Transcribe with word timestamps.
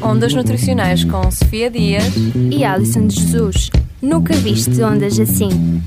Ondas 0.00 0.34
Nutricionais 0.34 1.04
com 1.04 1.30
Sofia 1.30 1.70
Dias 1.70 2.04
e 2.50 2.64
Alison 2.64 3.06
de 3.06 3.20
Jesus. 3.20 3.70
Nunca 4.00 4.34
viste 4.34 4.82
ondas 4.82 5.18
assim. 5.18 5.82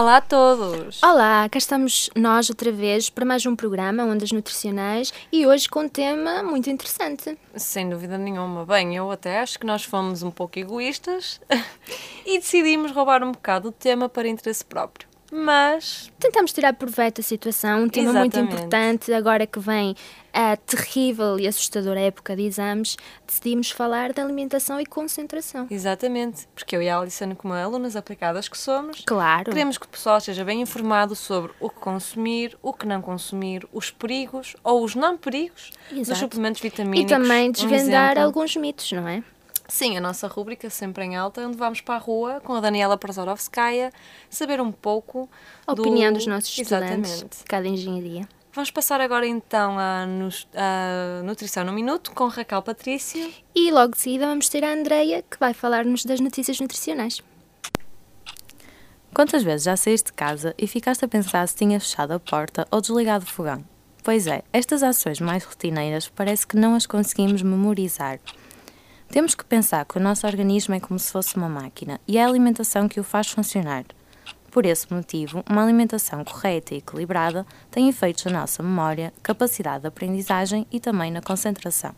Olá 0.00 0.16
a 0.16 0.20
todos! 0.22 1.02
Olá, 1.02 1.46
cá 1.50 1.58
estamos 1.58 2.08
nós 2.16 2.48
outra 2.48 2.72
vez 2.72 3.10
para 3.10 3.22
mais 3.22 3.44
um 3.44 3.54
programa 3.54 4.02
Ondas 4.02 4.32
Nutricionais 4.32 5.12
e 5.30 5.46
hoje 5.46 5.68
com 5.68 5.80
um 5.80 5.88
tema 5.90 6.42
muito 6.42 6.70
interessante. 6.70 7.36
Sem 7.54 7.86
dúvida 7.86 8.16
nenhuma. 8.16 8.64
Bem, 8.64 8.96
eu 8.96 9.10
até 9.10 9.40
acho 9.40 9.58
que 9.58 9.66
nós 9.66 9.84
fomos 9.84 10.22
um 10.22 10.30
pouco 10.30 10.58
egoístas 10.58 11.38
e 12.24 12.38
decidimos 12.38 12.92
roubar 12.92 13.22
um 13.22 13.32
bocado 13.32 13.68
o 13.68 13.72
tema 13.72 14.08
para 14.08 14.26
interesse 14.26 14.64
próprio. 14.64 15.09
Mas. 15.30 16.10
Tentamos 16.18 16.52
tirar 16.52 16.72
proveito 16.72 17.18
da 17.18 17.22
situação, 17.22 17.84
um 17.84 17.88
tema 17.88 18.10
Exatamente. 18.10 18.36
muito 18.36 18.52
importante, 18.52 19.12
agora 19.12 19.46
que 19.46 19.60
vem 19.60 19.94
a 20.32 20.56
terrível 20.56 21.38
e 21.38 21.46
assustadora 21.46 22.00
época 22.00 22.36
de 22.36 22.42
exames, 22.42 22.96
decidimos 23.26 23.70
falar 23.70 24.12
de 24.12 24.20
alimentação 24.20 24.80
e 24.80 24.86
concentração. 24.86 25.66
Exatamente, 25.70 26.46
porque 26.54 26.76
eu 26.76 26.82
e 26.82 26.88
a 26.88 26.98
Alison, 26.98 27.34
como 27.34 27.54
alunas 27.54 27.96
aplicadas 27.96 28.48
que 28.48 28.58
somos, 28.58 29.02
claro. 29.06 29.44
queremos 29.44 29.78
que 29.78 29.86
o 29.86 29.88
pessoal 29.88 30.18
esteja 30.18 30.44
bem 30.44 30.60
informado 30.60 31.14
sobre 31.14 31.52
o 31.60 31.68
que 31.68 31.80
consumir, 31.80 32.56
o 32.62 32.72
que 32.72 32.86
não 32.86 33.00
consumir, 33.00 33.66
os 33.72 33.90
perigos 33.90 34.56
ou 34.62 34.84
os 34.84 34.94
não 34.94 35.16
perigos 35.16 35.70
Exato. 35.90 36.10
dos 36.10 36.18
suplementos 36.18 36.60
vitamínicos. 36.60 37.10
E 37.10 37.14
também 37.14 37.50
desvendar 37.50 38.18
um 38.18 38.22
alguns 38.22 38.56
mitos, 38.56 38.90
não 38.92 39.06
é? 39.08 39.22
Sim, 39.70 39.96
a 39.96 40.00
nossa 40.00 40.26
rúbrica 40.26 40.68
sempre 40.68 41.04
em 41.04 41.16
alta, 41.16 41.46
onde 41.46 41.56
vamos 41.56 41.80
para 41.80 41.94
a 41.94 41.98
rua 41.98 42.40
com 42.40 42.54
a 42.54 42.60
Daniela 42.60 42.98
Prazorovskaya 42.98 43.92
saber 44.28 44.60
um 44.60 44.72
pouco 44.72 45.30
a 45.64 45.72
opinião 45.72 46.12
do... 46.12 46.16
dos 46.16 46.26
nossos 46.26 46.50
estudantes 46.50 47.12
Exatamente. 47.12 47.38
de 47.38 47.44
cada 47.44 47.68
engenharia. 47.68 48.28
Vamos 48.52 48.70
passar 48.72 49.00
agora 49.00 49.28
então 49.28 49.76
à, 49.78 50.04
Nutrição 51.24 51.64
no 51.64 51.72
Minuto 51.72 52.10
com 52.10 52.26
Raquel 52.26 52.60
Patrícia. 52.62 53.30
E 53.54 53.70
logo 53.70 53.92
de 53.92 54.00
seguida 54.00 54.26
vamos 54.26 54.48
ter 54.48 54.64
a 54.64 54.72
Andreia, 54.72 55.22
que 55.22 55.38
vai 55.38 55.54
falar-nos 55.54 56.04
das 56.04 56.18
notícias 56.18 56.58
nutricionais. 56.58 57.22
Quantas 59.14 59.44
vezes 59.44 59.64
já 59.64 59.76
saíste 59.76 60.06
de 60.06 60.14
casa 60.14 60.52
e 60.58 60.66
ficaste 60.66 61.04
a 61.04 61.08
pensar 61.08 61.46
se 61.46 61.54
tinha 61.54 61.78
fechado 61.78 62.12
a 62.12 62.18
porta 62.18 62.66
ou 62.72 62.80
desligado 62.80 63.24
o 63.24 63.28
fogão? 63.28 63.64
Pois 64.02 64.26
é, 64.26 64.42
estas 64.52 64.82
ações 64.82 65.20
mais 65.20 65.44
rotineiras 65.44 66.08
parece 66.08 66.44
que 66.44 66.56
não 66.56 66.74
as 66.74 66.86
conseguimos 66.86 67.42
memorizar. 67.42 68.18
Temos 69.10 69.34
que 69.34 69.44
pensar 69.44 69.84
que 69.86 69.98
o 69.98 70.00
nosso 70.00 70.24
organismo 70.24 70.72
é 70.72 70.78
como 70.78 70.96
se 70.96 71.10
fosse 71.10 71.36
uma 71.36 71.48
máquina 71.48 72.00
e 72.06 72.16
é 72.16 72.24
a 72.24 72.28
alimentação 72.28 72.88
que 72.88 73.00
o 73.00 73.04
faz 73.04 73.28
funcionar. 73.28 73.84
Por 74.52 74.64
esse 74.64 74.92
motivo, 74.92 75.42
uma 75.50 75.64
alimentação 75.64 76.24
correta 76.24 76.74
e 76.74 76.78
equilibrada 76.78 77.44
tem 77.72 77.88
efeitos 77.88 78.24
na 78.26 78.40
nossa 78.40 78.62
memória, 78.62 79.12
capacidade 79.20 79.80
de 79.82 79.88
aprendizagem 79.88 80.64
e 80.70 80.78
também 80.78 81.10
na 81.10 81.20
concentração. 81.20 81.92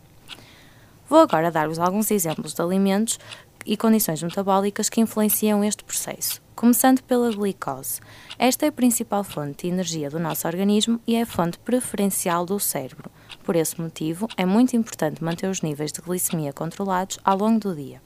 Vou 1.07 1.19
agora 1.19 1.51
dar-vos 1.51 1.79
alguns 1.79 2.11
exemplos 2.11 2.55
de 2.55 2.63
alimentos 2.63 3.19
e 3.67 3.77
condições 3.77 4.23
metabólicas 4.23 4.89
que 4.89 5.01
influenciam 5.01 5.63
este 5.63 5.85
processo, 5.85 6.42
começando 6.63 7.03
pela 7.03 7.29
glicose. 7.33 8.01
Esta 8.39 8.67
é 8.67 8.69
a 8.69 8.73
principal 8.73 9.25
fonte 9.25 9.67
de 9.67 9.75
energia 9.75 10.09
do 10.09 10.21
nosso 10.21 10.47
organismo 10.47 11.01
e 11.05 11.17
é 11.17 11.23
a 11.23 11.27
fonte 11.27 11.59
preferencial 11.59 12.47
do 12.47 12.61
cérebro. 12.61 13.11
Por 13.43 13.57
esse 13.57 13.81
motivo, 13.81 14.29
é 14.37 14.47
muito 14.47 14.77
importante 14.77 15.25
manter 15.25 15.51
os 15.51 15.61
níveis 15.61 15.91
de 15.91 16.01
glicemia 16.01 16.53
controlados 16.53 17.19
ao 17.25 17.37
longo 17.37 17.59
do 17.59 17.75
dia. 17.75 18.01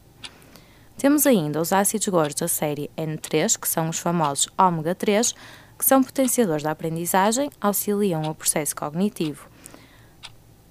Temos 0.97 1.27
ainda 1.27 1.61
os 1.61 1.71
ácidos 1.71 2.09
gordos 2.09 2.37
da 2.37 2.49
série 2.49 2.91
N3, 2.97 3.61
que 3.61 3.69
são 3.69 3.91
os 3.91 3.99
famosos 3.99 4.49
ômega 4.57 4.95
3, 4.95 5.35
que 5.79 5.85
são 5.85 6.03
potenciadores 6.03 6.63
da 6.63 6.71
aprendizagem, 6.71 7.51
auxiliam 7.61 8.23
o 8.23 8.35
processo 8.35 8.75
cognitivo. 8.75 9.51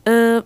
Uh, 0.07 0.43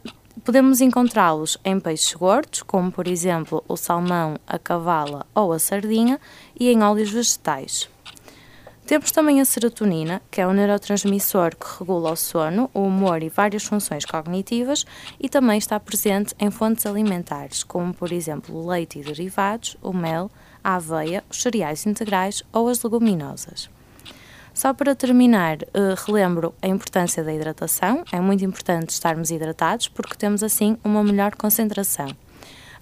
Podemos 0.49 0.81
encontrá-los 0.81 1.59
em 1.63 1.79
peixes 1.79 2.11
gordos, 2.15 2.63
como 2.63 2.91
por 2.91 3.07
exemplo 3.07 3.63
o 3.67 3.77
salmão, 3.77 4.35
a 4.47 4.57
cavala 4.57 5.23
ou 5.35 5.53
a 5.53 5.59
sardinha, 5.59 6.19
e 6.59 6.69
em 6.71 6.81
óleos 6.81 7.11
vegetais. 7.11 7.87
Temos 8.83 9.11
também 9.11 9.39
a 9.39 9.45
serotonina, 9.45 10.23
que 10.31 10.41
é 10.41 10.47
um 10.47 10.51
neurotransmissor 10.51 11.55
que 11.55 11.67
regula 11.77 12.13
o 12.13 12.15
sono, 12.15 12.67
o 12.73 12.81
humor 12.81 13.21
e 13.21 13.29
várias 13.29 13.63
funções 13.63 14.05
cognitivas, 14.05 14.87
e 15.19 15.29
também 15.29 15.59
está 15.59 15.79
presente 15.79 16.33
em 16.39 16.49
fontes 16.49 16.87
alimentares, 16.87 17.63
como 17.63 17.93
por 17.93 18.11
exemplo 18.11 18.55
o 18.55 18.67
leite 18.67 18.97
e 18.97 19.03
derivados, 19.03 19.77
o 19.83 19.93
mel, 19.93 20.31
a 20.63 20.77
aveia, 20.77 21.23
os 21.29 21.43
cereais 21.43 21.85
integrais 21.85 22.41
ou 22.51 22.69
as 22.69 22.81
leguminosas. 22.81 23.69
Só 24.53 24.73
para 24.73 24.95
terminar, 24.95 25.57
uh, 25.57 25.95
relembro 26.05 26.53
a 26.61 26.67
importância 26.67 27.23
da 27.23 27.33
hidratação. 27.33 28.03
É 28.11 28.19
muito 28.19 28.43
importante 28.43 28.89
estarmos 28.89 29.31
hidratados 29.31 29.87
porque 29.87 30.15
temos 30.15 30.43
assim 30.43 30.77
uma 30.83 31.03
melhor 31.03 31.35
concentração. 31.35 32.07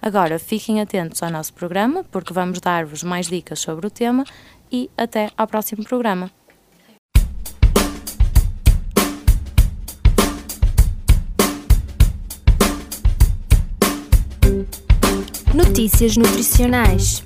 Agora, 0.00 0.38
fiquem 0.38 0.80
atentos 0.80 1.22
ao 1.22 1.30
nosso 1.30 1.52
programa 1.52 2.04
porque 2.04 2.32
vamos 2.32 2.60
dar-vos 2.60 3.02
mais 3.02 3.26
dicas 3.26 3.60
sobre 3.60 3.86
o 3.86 3.90
tema 3.90 4.24
e 4.70 4.90
até 4.96 5.30
ao 5.36 5.46
próximo 5.46 5.84
programa. 5.84 6.30
Notícias 15.54 16.16
nutricionais. 16.16 17.24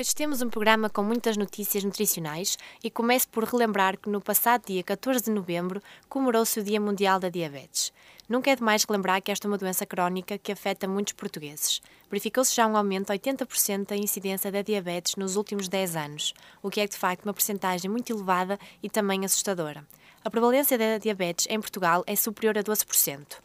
Hoje 0.00 0.14
temos 0.14 0.40
um 0.40 0.48
programa 0.48 0.88
com 0.88 1.02
muitas 1.02 1.36
notícias 1.36 1.84
nutricionais 1.84 2.56
e 2.82 2.90
começo 2.90 3.28
por 3.28 3.44
relembrar 3.44 3.98
que 3.98 4.08
no 4.08 4.18
passado 4.18 4.64
dia 4.64 4.82
14 4.82 5.24
de 5.24 5.30
novembro 5.30 5.82
comemorou-se 6.08 6.58
o 6.58 6.62
Dia 6.64 6.80
Mundial 6.80 7.20
da 7.20 7.28
Diabetes. 7.28 7.92
Nunca 8.26 8.50
é 8.50 8.56
demais 8.56 8.82
relembrar 8.84 9.20
que 9.20 9.30
esta 9.30 9.46
é 9.46 9.48
uma 9.50 9.58
doença 9.58 9.84
crónica 9.84 10.38
que 10.38 10.52
afeta 10.52 10.88
muitos 10.88 11.12
portugueses. 11.12 11.82
Verificou-se 12.10 12.56
já 12.56 12.66
um 12.66 12.78
aumento 12.78 13.12
de 13.12 13.18
80% 13.18 13.88
da 13.88 13.94
incidência 13.94 14.50
da 14.50 14.62
diabetes 14.62 15.16
nos 15.16 15.36
últimos 15.36 15.68
10 15.68 15.94
anos, 15.96 16.32
o 16.62 16.70
que 16.70 16.80
é 16.80 16.86
de 16.86 16.96
facto 16.96 17.26
uma 17.26 17.34
percentagem 17.34 17.90
muito 17.90 18.10
elevada 18.10 18.58
e 18.82 18.88
também 18.88 19.26
assustadora. 19.26 19.86
A 20.24 20.30
prevalência 20.30 20.78
da 20.78 20.96
diabetes 20.96 21.46
em 21.50 21.60
Portugal 21.60 22.02
é 22.06 22.16
superior 22.16 22.56
a 22.56 22.62
12%. 22.62 23.36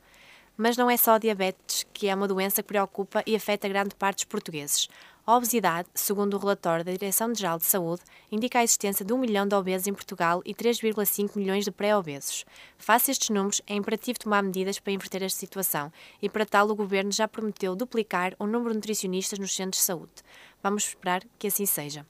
Mas 0.58 0.78
não 0.78 0.90
é 0.90 0.96
só 0.96 1.16
a 1.16 1.18
diabetes 1.18 1.86
que 1.94 2.08
é 2.08 2.16
uma 2.16 2.30
doença 2.30 2.64
que 2.64 2.70
preocupa 2.70 3.22
e 3.26 3.36
afeta 3.36 3.68
grande 3.68 3.94
parte 3.94 4.20
dos 4.20 4.24
portugueses. 4.24 4.88
A 5.28 5.36
obesidade, 5.36 5.90
segundo 5.96 6.36
o 6.36 6.40
relatório 6.40 6.86
da 6.86 6.92
Direção-Geral 6.92 7.58
de 7.58 7.66
Saúde, 7.66 8.04
indica 8.32 8.60
a 8.60 8.64
existência 8.64 9.04
de 9.04 9.12
1 9.12 9.18
milhão 9.18 9.48
de 9.48 9.56
obesos 9.56 9.88
em 9.88 9.94
Portugal 9.94 10.40
e 10.46 10.54
3,5 10.54 11.36
milhões 11.36 11.66
de 11.66 11.72
pré-obesos. 11.72 12.46
Face 12.78 13.10
estes 13.10 13.32
números, 13.32 13.60
é 13.66 13.74
imperativo 13.74 14.20
tomar 14.20 14.44
medidas 14.44 14.78
para 14.78 14.94
inverter 14.94 15.24
esta 15.24 15.40
situação 15.40 15.92
e, 16.22 16.30
para 16.30 16.46
tal, 16.46 16.70
o 16.70 16.76
Governo 16.76 17.12
já 17.12 17.28
prometeu 17.28 17.76
duplicar 17.76 18.36
o 18.38 18.46
número 18.46 18.70
de 18.70 18.76
nutricionistas 18.76 19.40
nos 19.40 19.56
centros 19.56 19.80
de 19.80 19.86
saúde. 19.88 20.14
Vamos 20.62 20.90
esperar 20.90 21.24
que 21.40 21.48
assim 21.48 21.66
seja. 21.66 22.06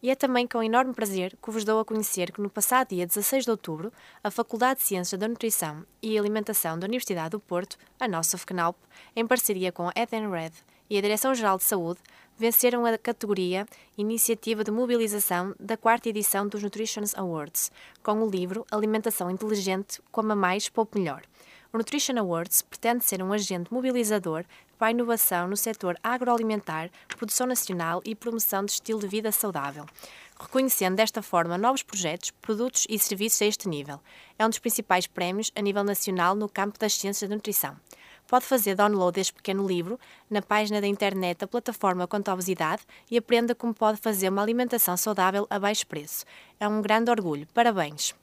E 0.00 0.08
é 0.08 0.14
também 0.14 0.46
com 0.46 0.62
enorme 0.62 0.94
prazer 0.94 1.36
que 1.42 1.50
vos 1.50 1.64
dou 1.64 1.80
a 1.80 1.84
conhecer 1.84 2.30
que 2.30 2.40
no 2.40 2.48
passado 2.48 2.90
dia 2.90 3.08
16 3.08 3.42
de 3.42 3.50
outubro, 3.50 3.92
a 4.22 4.30
Faculdade 4.30 4.78
de 4.78 4.86
Ciências 4.86 5.18
da 5.18 5.26
Nutrição 5.26 5.84
e 6.00 6.16
Alimentação 6.16 6.78
da 6.78 6.86
Universidade 6.86 7.30
do 7.30 7.40
Porto, 7.40 7.76
a 7.98 8.06
nossa 8.06 8.38
FCNAUP, 8.38 8.78
em 9.16 9.26
parceria 9.26 9.72
com 9.72 9.88
a 9.88 9.92
Edenred 9.96 10.54
e 10.88 10.98
a 10.98 11.00
Direção-Geral 11.00 11.58
de 11.58 11.64
Saúde, 11.64 12.00
venceram 12.38 12.84
a 12.84 12.98
categoria 12.98 13.66
Iniciativa 13.96 14.62
de 14.62 14.70
Mobilização 14.70 15.54
da 15.58 15.76
quarta 15.76 16.08
edição 16.08 16.46
dos 16.46 16.62
Nutrition 16.62 17.04
Awards, 17.16 17.72
com 18.02 18.22
o 18.22 18.28
livro 18.28 18.66
Alimentação 18.70 19.30
Inteligente, 19.30 20.00
Coma 20.12 20.36
Mais, 20.36 20.68
Poupe 20.68 20.98
Melhor. 20.98 21.22
O 21.72 21.78
Nutrition 21.78 22.18
Awards 22.18 22.62
pretende 22.62 23.04
ser 23.04 23.22
um 23.22 23.32
agente 23.32 23.72
mobilizador 23.72 24.44
para 24.78 24.88
a 24.88 24.90
inovação 24.90 25.48
no 25.48 25.56
setor 25.56 25.96
agroalimentar, 26.02 26.90
produção 27.16 27.46
nacional 27.46 28.02
e 28.04 28.14
promoção 28.14 28.64
de 28.64 28.72
estilo 28.72 29.00
de 29.00 29.08
vida 29.08 29.32
saudável, 29.32 29.86
reconhecendo 30.38 30.96
desta 30.96 31.22
forma 31.22 31.56
novos 31.56 31.82
projetos, 31.82 32.30
produtos 32.30 32.86
e 32.88 32.98
serviços 32.98 33.42
a 33.42 33.46
este 33.46 33.68
nível. 33.68 34.00
É 34.38 34.44
um 34.44 34.48
dos 34.48 34.58
principais 34.58 35.06
prémios 35.06 35.50
a 35.54 35.62
nível 35.62 35.82
nacional 35.82 36.34
no 36.34 36.48
campo 36.48 36.78
das 36.78 36.94
ciências 36.94 37.28
da 37.28 37.34
nutrição 37.34 37.76
pode 38.26 38.44
fazer 38.44 38.74
download 38.74 39.14
deste 39.14 39.32
pequeno 39.32 39.66
livro 39.66 39.98
na 40.28 40.42
página 40.42 40.80
da 40.80 40.86
internet 40.86 41.38
da 41.38 41.46
plataforma 41.46 42.06
contra 42.06 42.32
a 42.32 42.34
obesidade 42.34 42.82
e 43.10 43.16
aprenda 43.16 43.54
como 43.54 43.74
pode 43.74 43.98
fazer 43.98 44.28
uma 44.28 44.42
alimentação 44.42 44.96
saudável 44.96 45.46
a 45.48 45.58
baixo 45.58 45.86
preço. 45.86 46.24
É 46.58 46.66
um 46.68 46.82
grande 46.82 47.10
orgulho. 47.10 47.46
Parabéns! 47.54 48.14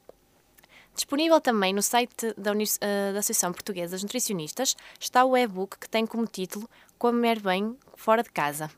Disponível 0.95 1.41
também 1.41 1.73
no 1.73 1.81
site 1.81 2.33
da, 2.37 2.51
uh, 2.51 3.13
da 3.13 3.19
Associação 3.19 3.51
Portuguesa 3.51 3.95
dos 3.95 4.03
Nutricionistas 4.03 4.75
está 4.99 5.25
o 5.25 5.35
e-book 5.35 5.79
que 5.79 5.89
tem 5.89 6.05
como 6.05 6.27
título 6.27 6.69
Comer 6.99 7.41
Bem 7.41 7.75
Fora 7.95 8.21
de 8.21 8.29
Casa. 8.29 8.69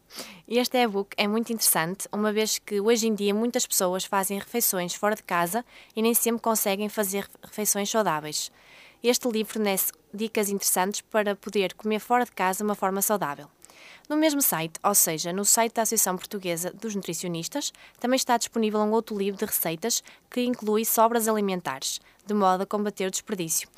Este 0.48 0.78
e-book 0.78 1.14
é 1.18 1.28
muito 1.28 1.52
interessante, 1.52 2.08
uma 2.12 2.32
vez 2.32 2.58
que 2.58 2.80
hoje 2.80 3.08
em 3.08 3.14
dia 3.14 3.34
muitas 3.34 3.68
pessoas 3.68 4.06
fazem 4.06 4.40
refeições 4.40 4.96
fora 4.96 5.16
de 5.16 5.24
casa 5.24 5.66
e 5.94 6.02
nem 6.02 6.14
sempre 6.14 6.42
conseguem 6.42 6.88
fazer 6.88 7.28
refeições 7.44 7.90
saudáveis. 7.90 8.50
Este 9.08 9.30
livro 9.30 9.54
fornece 9.54 9.92
dicas 10.12 10.50
interessantes 10.50 11.02
para 11.02 11.36
poder 11.36 11.76
comer 11.76 12.00
fora 12.00 12.26
de 12.26 12.32
casa 12.32 12.58
de 12.58 12.64
uma 12.64 12.74
forma 12.74 13.04
saudável. 13.04 13.48
No 14.10 14.18
mesmo 14.18 14.42
site, 14.42 14.80
ou 14.84 14.96
seja, 14.96 15.32
no 15.32 15.46
site 15.46 15.76
da 15.76 15.84
Associação 15.84 16.18
Portuguesa 16.18 16.72
dos 16.72 16.96
Nutricionistas, 16.96 17.72
também 18.00 18.16
está 18.16 18.36
disponível 18.36 18.80
um 18.80 18.90
outro 18.90 19.16
livro 19.16 19.38
de 19.38 19.46
receitas 19.46 20.04
que 20.28 20.42
inclui 20.42 20.86
sobras 20.86 21.28
alimentares, 21.28 22.02
de 22.26 22.34
modo 22.34 22.64
a 22.64 22.66
combater 22.66 23.06
o 23.06 23.12
desperdício. 23.12 23.70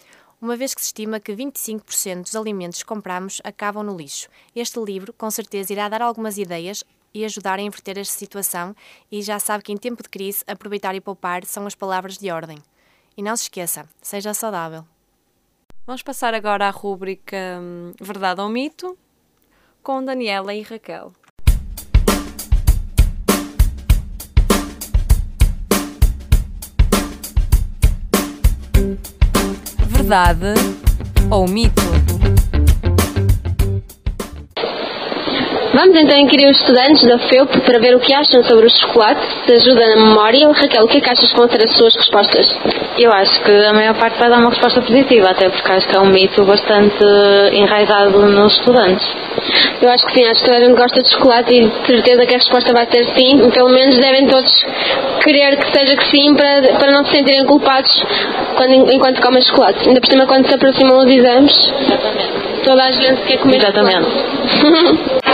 Uma 0.42 0.56
vez 0.56 0.74
que 0.74 0.80
se 0.80 0.88
estima 0.88 1.20
que 1.20 1.34
25% 1.34 2.22
dos 2.22 2.36
alimentos 2.38 2.82
que 2.82 2.88
compramos 2.88 3.42
acabam 3.44 3.84
no 3.84 3.98
lixo, 3.98 4.30
este 4.56 4.80
livro 4.80 5.12
com 5.12 5.30
certeza 5.30 5.74
irá 5.74 5.90
dar 5.90 6.02
algumas 6.02 6.38
ideias 6.38 6.86
e 7.14 7.26
ajudar 7.26 7.60
a 7.60 7.64
inverter 7.64 7.98
esta 7.98 8.18
situação 8.18 8.74
e 9.12 9.22
já 9.22 9.40
sabe 9.40 9.62
que 9.66 9.74
em 9.74 9.78
tempo 9.78 10.02
de 10.02 10.08
crise 10.08 10.46
aproveitar 10.48 10.96
e 10.96 11.02
poupar 11.02 11.44
são 11.44 11.68
as 11.68 11.76
palavras 11.76 12.18
de 12.18 12.32
ordem. 12.32 12.60
E 13.18 13.22
não 13.22 13.36
se 13.36 13.44
esqueça, 13.44 13.90
seja 14.02 14.34
saudável. 14.34 14.86
Vamos 15.88 16.04
passar 16.04 16.34
agora 16.34 16.68
à 16.68 16.70
rúbrica 16.70 17.38
hum, 17.62 17.94
Verdade 18.02 18.42
ou 18.42 18.50
Mito 18.50 18.98
com 19.82 20.04
Daniela 20.04 20.54
e 20.54 20.62
Raquel. 20.62 21.14
Verdade 29.88 30.56
ou 31.32 31.48
mito? 31.48 31.82
Vamos 35.78 35.96
então 35.96 36.18
inquirir 36.18 36.50
os 36.50 36.58
estudantes 36.58 37.04
da 37.08 37.20
FEUP 37.20 37.62
para 37.62 37.78
ver 37.78 37.96
o 37.96 38.00
que 38.00 38.12
acham 38.12 38.44
sobre 38.46 38.66
o 38.66 38.70
chocolate, 38.70 39.22
se 39.46 39.54
ajuda 39.54 39.86
na 39.86 40.08
memória. 40.08 40.50
Raquel, 40.52 40.86
o 40.86 40.88
que 40.88 40.98
é 40.98 41.02
que 41.02 41.12
achas 41.12 41.32
que 41.32 41.38
vão 41.38 41.48
ser 41.48 41.64
as 41.64 41.72
suas 41.78 41.96
respostas? 41.96 42.48
Eu 42.98 43.12
acho 43.14 43.40
que 43.44 43.52
a 43.52 43.74
maior 43.74 43.94
parte 43.94 44.18
vai 44.18 44.28
dar 44.28 44.40
uma 44.40 44.50
resposta 44.50 44.82
positiva, 44.82 45.30
até 45.30 45.48
porque 45.48 45.72
acho 45.72 45.88
que 45.88 45.96
é 45.96 46.00
um 46.00 46.08
mito 46.08 46.44
bastante 46.46 47.06
enraizado 47.54 48.10
nos 48.10 48.54
estudantes. 48.54 49.08
Eu 49.80 49.92
acho 49.92 50.04
que 50.08 50.14
sim, 50.14 50.26
acho 50.26 50.42
que 50.42 50.48
toda 50.48 50.58
a 50.58 50.68
gente 50.68 50.78
gosta 50.78 51.04
de 51.04 51.12
chocolate 51.12 51.54
e 51.54 51.68
de 51.68 51.86
certeza 51.86 52.26
que 52.26 52.34
a 52.34 52.38
resposta 52.40 52.74
vai 52.74 52.88
ser 52.88 53.06
sim. 53.16 53.48
Pelo 53.52 53.70
menos 53.70 54.00
devem 54.00 54.26
todos 54.26 54.66
querer 55.24 55.58
que 55.58 55.78
seja 55.78 55.96
que 55.96 56.10
sim 56.10 56.34
para, 56.34 56.74
para 56.80 56.92
não 56.92 57.06
se 57.06 57.12
sentirem 57.12 57.46
culpados 57.46 58.04
quando, 58.56 58.92
enquanto 58.92 59.22
comem 59.22 59.44
chocolate. 59.44 59.88
Ainda 59.88 60.02
por 60.02 60.10
cima 60.10 60.26
quando 60.26 60.48
se 60.48 60.56
aproximam 60.56 60.98
os 60.98 61.06
exames. 61.06 61.54
Exatamente. 61.54 62.64
Toda 62.64 62.84
a 62.84 62.92
gente 62.92 63.22
quer 63.28 63.38
comer 63.38 63.58
Exatamente. 63.58 64.10
chocolate. 64.10 65.18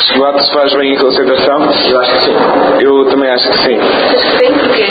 chocolate 0.00 0.52
faz 0.52 0.74
bem 0.74 0.92
em 0.92 0.96
concentração? 0.98 1.58
Eu 1.90 2.00
acho 2.00 2.12
que 2.12 2.24
sim. 2.24 2.36
Eu 2.80 3.04
também 3.10 3.30
acho 3.30 3.48
que 3.48 3.58
sim. 3.58 3.78
Acho 3.78 4.30
que 4.32 4.46
sim, 4.46 4.52
porquê? 4.54 4.86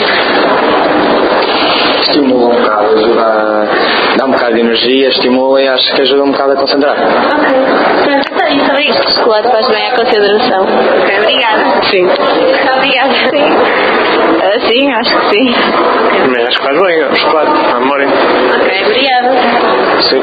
Estimula 2.00 2.48
um 2.48 2.60
bocado, 2.62 2.94
ajuda 2.98 3.22
a 3.22 4.16
dar 4.16 4.26
um 4.26 4.30
bocado 4.32 4.54
de 4.54 4.60
energia, 4.60 5.08
estimula 5.08 5.62
e 5.62 5.68
acho 5.68 5.94
que 5.94 6.02
ajuda 6.02 6.24
um 6.24 6.32
bocado 6.32 6.52
a 6.52 6.56
concentrar. 6.56 6.96
Ok. 6.96 7.48
Pronto, 8.04 8.28
então 8.32 8.66
também 8.66 8.90
acho 8.90 9.00
que 9.00 9.08
o 9.08 9.12
chocolate 9.12 9.48
faz 9.50 9.68
bem 9.68 9.86
à 9.86 9.90
concentração. 9.92 10.62
Ok, 10.62 11.18
obrigada. 11.18 11.82
Sim. 11.90 12.08
Obrigada. 12.76 13.14
Sim. 13.30 14.31
Uh, 14.42 14.58
sim, 14.66 14.90
acho 14.92 15.16
que 15.16 15.30
sim. 15.30 15.54
Também 16.24 16.44
acho 16.44 16.58
que 16.58 16.66
faz 16.66 16.82
bem 16.82 17.04
o 17.04 17.16
chocolate, 17.16 17.52
a 17.76 17.78
memória. 17.78 18.08
Ok, 18.08 18.82
obrigada. 18.86 19.30
Sim. 20.10 20.20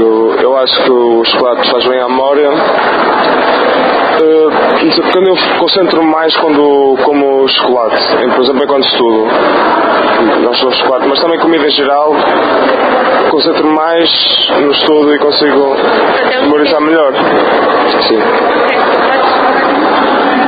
Eu, 0.00 0.34
eu 0.40 0.56
acho 0.56 0.82
que 0.82 0.90
o 0.90 1.22
chocolate 1.26 1.70
faz 1.70 1.84
bem 1.86 2.00
à 2.00 2.08
memória. 2.08 2.50
Uh, 4.14 4.50
quando 5.12 5.28
eu 5.28 5.36
concentro 5.58 6.02
mais 6.04 6.34
quando 6.36 6.96
como 7.04 7.46
chocolate, 7.48 7.96
por 8.34 8.42
exemplo, 8.44 8.62
é 8.62 8.66
quando 8.66 8.86
estudo. 8.86 9.26
Não 10.40 10.54
sou 10.54 10.72
chocolate, 10.72 11.06
mas 11.06 11.20
também 11.20 11.38
comida 11.38 11.66
em 11.66 11.70
geral. 11.70 12.14
Concentro 13.30 13.66
mais 13.66 14.08
no 14.58 14.70
estudo 14.70 15.14
e 15.14 15.18
consigo 15.18 15.76
memorizar 16.40 16.80
melhor. 16.80 17.12
Sim. 18.08 18.22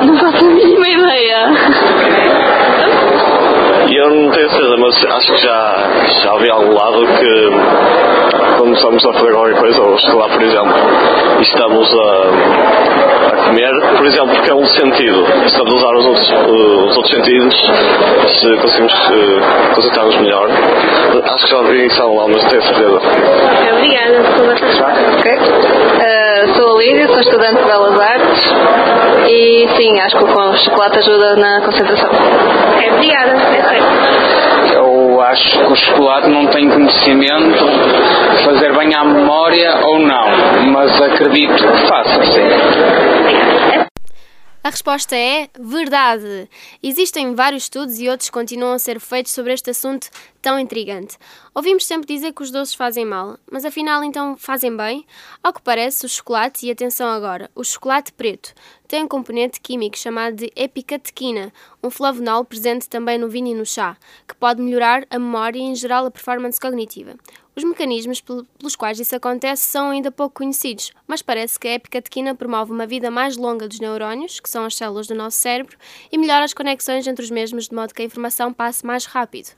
Não 0.07 0.17
faço 0.17 0.47
a 0.47 0.49
mínima 0.49 0.89
ideia. 0.89 1.47
Eu 3.97 4.11
não 4.11 4.31
tenho 4.31 4.51
certeza, 4.51 4.77
mas 4.77 5.05
acho 5.07 5.33
que 5.33 5.39
já, 5.39 5.89
já 6.23 6.37
vi 6.37 6.51
algum 6.51 6.75
lado 6.75 7.07
que 7.19 7.51
quando 8.59 8.75
estamos 8.75 9.07
a 9.07 9.13
fazer 9.15 9.33
qualquer 9.33 9.59
coisa, 9.59 9.81
ou 9.81 9.95
escalar, 9.95 10.29
por 10.29 10.43
exemplo, 10.43 10.75
e 11.39 11.43
estamos 11.43 11.95
a, 11.95 13.33
a 13.33 13.37
comer, 13.47 13.73
por 13.97 14.07
exemplo, 14.07 14.35
porque 14.35 14.51
é 14.51 14.55
um 14.55 14.67
sentido, 14.67 15.25
estamos 15.47 15.73
a 15.73 15.77
usar 15.77 15.95
os 15.97 16.07
outros, 16.07 16.31
uh, 16.31 16.87
os 16.89 16.97
outros 16.99 17.15
sentidos, 17.15 17.55
se 18.39 18.57
conseguimos 18.57 18.93
uh, 18.93 19.75
concentrar-nos 19.75 20.17
melhor. 20.19 20.51
Acho 21.25 21.47
que 21.47 21.51
já 21.51 21.63
vi 21.63 21.87
isso 21.87 22.03
há 22.03 22.07
um 22.07 22.17
lado, 22.17 22.31
mas 22.33 22.43
não 22.43 22.51
tenho 22.51 22.63
certeza. 22.63 23.01
Obrigada. 23.73 24.17
Ok. 25.19 25.33
Uh, 25.33 26.55
sou 26.55 26.77
a 26.77 26.83
Lídia, 26.83 27.07
sou 27.09 27.21
estudante 27.21 27.57
de 27.57 27.65
Belas 27.65 27.99
Artes 27.99 28.46
e 29.29 29.69
sim, 29.77 29.99
acho 30.01 30.17
que 30.17 30.25
o 30.25 30.57
chocolate 30.57 30.99
ajuda 30.99 31.37
na 31.37 31.61
concentração. 31.61 32.11
Ok, 32.11 32.93
obrigada. 32.93 33.33
É 33.33 34.77
Eu 34.77 35.21
acho 35.21 35.59
que 35.59 35.73
o 35.73 35.77
chocolate 35.77 36.29
não 36.29 36.47
tem 36.49 36.69
conhecimento 36.69 37.65
de 38.37 38.45
fazer 38.45 38.77
bem 38.77 38.95
à 38.95 39.05
memória 39.05 39.87
ou 39.87 39.99
não, 39.99 40.27
mas 40.73 41.01
acredito 41.01 41.55
que 41.55 41.89
faça, 41.89 42.25
sim. 42.25 43.87
A 44.67 44.71
resposta 44.71 45.15
é 45.15 45.49
verdade. 45.61 46.51
Existem 46.83 47.37
vários 47.37 47.63
estudos 47.63 48.01
e 48.01 48.09
outros 48.09 48.31
continuam 48.31 48.73
a 48.73 48.79
ser 48.81 48.99
feitos 48.99 49.31
sobre 49.31 49.53
este 49.53 49.71
assunto 49.71 50.09
tão 50.43 50.59
intrigante. 50.59 51.17
Ouvimos 51.55 51.87
sempre 51.87 52.13
dizer 52.13 52.33
que 52.33 52.43
os 52.43 52.51
doces 52.51 52.75
fazem 52.75 53.05
mal, 53.05 53.39
mas 53.49 53.65
afinal 53.65 54.03
então 54.03 54.37
fazem 54.37 54.77
bem? 54.77 55.07
Ao 55.41 55.53
que 55.53 55.63
parece, 55.63 56.05
o 56.05 56.09
chocolate, 56.09 56.67
e 56.67 56.71
atenção 56.73 57.09
agora, 57.09 57.49
o 57.55 57.63
chocolate 57.63 58.13
preto, 58.13 58.53
tem 58.87 59.03
um 59.03 59.09
componente 59.09 59.61
químico 59.61 59.99
chamado 59.99 60.37
de 60.37 60.53
epicatequina, 60.55 61.53
um 61.83 61.91
flavonol 61.91 62.45
presente 62.45 62.89
também 62.89 63.19
no 63.19 63.29
vinho 63.29 63.49
e 63.49 63.55
no 63.55 63.67
chá, 63.67 63.97
que 64.27 64.35
pode 64.35 64.63
melhorar 64.63 65.07
a 65.11 65.19
memória 65.19 65.59
e 65.59 65.63
em 65.63 65.75
geral 65.75 66.07
a 66.07 66.11
performance 66.11 66.61
cognitiva. 66.61 67.17
Os 67.57 67.65
mecanismos 67.65 68.21
pelos 68.21 68.77
quais 68.77 69.01
isso 69.01 69.17
acontece 69.17 69.63
são 69.63 69.89
ainda 69.89 70.13
pouco 70.13 70.35
conhecidos, 70.35 70.93
mas 71.07 71.23
parece 71.23 71.59
que 71.59 71.67
a 71.67 71.73
epicatequina 71.73 72.35
promove 72.35 72.71
uma 72.71 72.87
vida 72.87 73.11
mais 73.11 73.39
longa 73.39 73.67
dos 73.67 73.81
neurónios, 73.81 74.39
que 74.41 74.51
são 74.51 74.67
as 74.67 74.75
células 74.75 75.07
do 75.07 75.15
nosso 75.15 75.39
cérebro, 75.39 75.75
e 76.13 76.19
melhora 76.19 76.45
as 76.45 76.53
conexões 76.53 77.07
entre 77.07 77.25
os 77.25 77.31
mesmos 77.31 77.67
de 77.67 77.75
modo 77.75 77.95
que 77.95 78.03
a 78.03 78.05
informação 78.05 78.53
passe 78.53 78.85
mais 78.85 79.07
rápido. 79.07 79.49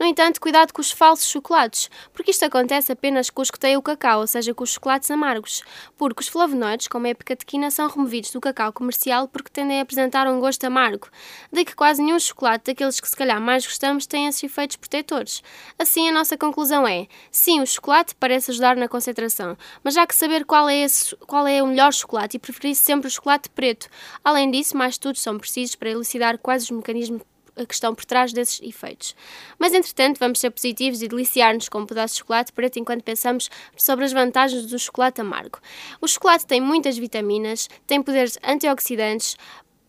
No 0.00 0.04
entanto, 0.04 0.40
cuidado 0.40 0.72
com 0.72 0.80
os 0.80 0.90
falsos 0.90 1.28
chocolates, 1.28 1.88
porque 2.12 2.32
isto 2.32 2.44
acontece 2.44 2.90
apenas 2.90 3.30
com 3.30 3.40
os 3.40 3.52
que 3.52 3.60
têm 3.60 3.76
o 3.76 3.82
cacau, 3.82 4.22
ou 4.22 4.26
seja, 4.26 4.52
com 4.52 4.64
os 4.64 4.72
chocolates 4.72 5.08
amargos, 5.08 5.62
porque 5.96 6.22
os 6.22 6.28
flavonoides, 6.28 6.88
como 6.88 7.06
a 7.06 7.10
epicatequina, 7.10 7.70
são 7.70 7.88
removidos 7.88 8.32
do 8.32 8.40
cacau 8.40 8.72
comercial 8.72 9.28
porque 9.28 9.50
tendem 9.52 9.78
a 9.78 9.82
apresentar 9.82 10.26
um 10.26 10.40
gosto 10.40 10.64
amargo, 10.64 11.06
daí 11.52 11.64
que 11.64 11.73
quase 11.74 12.02
nenhum 12.02 12.18
chocolate 12.18 12.66
daqueles 12.66 13.00
que 13.00 13.08
se 13.08 13.16
calhar 13.16 13.40
mais 13.40 13.66
gostamos 13.66 14.06
tem 14.06 14.26
esses 14.26 14.42
efeitos 14.42 14.76
protetores. 14.76 15.42
Assim, 15.78 16.08
a 16.08 16.12
nossa 16.12 16.36
conclusão 16.36 16.86
é 16.86 17.06
Sim, 17.30 17.60
o 17.60 17.66
chocolate 17.66 18.14
parece 18.14 18.50
ajudar 18.50 18.76
na 18.76 18.88
concentração, 18.88 19.56
mas 19.82 19.94
já 19.94 20.06
que 20.06 20.14
saber 20.14 20.44
qual 20.44 20.68
é, 20.68 20.76
esse, 20.78 21.16
qual 21.26 21.46
é 21.46 21.62
o 21.62 21.66
melhor 21.66 21.92
chocolate 21.92 22.36
e 22.36 22.40
preferir 22.40 22.74
sempre 22.74 23.08
o 23.08 23.10
chocolate 23.10 23.48
preto. 23.50 23.88
Além 24.22 24.50
disso, 24.50 24.76
mais 24.76 24.94
estudos 24.94 25.22
são 25.22 25.38
precisos 25.38 25.74
para 25.74 25.90
elucidar 25.90 26.38
quais 26.38 26.64
os 26.64 26.70
mecanismos 26.70 27.22
que 27.66 27.74
estão 27.74 27.94
por 27.94 28.04
trás 28.04 28.32
desses 28.32 28.60
efeitos. 28.62 29.14
Mas, 29.58 29.72
entretanto, 29.72 30.18
vamos 30.18 30.40
ser 30.40 30.50
positivos 30.50 31.02
e 31.02 31.08
deliciar-nos 31.08 31.68
com 31.68 31.80
um 31.80 31.86
pedaço 31.86 32.14
de 32.14 32.18
chocolate 32.18 32.52
preto 32.52 32.78
enquanto 32.78 33.04
pensamos 33.04 33.48
sobre 33.76 34.04
as 34.04 34.12
vantagens 34.12 34.66
do 34.66 34.78
chocolate 34.78 35.20
amargo. 35.20 35.60
O 36.00 36.08
chocolate 36.08 36.46
tem 36.46 36.60
muitas 36.60 36.98
vitaminas, 36.98 37.68
tem 37.86 38.02
poderes 38.02 38.38
antioxidantes, 38.42 39.36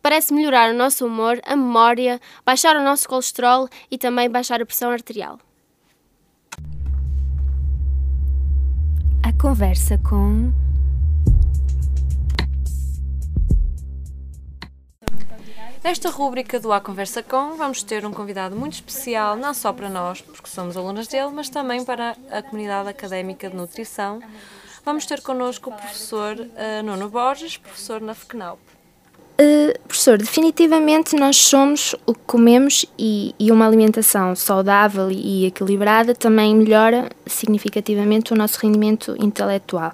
parece 0.05 0.31
melhorar 0.31 0.69
o 0.69 0.77
nosso 0.77 1.03
humor, 1.03 1.41
a 1.43 1.55
memória, 1.55 2.21
baixar 2.45 2.75
o 2.75 2.83
nosso 2.83 3.09
colesterol 3.09 3.67
e 3.89 3.97
também 3.97 4.29
baixar 4.29 4.62
a 4.62 4.65
pressão 4.65 4.91
arterial. 4.91 5.39
A 9.24 9.33
conversa 9.41 9.97
com. 9.97 10.53
Nesta 15.83 16.12
rúbrica 16.12 16.59
do 16.59 16.71
A 16.71 16.79
Conversa 16.79 17.24
Com, 17.24 17.57
vamos 17.57 17.81
ter 17.81 18.05
um 18.05 18.13
convidado 18.13 18.55
muito 18.55 18.74
especial, 18.74 19.35
não 19.35 19.55
só 19.55 19.74
para 19.74 19.89
nós, 19.89 20.21
porque 20.21 20.47
somos 20.47 20.77
alunas 20.77 21.07
dele, 21.07 21.31
mas 21.33 21.50
também 21.50 21.83
para 21.83 22.15
a 22.29 22.43
comunidade 22.43 22.89
académica 22.89 23.50
de 23.50 23.55
nutrição. 23.55 24.21
Vamos 24.83 25.07
ter 25.07 25.21
connosco 25.21 25.71
o 25.71 25.74
professor 25.74 26.38
uh, 26.38 26.83
Nuno 26.83 27.09
Borges, 27.09 27.57
professor 27.57 28.00
na 28.00 28.13
FECNAUP. 28.13 28.64
Uh, 29.38 29.77
professor, 29.86 30.18
definitivamente 30.18 31.13
nós 31.13 31.36
somos 31.36 31.94
o 32.06 32.13
que 32.13 32.22
comemos 32.25 32.86
e, 32.98 33.36
e, 33.38 33.51
uma 33.51 33.68
alimentação 33.68 34.34
saudável 34.34 35.12
e 35.12 35.46
equilibrada 35.46 36.15
também 36.15 36.56
melhora 36.56 37.10
significativamente 37.27 38.32
o 38.32 38.36
nosso 38.36 38.58
rendimento 38.62 39.13
intelectual. 39.20 39.92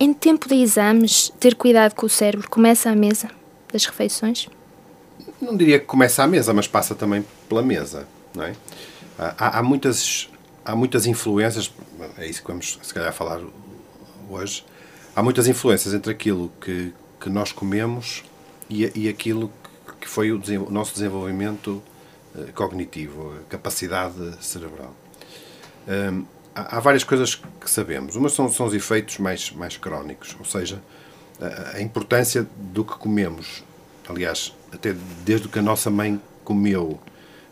Em 0.00 0.12
tempo 0.12 0.48
de 0.48 0.56
exames, 0.56 1.32
ter 1.38 1.54
cuidado 1.54 1.94
com 1.94 2.06
o 2.06 2.08
cérebro 2.08 2.50
começa 2.50 2.90
à 2.90 2.96
mesa 2.96 3.30
das 3.72 3.86
refeições? 3.86 4.48
Não 5.40 5.56
diria 5.56 5.78
que 5.78 5.86
começa 5.86 6.24
à 6.24 6.26
mesa, 6.26 6.52
mas 6.52 6.66
passa 6.66 6.92
também 6.92 7.24
pela 7.48 7.62
mesa, 7.62 8.08
não 8.34 8.42
é? 8.42 8.52
Há, 9.16 9.60
há 9.60 9.62
muitas, 9.62 10.28
há 10.64 10.74
muitas 10.74 11.06
influências, 11.06 11.72
é 12.18 12.26
isso 12.26 12.42
que 12.42 12.48
vamos 12.48 12.80
se 12.82 12.92
calhar 12.92 13.12
falar 13.12 13.40
hoje, 14.28 14.64
há 15.14 15.22
muitas 15.22 15.46
influências 15.46 15.94
entre 15.94 16.10
aquilo 16.10 16.50
que, 16.60 16.92
que 17.20 17.30
nós 17.30 17.52
comemos 17.52 18.24
e, 18.68 18.90
e 18.94 19.08
aquilo 19.08 19.50
que 20.00 20.08
foi 20.08 20.32
o, 20.32 20.40
nosso 20.70 20.94
desenvolvimento 20.94 21.82
uh, 22.34 22.52
cognitivo, 22.54 23.34
a 23.40 23.50
capacidade 23.50 24.14
cerebral. 24.44 24.94
Um, 25.88 26.24
há, 26.54 26.76
há, 26.76 26.80
várias 26.80 27.04
coisas 27.04 27.34
que 27.34 27.70
sabemos. 27.70 28.16
Uma 28.16 28.28
são, 28.28 28.50
são 28.50 28.66
os 28.66 28.74
efeitos 28.74 29.18
mais, 29.18 29.50
mais 29.50 29.76
crónicos, 29.76 30.36
ou 30.38 30.44
seja, 30.44 30.82
a, 31.40 31.76
a 31.76 31.82
importância 31.82 32.46
do 32.56 32.84
que 32.84 32.94
comemos. 32.96 33.64
Aliás, 34.08 34.54
até 34.72 34.94
desde 35.24 35.48
que 35.48 35.58
a 35.58 35.62
nossa 35.62 35.90
mãe 35.90 36.20
comeu 36.44 37.00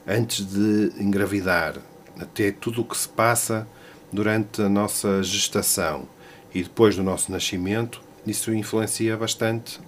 antes 0.06 0.44
de 0.44 0.92
engravidar, 0.98 1.76
até 2.18 2.52
tudo 2.52 2.82
o 2.82 2.84
que 2.84 2.96
se 2.96 3.08
passa 3.08 3.66
durante 4.12 4.62
a 4.62 4.68
nossa 4.68 5.22
gestação 5.22 6.06
e 6.54 6.62
depois 6.62 6.94
do 6.94 7.02
nosso 7.02 7.32
nascimento, 7.32 8.00
isso 8.24 8.54
influencia 8.54 9.16
bastante 9.16 9.80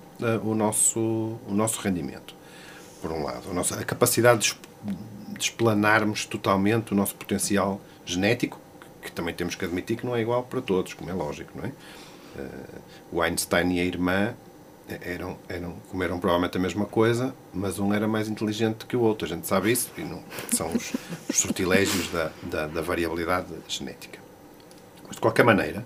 o, 0.43 0.55
nosso, 0.55 1.01
o 1.01 1.53
nosso 1.53 1.81
rendimento, 1.81 2.35
por 3.01 3.13
um 3.13 3.23
lado. 3.23 3.51
A, 3.51 3.55
nossa, 3.55 3.79
a 3.79 3.85
capacidade 3.85 4.57
de, 4.85 4.95
de 5.35 5.41
explanarmos 5.45 6.25
totalmente 6.25 6.93
o 6.93 6.97
nosso 6.97 7.15
potencial 7.15 7.81
genético, 8.05 8.61
que 9.03 9.13
também 9.13 9.35
temos 9.35 9.55
que 9.55 9.65
admitir 9.65 9.97
que 9.97 10.07
não 10.07 10.17
é 10.17 10.21
igual 10.21 10.43
para 10.43 10.61
todos, 10.61 10.95
como 10.95 11.11
é 11.11 11.15
lógico, 11.15 11.53
não 11.55 11.65
é? 11.65 11.69
Uh, 11.69 12.81
o 13.13 13.23
Einstein 13.23 13.77
e 13.77 13.81
a 13.81 13.85
irmã 13.85 14.35
eram, 15.03 15.37
eram, 15.49 15.73
comeram 15.91 16.19
provavelmente 16.19 16.57
a 16.57 16.61
mesma 16.61 16.85
coisa, 16.85 17.35
mas 17.53 17.79
um 17.79 17.93
era 17.93 18.07
mais 18.07 18.29
inteligente 18.29 18.87
que 18.87 18.97
o 18.97 19.01
outro. 19.01 19.27
A 19.27 19.29
gente 19.29 19.47
sabe 19.47 19.73
isso 19.73 19.91
e 19.97 20.03
não, 20.03 20.23
são 20.53 20.73
os, 20.73 20.93
os 21.29 21.39
sortilégios 21.39 22.09
da, 22.11 22.31
da, 22.43 22.67
da, 22.67 22.81
variabilidade 22.81 23.49
genética. 23.69 24.19
Mas, 25.05 25.17
de 25.17 25.21
qualquer 25.21 25.45
maneira, 25.45 25.85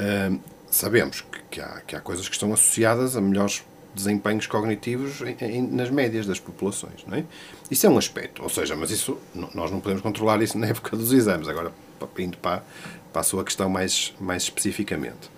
uh, 0.00 0.40
sabemos 0.76 1.22
que, 1.22 1.40
que, 1.50 1.60
há, 1.60 1.80
que 1.86 1.96
há 1.96 2.00
coisas 2.00 2.28
que 2.28 2.34
estão 2.34 2.52
associadas 2.52 3.16
a 3.16 3.20
melhores 3.20 3.64
desempenhos 3.94 4.46
cognitivos 4.46 5.22
em, 5.22 5.36
em, 5.40 5.62
nas 5.62 5.88
médias 5.90 6.26
das 6.26 6.38
populações. 6.38 7.04
Não 7.06 7.16
é? 7.16 7.24
Isso 7.70 7.86
é 7.86 7.90
um 7.90 7.96
aspecto, 7.96 8.42
ou 8.42 8.48
seja, 8.48 8.76
mas 8.76 8.90
isso 8.90 9.18
nós 9.34 9.70
não 9.70 9.80
podemos 9.80 10.02
controlar 10.02 10.42
isso 10.42 10.56
na 10.58 10.66
época 10.66 10.96
dos 10.96 11.12
exames. 11.12 11.48
Agora, 11.48 11.72
indo 12.18 12.36
para, 12.36 12.62
para 13.10 13.20
a 13.20 13.24
sua 13.24 13.42
questão 13.42 13.70
mais, 13.70 14.14
mais 14.20 14.42
especificamente. 14.42 15.30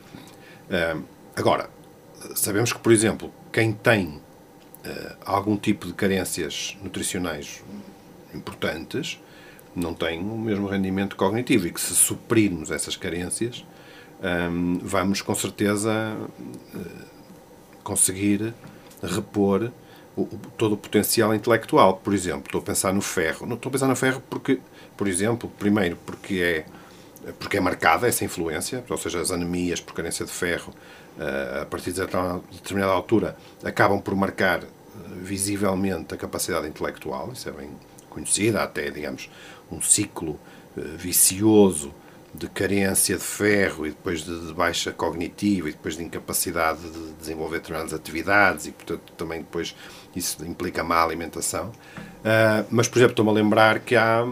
Uh, 0.69 1.03
agora, 1.37 1.71
sabemos 2.35 2.73
que, 2.73 2.81
por 2.81 2.93
exemplo, 2.93 3.33
quem 3.53 3.73
tem 3.73 4.07
uh, 4.07 4.21
algum 5.25 5.57
tipo 5.57 5.87
de 5.87 5.95
carências 5.95 6.77
nutricionais 6.83 7.63
importantes 8.35 9.21
não 9.75 9.95
tem 9.95 10.19
o 10.19 10.37
mesmo 10.37 10.67
rendimento 10.67 11.15
cognitivo 11.15 11.69
e 11.69 11.73
que 11.73 11.81
se 11.81 11.95
suprirmos 11.95 12.73
essas 12.73 12.97
carências 12.97 13.65
um, 14.23 14.79
vamos 14.83 15.23
com 15.23 15.35
certeza 15.35 16.17
uh, 16.75 16.81
conseguir 17.83 18.53
repor 19.03 19.71
o, 20.17 20.27
todo 20.57 20.73
o 20.73 20.77
potencial 20.77 21.35
intelectual. 21.35 21.97
Por 21.97 22.13
exemplo, 22.13 22.47
estou 22.47 22.61
a 22.61 22.65
pensar 22.65 22.93
no 22.93 23.01
ferro. 23.01 23.47
Não 23.47 23.55
estou 23.55 23.71
a 23.71 23.73
pensar 23.73 23.87
no 23.87 23.97
ferro 23.97 24.23
porque, 24.29 24.61
por 24.97 25.07
exemplo, 25.07 25.51
primeiro 25.59 25.97
porque 26.05 26.41
é 26.41 26.65
porque 27.39 27.59
é 27.59 27.61
marcada 27.61 28.09
essa 28.09 28.25
influência, 28.25 28.83
ou 28.89 28.97
seja, 28.97 29.21
as 29.21 29.31
anemias 29.31 29.81
por 29.81 29.93
carência 29.93 30.25
de 30.25 30.33
ferro, 30.33 30.73
uh, 31.19 31.63
a 31.63 31.67
partir 31.67 31.93
de 31.93 32.01
determinada 32.01 32.93
altura, 32.93 33.37
acabam 33.63 34.01
por 34.01 34.15
marcar 34.15 34.63
visivelmente 35.21 36.15
a 36.15 36.17
capacidade 36.17 36.67
intelectual, 36.67 37.31
isso 37.33 37.49
é 37.49 37.53
bem 37.53 37.71
conhecida, 38.09 38.63
até, 38.63 38.91
digamos, 38.91 39.29
um 39.71 39.83
ciclo 39.83 40.39
vicioso 40.97 41.93
de 42.35 42.47
carência 42.49 43.17
de 43.17 43.25
ferro 43.25 43.87
e 43.87 43.91
depois 43.91 44.23
de, 44.23 44.47
de, 44.47 44.55
baixa 44.55 44.93
cognitiva 44.93 45.69
e 45.69 45.73
depois 45.73 45.97
de 45.97 46.05
incapacidade 46.05 46.81
de 46.81 47.13
desenvolver 47.19 47.59
determinadas 47.59 47.95
atividades 47.95 48.67
e, 48.67 48.73
portanto, 48.73 49.13
também 49.17 49.41
depois 49.41 49.75
isso 50.15 50.45
implica 50.45 50.85
má 50.85 51.03
alimentação. 51.03 51.69
Uh, 51.69 52.67
mas, 52.71 52.89
por 52.89 52.99
exemplo, 52.99 53.13
estou-me 53.13 53.31
a 53.31 53.35
lembrar 53.35 53.81
que 53.81 53.97
há, 53.97 54.25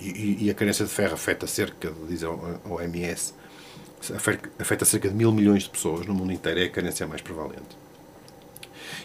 e, 0.00 0.46
e, 0.46 0.50
a 0.50 0.54
carência 0.54 0.84
de 0.84 0.90
ferro 0.90 1.14
afeta 1.14 1.46
cerca, 1.46 1.92
diz 2.08 2.22
a 2.24 2.30
OMS, 2.30 3.34
afeta 4.58 4.84
cerca 4.84 5.08
de 5.08 5.14
mil 5.14 5.32
milhões 5.32 5.64
de 5.64 5.70
pessoas 5.70 6.06
no 6.06 6.14
mundo 6.14 6.32
inteiro, 6.32 6.60
é 6.60 6.64
a 6.64 6.70
carência 6.70 7.06
mais 7.06 7.22
prevalente. 7.22 7.86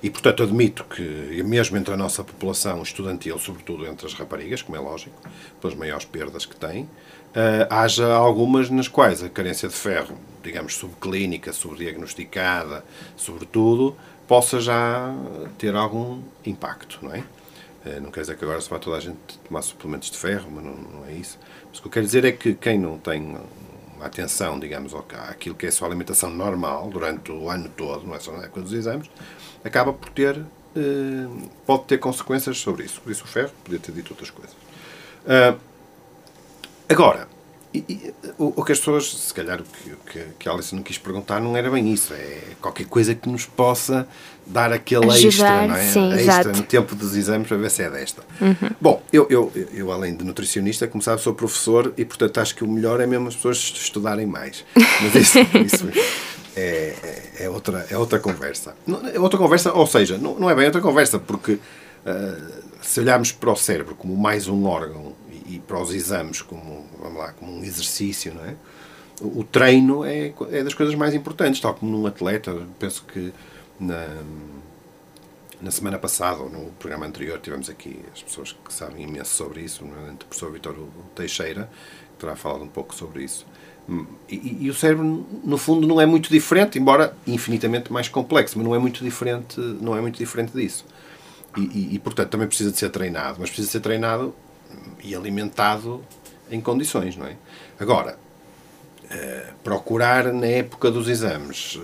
E, 0.03 0.10
portanto, 0.10 0.41
admito 0.41 0.84
que, 0.86 1.43
mesmo 1.43 1.77
entre 1.77 1.93
a 1.93 1.98
nossa 1.98 2.24
população 2.24 2.81
estudantil, 2.81 3.38
sobretudo 3.38 3.86
entre 3.86 4.08
as 4.08 4.13
raparigas, 4.13 4.62
como 4.62 4.75
é 4.75 4.79
lógico, 4.79 5.15
pelas 5.60 5.75
maiores 5.75 6.05
perdas 6.05 6.46
que 6.46 6.55
têm, 6.55 6.89
haja 7.69 8.13
algumas 8.13 8.69
nas 8.69 8.88
quais 8.88 9.23
a 9.23 9.29
carência 9.29 9.69
de 9.69 9.75
ferro, 9.75 10.17
digamos, 10.43 10.75
subclínica, 10.75 11.53
subdiagnosticada, 11.53 12.83
sobretudo, 13.15 13.95
possa 14.27 14.59
já 14.59 15.13
ter 15.57 15.75
algum 15.75 16.21
impacto, 16.45 17.00
não 17.01 17.13
é? 17.13 17.19
Uh, 17.85 18.00
não 18.00 18.11
quer 18.11 18.21
dizer 18.21 18.38
que 18.38 18.45
agora 18.45 18.61
se 18.61 18.69
vá 18.69 18.77
toda 18.77 18.95
a 18.95 19.00
gente 19.00 19.17
tomar 19.47 19.61
suplementos 19.61 20.11
de 20.11 20.17
ferro, 20.17 20.50
mas 20.51 20.63
não, 20.63 20.73
não 20.73 21.05
é 21.05 21.13
isso. 21.13 21.38
Mas 21.67 21.79
o 21.79 21.81
que 21.81 21.88
eu 21.88 21.91
quero 21.91 22.05
dizer 22.05 22.23
é 22.25 22.31
que 22.31 22.53
quem 22.53 22.79
não 22.79 22.97
tem 22.97 23.38
atenção, 24.00 24.59
digamos, 24.59 24.93
àquilo 25.29 25.55
que 25.55 25.65
é 25.65 25.69
a 25.69 25.71
sua 25.71 25.88
alimentação 25.88 26.29
normal 26.29 26.89
durante 26.89 27.31
o 27.31 27.50
ano 27.50 27.69
todo, 27.75 28.05
não 28.05 28.15
é 28.15 28.19
só 28.19 28.31
na 28.31 28.43
época 28.43 28.61
dos 28.61 28.73
exames, 28.73 29.09
acaba 29.63 29.93
por 29.93 30.09
ter, 30.09 30.39
eh, 30.75 31.47
pode 31.65 31.83
ter 31.83 31.97
consequências 31.97 32.57
sobre 32.57 32.85
isso. 32.85 33.01
Por 33.01 33.11
isso 33.11 33.23
o 33.23 33.27
ferro 33.27 33.51
podia 33.63 33.79
ter 33.79 33.91
dito 33.91 34.11
outras 34.11 34.29
coisas. 34.29 34.55
Agora, 36.91 37.27
e, 37.74 37.79
e, 37.88 38.13
o, 38.38 38.53
o, 38.57 38.65
que 38.65 38.74
as 38.74 38.79
pessoas, 38.79 39.13
se 39.13 39.33
calhar 39.33 39.62
o 39.62 39.63
que, 39.63 40.12
que, 40.12 40.25
que 40.39 40.50
a 40.50 40.51
Alice 40.51 40.75
não 40.75 40.83
quis 40.83 40.98
perguntar 40.98 41.39
não 41.39 41.55
era 41.55 41.69
bem 41.71 41.91
isso, 41.91 42.13
é 42.13 42.39
qualquer 42.62 42.86
coisa 42.86 43.15
que 43.15 43.29
nos 43.29 43.45
possa 43.45 44.05
dar 44.45 44.74
aquele 44.74 45.10
Ajudar, 45.10 45.25
extra, 45.27 45.67
não 45.67 45.75
é? 45.75 45.88
Sim, 45.88 46.13
extra 46.13 46.21
exato. 46.41 46.57
no 46.57 46.63
tempo 46.63 46.95
dos 46.95 47.15
exames 47.15 47.48
para 47.48 47.55
ver 47.55 47.71
se 47.71 47.83
é 47.83 47.89
desta. 47.89 48.24
Uhum. 48.41 48.69
Bom, 48.79 49.01
eu, 49.13 49.25
eu, 49.29 49.51
eu, 49.74 49.91
além 49.91 50.15
de 50.15 50.25
nutricionista, 50.25 50.86
como 50.86 51.01
sabe, 51.01 51.21
sou 51.21 51.33
professor 51.33 51.93
e, 51.98 52.03
portanto, 52.03 52.39
acho 52.39 52.55
que 52.55 52.63
o 52.63 52.67
melhor 52.67 53.00
é 53.00 53.07
mesmo 53.07 53.29
as 53.29 53.36
pessoas 53.36 53.57
estudarem 53.57 54.25
mais. 54.25 54.65
Mas 54.75 55.15
isso, 55.15 55.39
isso 55.65 55.88
é, 56.55 56.62
é, 56.62 57.45
é, 57.45 57.50
outra, 57.50 57.86
é 57.89 57.98
outra 57.98 58.19
conversa. 58.19 58.75
É 59.13 59.19
outra 59.19 59.39
conversa, 59.39 59.71
ou 59.71 59.88
seja, 59.88 60.17
não, 60.17 60.38
não 60.38 60.50
é 60.50 60.55
bem 60.55 60.65
outra 60.65 60.81
conversa, 60.81 61.17
porque 61.19 61.53
uh, 61.53 62.62
se 62.82 62.99
olharmos 62.99 63.32
para 63.32 63.51
o 63.51 63.56
cérebro 63.56 63.95
como 63.95 64.15
mais 64.17 64.47
um 64.47 64.65
órgão 64.65 65.13
e, 65.51 65.59
para 65.59 65.79
os 65.79 65.93
exames 65.93 66.41
como, 66.41 66.85
vamos 66.99 67.17
lá, 67.17 67.33
como 67.33 67.51
um 67.51 67.63
exercício, 67.63 68.33
não 68.33 68.45
é? 68.45 68.55
O, 69.21 69.43
treino 69.43 70.03
é, 70.03 70.33
é 70.51 70.63
das 70.63 70.73
coisas 70.73 70.95
mais 70.95 71.13
importantes, 71.13 71.61
tal 71.61 71.75
como 71.75 71.91
num 71.91 72.07
atleta. 72.07 72.65
Penso 72.79 73.03
que 73.03 73.31
na, 73.79 74.07
na 75.61 75.69
semana 75.69 75.99
passada, 75.99 76.41
ou 76.41 76.49
no 76.49 76.71
programa 76.71 77.05
anterior, 77.05 77.39
tivemos 77.39 77.69
aqui 77.69 77.99
as 78.11 78.23
pessoas 78.23 78.51
que 78.51 78.73
sabem 78.73 79.03
imenso 79.03 79.35
sobre 79.35 79.61
isso, 79.61 79.85
o 79.85 80.15
professor 80.17 80.51
Vitor 80.51 80.75
Teixeira, 81.13 81.69
que 82.13 82.21
terá 82.21 82.35
falado 82.35 82.63
um 82.63 82.67
pouco 82.67 82.95
sobre 82.95 83.23
isso. 83.23 83.45
E, 84.27 84.65
e, 84.65 84.69
o 84.69 84.73
cérebro, 84.73 85.25
no 85.43 85.57
fundo, 85.57 85.85
não 85.85 86.01
é 86.01 86.05
muito 86.05 86.29
diferente, 86.29 86.79
embora 86.79 87.15
infinitamente 87.27 87.93
mais 87.93 88.07
complexo, 88.07 88.57
mas 88.57 88.65
não 88.65 88.73
é 88.73 88.79
muito 88.79 89.03
diferente, 89.03 89.59
não 89.59 89.95
é 89.95 90.01
muito 90.01 90.17
diferente 90.17 90.51
disso. 90.53 90.83
E, 91.55 91.61
e, 91.61 91.95
e, 91.95 91.99
portanto, 91.99 92.29
também 92.29 92.47
precisa 92.47 92.71
de 92.71 92.77
ser 92.77 92.89
treinado, 92.89 93.37
mas 93.39 93.49
precisa 93.49 93.67
de 93.67 93.71
ser 93.73 93.81
treinado 93.81 94.33
e 95.03 95.15
alimentado 95.15 96.03
em 96.49 96.60
condições, 96.60 97.15
não 97.15 97.25
é? 97.25 97.36
Agora, 97.79 98.17
uh, 99.05 99.53
procurar 99.63 100.31
na 100.31 100.47
época 100.47 100.91
dos 100.91 101.07
exames 101.07 101.75
uh, 101.75 101.81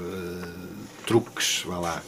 truques, 1.05 1.63
vá 1.65 1.79
lá, 1.79 2.03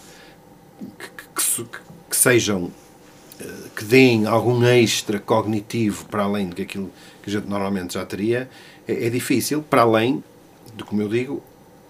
que, 0.97 1.09
que, 1.09 1.65
que 2.09 2.15
sejam, 2.15 2.63
uh, 2.65 3.69
que 3.75 3.83
deem 3.85 4.25
algum 4.25 4.63
extra 4.65 5.19
cognitivo 5.19 6.05
para 6.05 6.23
além 6.23 6.49
do 6.49 6.55
que 6.55 6.61
aquilo 6.61 6.91
que 7.23 7.29
a 7.29 7.33
gente 7.33 7.47
normalmente 7.47 7.93
já 7.93 8.05
teria, 8.05 8.49
é, 8.87 9.07
é 9.07 9.09
difícil, 9.09 9.61
para 9.61 9.81
além 9.81 10.23
de, 10.75 10.83
como 10.83 11.01
eu 11.01 11.07
digo, 11.07 11.43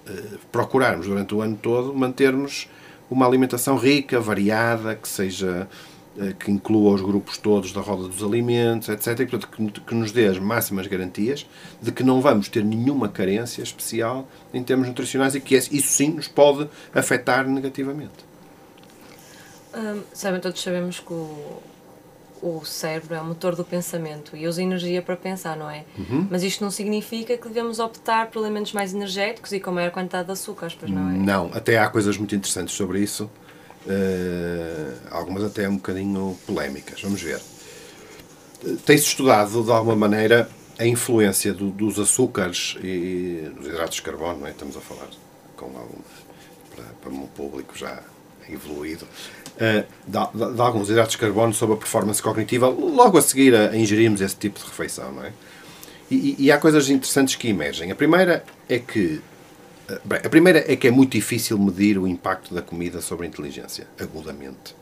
eh, 0.09 0.37
procurarmos 0.51 1.07
durante 1.07 1.35
o 1.35 1.41
ano 1.41 1.55
todo 1.55 1.93
mantermos 1.93 2.67
uma 3.09 3.27
alimentação 3.27 3.77
rica, 3.77 4.19
variada, 4.19 4.95
que 4.95 5.07
seja 5.07 5.67
eh, 5.71 5.75
que 6.37 6.51
inclua 6.51 6.93
os 6.93 7.01
grupos 7.01 7.37
todos 7.37 7.71
da 7.71 7.81
roda 7.81 8.07
dos 8.07 8.23
alimentos, 8.23 8.89
etc. 8.89 9.19
E, 9.19 9.25
portanto, 9.25 9.81
que, 9.81 9.95
nos 9.95 10.11
dê 10.11 10.27
as 10.27 10.37
máximas 10.37 10.87
garantias 10.87 11.47
de 11.81 11.91
que 11.91 12.03
não 12.03 12.21
vamos 12.21 12.49
ter 12.49 12.63
nenhuma 12.63 13.07
carência 13.07 13.61
especial 13.61 14.27
em 14.53 14.63
termos 14.63 14.87
nutricionais 14.87 15.35
e 15.35 15.39
que 15.39 15.55
isso 15.55 15.81
sim 15.81 16.09
nos 16.09 16.27
pode 16.27 16.67
afetar 16.93 17.47
negativamente. 17.47 18.27
Hum, 19.73 20.01
sabem, 20.13 20.41
todos 20.41 20.61
sabemos 20.61 20.99
que 20.99 21.13
o, 21.13 21.61
o 22.41 22.65
cérebro 22.65 23.15
é 23.15 23.21
o 23.21 23.25
motor 23.25 23.55
do 23.55 23.63
pensamento 23.63 24.35
e 24.35 24.47
usa 24.47 24.61
energia 24.61 25.01
para 25.01 25.15
pensar, 25.15 25.55
não 25.55 25.69
é? 25.69 25.85
Uhum. 25.97 26.27
Mas 26.29 26.43
isto 26.43 26.63
não 26.63 26.71
significa 26.71 27.37
que 27.37 27.47
devemos 27.47 27.79
optar 27.79 28.27
por 28.27 28.43
alimentos 28.43 28.73
mais 28.73 28.93
energéticos 28.93 29.51
e 29.51 29.59
com 29.59 29.71
maior 29.71 29.91
quantidade 29.91 30.25
de 30.25 30.31
açúcares, 30.31 30.75
pois 30.77 30.91
não 30.91 31.09
é? 31.09 31.13
Não, 31.13 31.51
até 31.53 31.77
há 31.77 31.89
coisas 31.89 32.17
muito 32.17 32.35
interessantes 32.35 32.75
sobre 32.75 32.99
isso, 32.99 33.29
algumas 35.09 35.43
até 35.43 35.67
um 35.67 35.75
bocadinho 35.75 36.37
polémicas. 36.45 37.01
Vamos 37.01 37.21
ver. 37.21 37.39
Tem-se 38.85 39.05
estudado, 39.05 39.63
de 39.63 39.71
alguma 39.71 39.95
maneira, 39.95 40.49
a 40.77 40.85
influência 40.85 41.53
do, 41.53 41.69
dos 41.69 41.99
açúcares 41.99 42.77
e 42.81 43.51
dos 43.55 43.67
hidratos 43.67 43.95
de 43.95 44.01
carbono, 44.01 44.39
não 44.39 44.47
é? 44.47 44.51
Estamos 44.51 44.77
a 44.77 44.79
falar 44.79 45.07
com 45.57 45.65
algum, 45.65 45.99
para, 46.73 46.85
para 47.01 47.11
um 47.11 47.27
público 47.27 47.77
já 47.77 48.01
evoluído, 48.49 49.05
uh, 49.05 49.85
de, 50.07 50.55
de, 50.55 50.61
alguns 50.61 50.89
hidratos 50.89 51.11
de 51.11 51.17
carbono 51.17 51.53
sobre 51.53 51.75
a 51.75 51.77
performance 51.77 52.21
cognitiva, 52.21 52.67
logo 52.67 53.17
a 53.17 53.21
seguir 53.21 53.53
a, 53.53 53.69
a 53.71 53.77
ingerirmos 53.77 54.21
esse 54.21 54.35
tipo 54.35 54.59
de 54.59 54.65
refeição, 54.65 55.11
não 55.11 55.25
é? 55.25 55.33
E, 56.09 56.35
e, 56.39 56.51
há 56.51 56.57
coisas 56.57 56.89
interessantes 56.89 57.35
que 57.35 57.49
emergem. 57.49 57.91
A 57.91 57.95
primeira 57.95 58.43
é 58.67 58.79
que 58.79 59.21
eh, 59.21 59.21
bem, 60.03 60.19
a 60.23 60.29
primeira 60.29 60.71
é 60.71 60.75
que 60.75 60.87
é 60.87 60.91
muito 60.91 61.11
difícil 61.11 61.57
medir 61.57 61.97
o 61.97 62.07
impacto 62.07 62.53
da 62.53 62.61
comida 62.61 63.01
sobre 63.01 63.25
a 63.25 63.29
inteligência, 63.29 63.87
agudamente. 63.99 64.75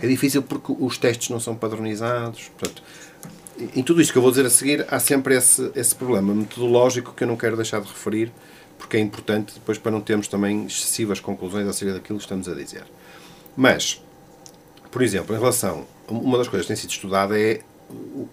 É 0.00 0.06
difícil 0.06 0.42
porque 0.42 0.74
os 0.78 0.98
testes 0.98 1.28
não 1.30 1.40
são 1.40 1.54
padronizados. 1.54 2.50
Portanto, 2.58 2.82
em 3.74 3.82
tudo 3.82 4.00
isto 4.00 4.12
que 4.12 4.18
eu 4.18 4.22
vou 4.22 4.30
dizer 4.30 4.46
a 4.46 4.50
seguir, 4.50 4.86
há 4.88 4.98
sempre 4.98 5.36
esse, 5.36 5.70
esse 5.74 5.94
problema 5.94 6.34
metodológico 6.34 7.12
que 7.12 7.24
eu 7.24 7.28
não 7.28 7.36
quero 7.36 7.56
deixar 7.56 7.80
de 7.80 7.88
referir, 7.88 8.32
porque 8.78 8.96
é 8.96 9.00
importante 9.00 9.54
depois 9.54 9.78
para 9.78 9.92
não 9.92 10.00
termos 10.00 10.28
também 10.28 10.66
excessivas 10.66 11.20
conclusões 11.20 11.66
acerca 11.68 11.94
daquilo 11.94 12.18
que 12.18 12.24
estamos 12.24 12.48
a 12.48 12.54
dizer. 12.54 12.84
Mas, 13.56 14.02
por 14.90 15.02
exemplo, 15.02 15.34
em 15.34 15.38
relação. 15.38 15.86
Uma 16.08 16.36
das 16.36 16.48
coisas 16.48 16.66
que 16.66 16.74
tem 16.74 16.76
sido 16.76 16.90
estudada 16.90 17.38
é 17.38 17.60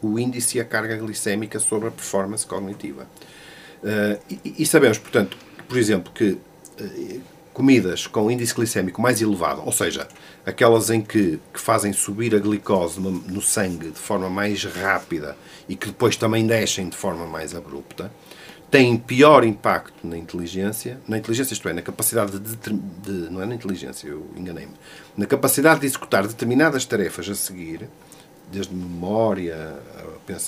o 0.01 0.19
índice 0.19 0.57
e 0.57 0.61
a 0.61 0.65
carga 0.65 0.97
glicémica 0.97 1.59
sobre 1.59 1.87
a 1.87 1.91
performance 1.91 2.45
cognitiva. 2.45 3.07
Uh, 3.83 4.19
e, 4.43 4.55
e, 4.59 4.65
sabemos, 4.65 4.97
portanto, 4.97 5.37
por 5.71 5.77
exemplo, 5.77 6.11
que 6.13 6.31
uh, 6.31 7.21
comidas 7.53 8.05
com 8.05 8.29
índice 8.29 8.53
glicémico 8.53 9.01
mais 9.01 9.21
elevado, 9.21 9.61
ou 9.65 9.71
seja, 9.71 10.05
aquelas 10.45 10.89
em 10.89 11.01
que, 11.01 11.39
que 11.53 11.59
fazem 11.61 11.93
subir 11.93 12.35
a 12.35 12.39
glicose 12.39 12.99
no, 12.99 13.41
sangue 13.41 13.89
de 13.89 13.97
forma 13.97 14.29
mais 14.29 14.65
rápida 14.65 15.37
e 15.69 15.77
que 15.77 15.87
depois 15.87 16.17
também 16.17 16.45
descem 16.45 16.89
de 16.89 16.97
forma 16.97 17.25
mais 17.25 17.55
abrupta, 17.55 18.11
têm 18.69 18.97
pior 18.97 19.45
impacto 19.45 20.05
na 20.05 20.17
inteligência, 20.17 20.99
na 21.07 21.17
inteligência, 21.17 21.53
isto 21.53 21.69
é, 21.69 21.73
na 21.73 21.81
capacidade 21.81 22.37
de, 22.37 22.55
de 22.57 23.29
não 23.31 23.41
é 23.41 23.45
na 23.45 23.55
inteligência, 23.55 24.09
eu 24.09 24.29
enganei-me, 24.35 24.73
na 25.15 25.25
capacidade 25.25 25.79
de 25.79 25.85
executar 25.85 26.27
determinadas 26.27 26.83
tarefas 26.83 27.29
a 27.29 27.35
seguir, 27.35 27.87
desde 28.51 28.75
memória, 28.75 29.79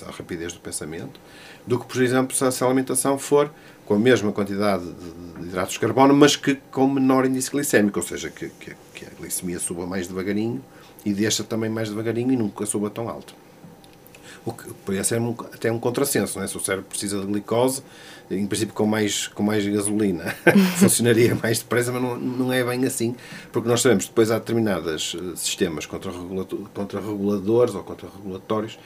a 0.05 0.12
rapidez 0.12 0.51
do 0.51 0.59
pensamento, 0.59 1.17
do 1.65 1.80
que, 1.80 1.86
por 1.86 2.02
exemplo, 2.02 2.36
se 2.36 2.43
a 2.43 2.67
alimentação 2.67 3.17
for 3.17 3.49
com 3.86 3.95
a 3.95 3.99
mesma 3.99 4.32
quantidade 4.32 4.84
de 4.86 5.47
hidratos 5.47 5.73
de 5.73 5.80
carbono, 5.80 6.13
mas 6.13 6.36
que 6.36 6.56
com 6.71 6.88
menor 6.88 7.26
índice 7.26 7.52
glicémico, 7.52 7.99
ou 7.99 8.06
seja, 8.06 8.30
que, 8.30 8.49
que, 8.60 8.76
que 8.93 9.06
a 9.06 9.10
glicemia 9.19 9.60
suba 9.60 9.86
mais 9.86 10.08
devagarinho 10.08 10.63
e 11.06 11.13
deixa 11.13 11.43
também 11.43 11.69
mais 11.69 11.89
devagarinho 11.89 12.32
e 12.32 12.38
nunca 12.38 12.65
suba 12.65 12.89
tão 12.89 13.10
alto. 13.10 13.36
O 14.45 14.52
que 14.52 14.73
poderia 14.86 15.04
ser 15.06 15.19
um, 15.21 15.32
até 15.54 15.71
um 15.71 15.80
contrassenso, 15.80 16.38
não 16.38 16.43
é? 16.43 16.47
Se 16.47 16.58
o 16.58 16.60
cérebro 16.60 16.89
precisa 16.89 17.19
de 17.19 17.26
glicose, 17.26 17.82
em 18.30 18.45
princípio 18.45 18.73
com 18.73 18.86
mais, 18.86 19.28
com 19.28 19.43
mais 19.43 19.65
gasolina, 19.65 20.36
funcionaria 20.78 21.36
mais 21.36 21.60
depressa, 21.60 21.91
mas 21.91 22.02
não, 22.02 22.17
não 22.17 22.54
é 22.54 22.63
bem 22.63 22.86
assim, 22.86 23.15
porque 23.52 23.67
nós 23.69 23.82
sabemos 23.82 24.06
que 24.06 24.10
depois 24.12 24.32
há 24.32 24.39
determinados 24.39 25.15
eh, 25.17 25.36
sistemas 25.36 25.86
contra-reguladores 25.86 27.76
ou 27.76 27.84
contra-regulatórios 27.84 28.78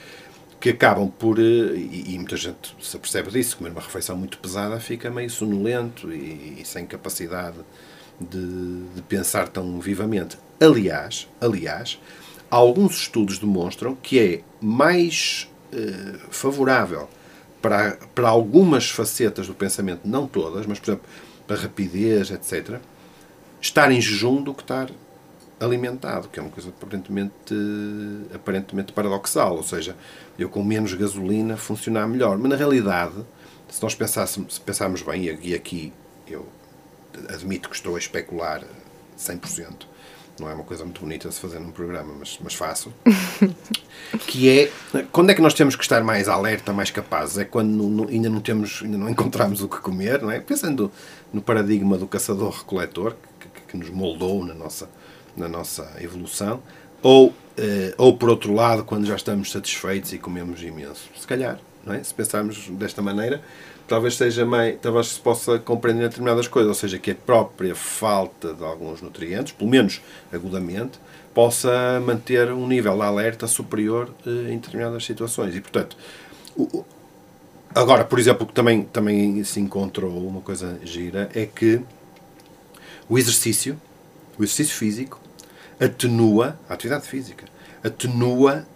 que 0.60 0.70
acabam 0.70 1.08
por, 1.08 1.38
eh, 1.38 1.42
e, 1.42 2.14
e, 2.14 2.18
muita 2.18 2.36
gente 2.36 2.74
se 2.80 2.96
apercebe 2.96 3.30
disso, 3.30 3.56
comer 3.56 3.70
uma 3.70 3.80
refeição 3.80 4.16
muito 4.16 4.38
pesada 4.38 4.80
fica 4.80 5.10
meio 5.10 5.30
sonolento 5.30 6.12
e, 6.12 6.60
e 6.60 6.64
sem 6.64 6.84
capacidade 6.84 7.58
de, 8.20 8.84
de, 8.94 9.02
pensar 9.02 9.48
tão 9.48 9.78
vivamente. 9.80 10.36
Aliás, 10.60 11.28
aliás, 11.40 12.00
alguns 12.50 12.98
estudos 12.98 13.38
demonstram 13.38 13.94
que 13.94 14.18
é 14.18 14.40
mais 14.60 15.48
eh, 15.72 16.18
favorável 16.30 17.08
para, 17.62 17.96
para 18.14 18.28
algumas 18.28 18.90
facetas 18.90 19.46
do 19.46 19.54
pensamento, 19.54 20.00
não 20.04 20.26
todas, 20.26 20.66
mas, 20.66 20.78
por 20.80 20.90
exemplo, 20.90 21.08
para 21.46 21.56
rapidez, 21.56 22.30
etc., 22.30 22.78
estar 23.60 23.90
em 23.90 24.00
jejum 24.00 24.42
do 24.42 24.54
que 24.54 24.62
estar 24.62 24.90
alimentado, 25.60 26.28
que 26.28 26.38
é 26.38 26.42
uma 26.42 26.50
coisa 26.50 26.70
aparentemente, 26.70 27.32
aparentemente 28.34 28.92
paradoxal. 28.92 29.56
Ou 29.56 29.62
seja, 29.62 29.96
eu 30.38 30.48
com 30.48 30.62
menos 30.62 30.94
gasolina 30.94 31.56
funcionar 31.56 32.06
melhor. 32.08 32.38
Mas 32.38 32.50
na 32.50 32.56
realidade, 32.56 33.14
se 33.68 33.82
nós 33.82 33.94
pensássemos, 33.94 34.54
se 34.54 34.60
pensarmos 34.60 35.02
bem, 35.02 35.24
e 35.42 35.54
aqui 35.54 35.92
eu 36.26 36.46
admito 37.28 37.68
que 37.68 37.76
estou 37.76 37.96
a 37.96 37.98
especular 37.98 38.62
100%, 39.18 39.86
não 40.40 40.48
é 40.48 40.54
uma 40.54 40.64
coisa 40.64 40.84
muito 40.84 41.00
bonita 41.00 41.28
de 41.28 41.34
se 41.34 41.40
fazer 41.40 41.58
num 41.58 41.70
programa, 41.70 42.14
mas, 42.18 42.38
mas 42.42 42.54
faço, 42.54 42.92
que 44.26 44.48
é 44.48 44.72
quando 45.10 45.30
é 45.30 45.34
que 45.34 45.42
nós 45.42 45.54
temos 45.54 45.74
que 45.74 45.82
estar 45.82 46.02
mais 46.04 46.28
alerta, 46.28 46.72
mais 46.72 46.90
capazes? 46.90 47.38
É 47.38 47.44
quando 47.44 47.68
não, 47.68 48.08
ainda 48.08 48.28
não 48.28 48.40
temos, 48.40 48.80
ainda 48.82 48.96
não 48.96 49.08
encontramos 49.08 49.62
o 49.62 49.68
que 49.68 49.78
comer, 49.78 50.22
não 50.22 50.30
é? 50.30 50.40
Pensando 50.40 50.90
no 51.32 51.42
paradigma 51.42 51.98
do 51.98 52.06
caçador-recoletor 52.06 53.16
que, 53.40 53.48
que, 53.48 53.60
que, 53.68 53.76
nos 53.76 53.90
moldou 53.90 54.44
na 54.44 54.54
nossa, 54.54 54.88
na 55.38 55.48
nossa 55.48 55.90
evolução, 56.00 56.62
ou, 57.02 57.32
eh, 57.56 57.94
ou 57.96 58.16
por 58.16 58.28
outro 58.28 58.52
lado, 58.52 58.84
quando 58.84 59.06
já 59.06 59.16
estamos 59.16 59.50
satisfeitos 59.50 60.12
e 60.12 60.18
comemos 60.18 60.62
imenso. 60.62 61.08
Se 61.16 61.26
calhar, 61.26 61.58
não 61.84 61.94
é? 61.94 62.02
Se 62.02 62.12
pensarmos 62.12 62.68
desta 62.70 63.00
maneira, 63.00 63.40
talvez 63.86 64.16
seja 64.16 64.44
mais, 64.44 64.78
talvez 64.80 65.08
se 65.08 65.20
possa 65.20 65.58
compreender 65.58 66.08
determinadas 66.08 66.46
coisas, 66.46 66.68
ou 66.68 66.74
seja, 66.74 66.98
que 66.98 67.12
a 67.12 67.14
própria 67.14 67.74
falta 67.74 68.52
de 68.52 68.62
alguns 68.62 69.00
nutrientes, 69.00 69.52
pelo 69.52 69.70
menos 69.70 70.00
agudamente, 70.32 71.00
possa 71.32 72.00
manter 72.04 72.52
um 72.52 72.66
nível 72.66 72.96
de 72.96 73.02
alerta 73.02 73.46
superior 73.46 74.12
eh, 74.26 74.52
em 74.52 74.58
determinadas 74.58 75.04
situações. 75.04 75.56
E, 75.56 75.60
portanto, 75.60 75.96
o, 76.56 76.84
agora, 77.74 78.04
por 78.04 78.18
exemplo, 78.18 78.46
que 78.46 78.52
também, 78.52 78.82
também 78.82 79.42
se 79.44 79.60
encontrou 79.60 80.26
uma 80.26 80.40
coisa 80.40 80.78
gira 80.84 81.30
é 81.34 81.46
que 81.46 81.80
o 83.08 83.18
exercício, 83.18 83.80
o 84.38 84.42
exercício 84.42 84.74
físico, 84.74 85.20
atenua, 85.80 86.58
a 86.68 86.74
atividade 86.74 87.06
física, 87.06 87.44
atenua 87.82 88.66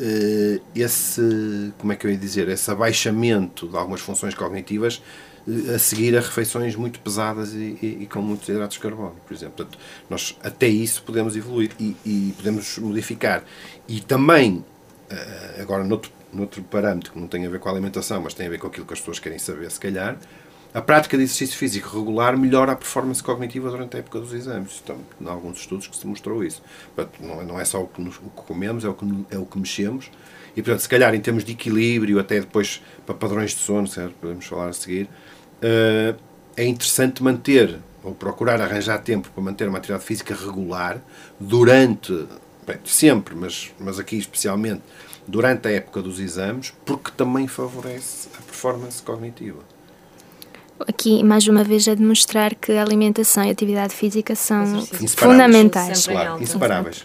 uh, 0.00 0.62
esse, 0.74 1.72
como 1.78 1.92
é 1.92 1.96
que 1.96 2.06
eu 2.06 2.10
ia 2.10 2.16
dizer, 2.16 2.48
esse 2.48 2.70
abaixamento 2.70 3.66
de 3.68 3.76
algumas 3.76 4.00
funções 4.00 4.34
cognitivas 4.34 5.02
uh, 5.46 5.74
a 5.74 5.78
seguir 5.78 6.16
a 6.16 6.20
refeições 6.20 6.76
muito 6.76 7.00
pesadas 7.00 7.52
e, 7.52 7.78
e, 7.82 7.98
e, 8.02 8.06
com 8.06 8.20
muitos 8.20 8.48
hidratos 8.48 8.76
de 8.76 8.82
carbono, 8.82 9.16
por 9.26 9.34
exemplo. 9.34 9.56
Portanto, 9.56 9.78
nós 10.08 10.36
até 10.42 10.68
isso 10.68 11.02
podemos 11.02 11.36
evoluir 11.36 11.70
e, 11.78 11.96
e 12.04 12.34
podemos 12.36 12.78
modificar. 12.78 13.44
E 13.88 14.00
também, 14.00 14.64
uh, 15.10 15.62
agora, 15.62 15.84
noutro, 15.84 16.12
noutro 16.32 16.62
parâmetro 16.62 17.12
que 17.12 17.18
não 17.18 17.26
tem 17.26 17.46
a 17.46 17.48
ver 17.48 17.58
com 17.58 17.68
a 17.68 17.72
alimentação, 17.72 18.20
mas 18.22 18.34
tem 18.34 18.46
a 18.46 18.50
ver 18.50 18.58
com 18.58 18.66
aquilo 18.66 18.86
que 18.86 18.92
as 18.92 19.00
pessoas 19.00 19.18
querem 19.18 19.38
saber, 19.38 19.70
se 19.70 19.80
calhar, 19.80 20.18
a 20.76 20.82
prática 20.82 21.16
de 21.16 21.22
exercício 21.22 21.56
físico 21.56 21.96
regular 21.96 22.36
melhora 22.36 22.72
a 22.72 22.76
performance 22.76 23.22
cognitiva 23.22 23.70
durante 23.70 23.96
a 23.96 24.00
época 24.00 24.20
dos 24.20 24.34
exames. 24.34 24.82
Então, 24.84 24.98
em 25.18 25.26
alguns 25.26 25.60
estudos 25.60 25.86
que 25.86 25.96
se 25.96 26.06
mostrou 26.06 26.44
isso. 26.44 26.62
Portanto, 26.94 27.18
não, 27.26 27.40
é, 27.40 27.44
não 27.46 27.58
é 27.58 27.64
só 27.64 27.82
o 27.82 27.88
que, 27.88 27.98
nos, 28.02 28.16
o 28.18 28.28
que 28.28 28.42
comemos, 28.46 28.84
é 28.84 28.88
o 28.90 28.92
que, 28.92 29.06
é 29.30 29.38
o 29.38 29.46
que 29.46 29.58
mexemos. 29.58 30.10
E, 30.54 30.60
portanto, 30.60 30.80
se 30.80 30.88
calhar 30.90 31.14
em 31.14 31.20
termos 31.20 31.44
de 31.44 31.52
equilíbrio, 31.52 32.18
até 32.18 32.40
depois 32.40 32.82
para 33.06 33.14
padrões 33.14 33.52
de 33.52 33.60
sono, 33.60 33.86
certo? 33.86 34.16
podemos 34.20 34.44
falar 34.44 34.68
a 34.68 34.72
seguir, 34.74 35.04
uh, 35.62 36.14
é 36.54 36.66
interessante 36.66 37.22
manter 37.22 37.78
ou 38.04 38.14
procurar 38.14 38.60
arranjar 38.60 38.98
tempo 38.98 39.30
para 39.30 39.42
manter 39.42 39.70
uma 39.70 39.78
atividade 39.78 40.04
física 40.04 40.34
regular 40.34 41.00
durante, 41.40 42.12
bem, 42.66 42.76
sempre, 42.84 43.34
mas, 43.34 43.72
mas 43.80 43.98
aqui 43.98 44.18
especialmente 44.18 44.82
durante 45.26 45.68
a 45.68 45.70
época 45.70 46.02
dos 46.02 46.20
exames, 46.20 46.74
porque 46.84 47.10
também 47.16 47.48
favorece 47.48 48.28
a 48.38 48.42
performance 48.42 49.02
cognitiva. 49.02 49.75
Aqui, 50.80 51.22
mais 51.22 51.46
uma 51.48 51.64
vez, 51.64 51.88
é 51.88 51.94
demonstrar 51.94 52.54
que 52.54 52.72
a 52.72 52.82
alimentação 52.82 53.44
e 53.44 53.48
a 53.48 53.52
atividade 53.52 53.94
física 53.94 54.34
são 54.34 54.84
fundamentais. 55.16 56.06
Claro, 56.06 56.42
inseparáveis. 56.42 57.04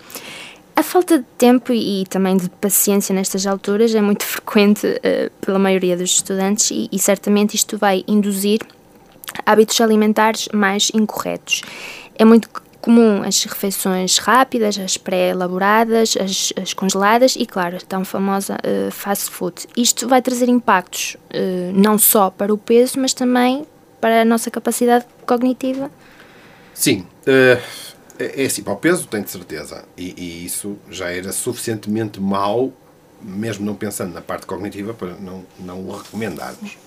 A 0.76 0.84
falta 0.84 1.20
de 1.20 1.26
tempo 1.38 1.72
e, 1.72 2.06
também 2.10 2.38
de 2.38 2.50
paciência 2.50 3.14
nestas 3.14 3.46
alturas 3.46 3.94
é 3.94 4.02
muito 4.02 4.24
frequente 4.26 4.88
uh, 4.88 5.32
pela 5.40 5.60
maioria 5.60 5.96
dos 5.96 6.12
estudantes 6.12 6.72
e, 6.72 6.90
e, 6.92 7.00
certamente 7.00 7.56
isto 7.56 7.78
vai 7.78 8.04
induzir 8.08 8.60
hábitos 9.46 9.80
alimentares 9.80 10.50
mais 10.54 10.92
incorretos. 10.94 11.62
É 12.18 12.26
muito 12.26 12.50
comum 12.82 13.22
as 13.24 13.44
refeições 13.44 14.18
rápidas, 14.18 14.78
as 14.78 14.98
pré-elaboradas, 14.98 16.18
as, 16.18 16.52
as, 16.62 16.74
congeladas 16.74 17.36
e, 17.36 17.46
claro, 17.46 17.78
a 17.78 17.80
tão 17.80 18.04
famosa 18.04 18.56
uh, 18.56 18.92
fast 18.92 19.30
food. 19.30 19.68
Isto 19.78 20.08
vai 20.08 20.22
trazer 20.22 20.50
impactos 20.50 21.16
uh, 21.16 21.72
não 21.74 21.98
só 21.98 22.30
para 22.30 22.54
o 22.54 22.58
peso, 22.58 23.00
mas 23.00 23.14
também 23.14 23.66
para 24.02 24.22
a 24.22 24.26
nossa 24.26 24.50
capacidade 24.50 25.06
cognitiva. 25.26 25.92
Sim, 26.74 27.06
uh, 27.28 27.62
é 28.20 28.46
assim, 28.46 28.64
para 28.64 28.74
o 28.74 28.78
peso 28.78 29.08
tenho 29.08 29.24
de 29.24 29.32
certeza. 29.32 29.86
E, 29.96 30.14
e, 30.18 30.46
isso 30.46 30.78
já 30.90 31.12
era 31.12 31.32
suficientemente 31.32 32.20
mau, 32.20 32.74
mesmo 33.22 33.66
não 33.66 33.76
pensando 33.76 34.14
na 34.14 34.22
parte 34.22 34.46
cognitiva, 34.46 34.94
para 34.94 35.14
não, 35.16 35.46
não 35.60 35.88
o 35.88 35.96
recomendarmos. 35.96 36.78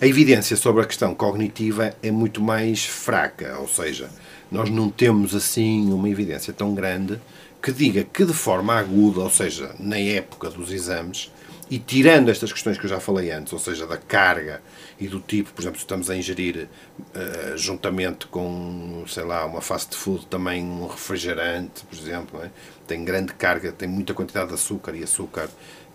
A 0.00 0.06
evidência 0.06 0.56
sobre 0.56 0.82
a 0.82 0.84
questão 0.84 1.14
cognitiva 1.14 1.94
é 2.02 2.10
muito 2.10 2.42
mais 2.42 2.84
fraca, 2.84 3.56
ou 3.60 3.68
seja, 3.68 4.10
nós 4.54 4.70
não 4.70 4.88
temos 4.88 5.34
assim 5.34 5.92
uma 5.92 6.08
evidência 6.08 6.52
tão 6.52 6.76
grande 6.76 7.20
que 7.60 7.72
diga 7.72 8.04
que 8.04 8.24
de 8.24 8.32
forma 8.32 8.72
aguda, 8.72 9.20
ou 9.20 9.30
seja, 9.30 9.74
na 9.80 9.98
época 9.98 10.48
dos 10.48 10.70
exames, 10.70 11.32
e 11.68 11.76
tirando 11.76 12.30
estas 12.30 12.52
questões 12.52 12.78
que 12.78 12.84
eu 12.84 12.90
já 12.90 13.00
falei 13.00 13.32
antes, 13.32 13.52
ou 13.52 13.58
seja, 13.58 13.84
da 13.84 13.96
carga 13.96 14.62
e 15.00 15.08
do 15.08 15.18
tipo, 15.18 15.50
por 15.52 15.62
exemplo, 15.62 15.78
se 15.78 15.84
estamos 15.84 16.08
a 16.08 16.16
ingerir 16.16 16.68
uh, 16.98 17.58
juntamente 17.58 18.28
com, 18.28 19.02
sei 19.08 19.24
lá, 19.24 19.44
uma 19.44 19.60
fast 19.60 19.96
food, 19.96 20.24
também 20.26 20.62
um 20.62 20.86
refrigerante, 20.86 21.84
por 21.84 21.98
exemplo, 21.98 22.40
é? 22.40 22.50
tem 22.86 23.04
grande 23.04 23.32
carga, 23.34 23.72
tem 23.72 23.88
muita 23.88 24.14
quantidade 24.14 24.48
de 24.48 24.54
açúcar 24.54 24.94
e 24.94 25.02
açúcar 25.02 25.48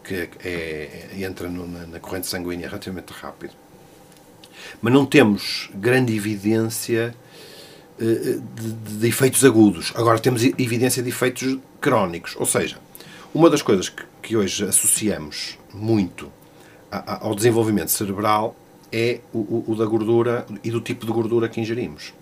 que 0.03 0.27
é, 0.43 1.11
entra 1.17 1.47
no, 1.47 1.65
na, 1.65 1.85
na 1.85 1.99
corrente 1.99 2.27
sanguínea 2.27 2.67
relativamente 2.67 3.13
rápido. 3.13 3.53
Mas 4.81 4.91
não 4.91 5.05
temos 5.05 5.69
grande 5.75 6.13
evidência 6.13 7.15
de, 8.05 8.97
de, 8.97 9.07
efeitos 9.07 9.43
agudos. 9.43 9.91
Agora 9.95 10.19
temos 10.19 10.43
evidência 10.43 11.03
de 11.03 11.09
efeitos 11.09 11.57
crónicos. 11.81 12.35
Ou 12.37 12.45
seja, 12.45 12.77
uma 13.33 13.49
das 13.49 13.61
coisas 13.61 13.89
que, 13.89 14.03
que 14.21 14.37
hoje 14.37 14.63
associamos 14.63 15.57
muito 15.73 16.31
a, 16.91 17.13
a, 17.13 17.25
ao 17.25 17.35
desenvolvimento 17.35 17.91
cerebral 17.91 18.55
é 18.91 19.19
o, 19.33 19.39
o, 19.39 19.63
o, 19.67 19.75
da 19.75 19.85
gordura 19.85 20.45
e 20.63 20.71
do 20.71 20.81
tipo 20.81 21.05
de 21.05 21.11
gordura 21.11 21.47
que 21.47 21.59
ingerimos. 21.61 22.13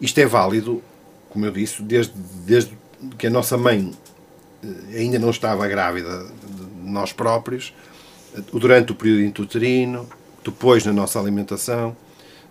Isto 0.00 0.18
é 0.18 0.26
válido, 0.26 0.82
como 1.30 1.46
eu 1.46 1.52
disse, 1.52 1.82
desde, 1.82 2.12
desde 2.44 2.76
que 3.16 3.26
a 3.26 3.30
nossa 3.30 3.56
mãe 3.56 3.92
eh, 4.62 4.98
ainda 4.98 5.18
não 5.18 5.30
estava 5.30 5.66
grávida 5.66 6.26
de 6.26 6.90
nós 6.90 7.12
próprios, 7.12 7.72
durante 8.52 8.92
o 8.92 8.94
período 8.94 9.22
intuterino, 9.22 10.06
depois 10.44 10.84
na 10.84 10.92
nossa 10.92 11.18
alimentação, 11.18 11.96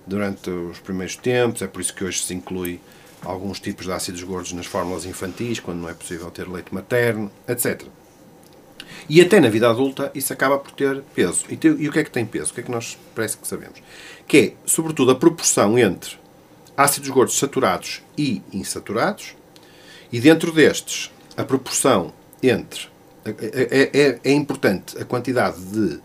durante 0.06 0.50
os 0.50 0.80
primeiros 0.80 1.16
tempos, 1.16 1.62
é 1.62 1.68
por 1.68 1.82
isso 1.82 1.94
que 1.94 2.04
hoje 2.04 2.24
se 2.24 2.34
inclui 2.34 2.80
alguns 3.24 3.60
tipos 3.60 3.86
de 3.86 3.92
ácidos 3.92 4.24
gordos 4.24 4.54
nas 4.54 4.66
fórmulas 4.66 5.06
infantis, 5.06 5.60
quando 5.60 5.80
não 5.80 5.90
é 5.90 5.94
possível 5.94 6.30
ter 6.30 6.48
leite 6.48 6.74
materno, 6.74 7.32
etc. 7.48 7.84
E 9.10 9.22
até 9.22 9.40
na 9.40 9.50
vida 9.50 9.70
adulta 9.70 10.12
isso 10.16 10.32
acaba 10.32 10.58
por 10.58 10.72
ter 10.72 11.02
peso. 11.14 11.46
E, 11.50 11.60
e 11.80 11.90
o 11.90 11.92
que 11.92 12.00
é 12.00 12.04
que 12.04 12.12
tem 12.12 12.26
peso? 12.26 12.52
O 12.52 12.54
que 12.54 12.62
é 12.62 12.64
que 12.64 12.72
nós 12.72 12.98
parece 13.14 13.38
que 13.38 13.48
sabemos? 13.48 13.82
Que 14.28 14.38
é, 14.38 14.54
sobretudo, 14.66 15.12
a 15.12 15.16
proporção 15.16 15.78
entre 15.78 16.18
ácidos 16.78 17.10
gordos 17.10 17.38
saturados 17.38 18.02
e 18.18 18.42
insaturados, 18.52 19.36
e 20.12 20.20
dentro 20.20 20.52
destes, 20.52 21.12
a 21.36 21.44
proporção 21.44 22.14
entre 22.42 22.88
é, 23.26 23.90
é, 23.94 24.20
é 24.24 24.32
importante 24.32 24.98
a 25.02 25.06
quantidade 25.06 25.60
de 25.60 26.00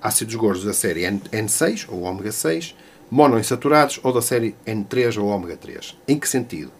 ácidos 0.00 0.34
gordos 0.34 0.64
da 0.64 0.72
série 0.72 1.02
N6 1.02 1.86
ou 1.88 2.02
ômega 2.02 2.32
6, 2.32 2.74
monoinsaturados 3.14 4.00
ou 4.02 4.12
da 4.12 4.20
série 4.20 4.56
N3 4.66 5.22
ou 5.22 5.28
ômega 5.28 5.56
3. 5.56 5.96
Em 6.08 6.18
que 6.18 6.28
sentido? 6.28 6.72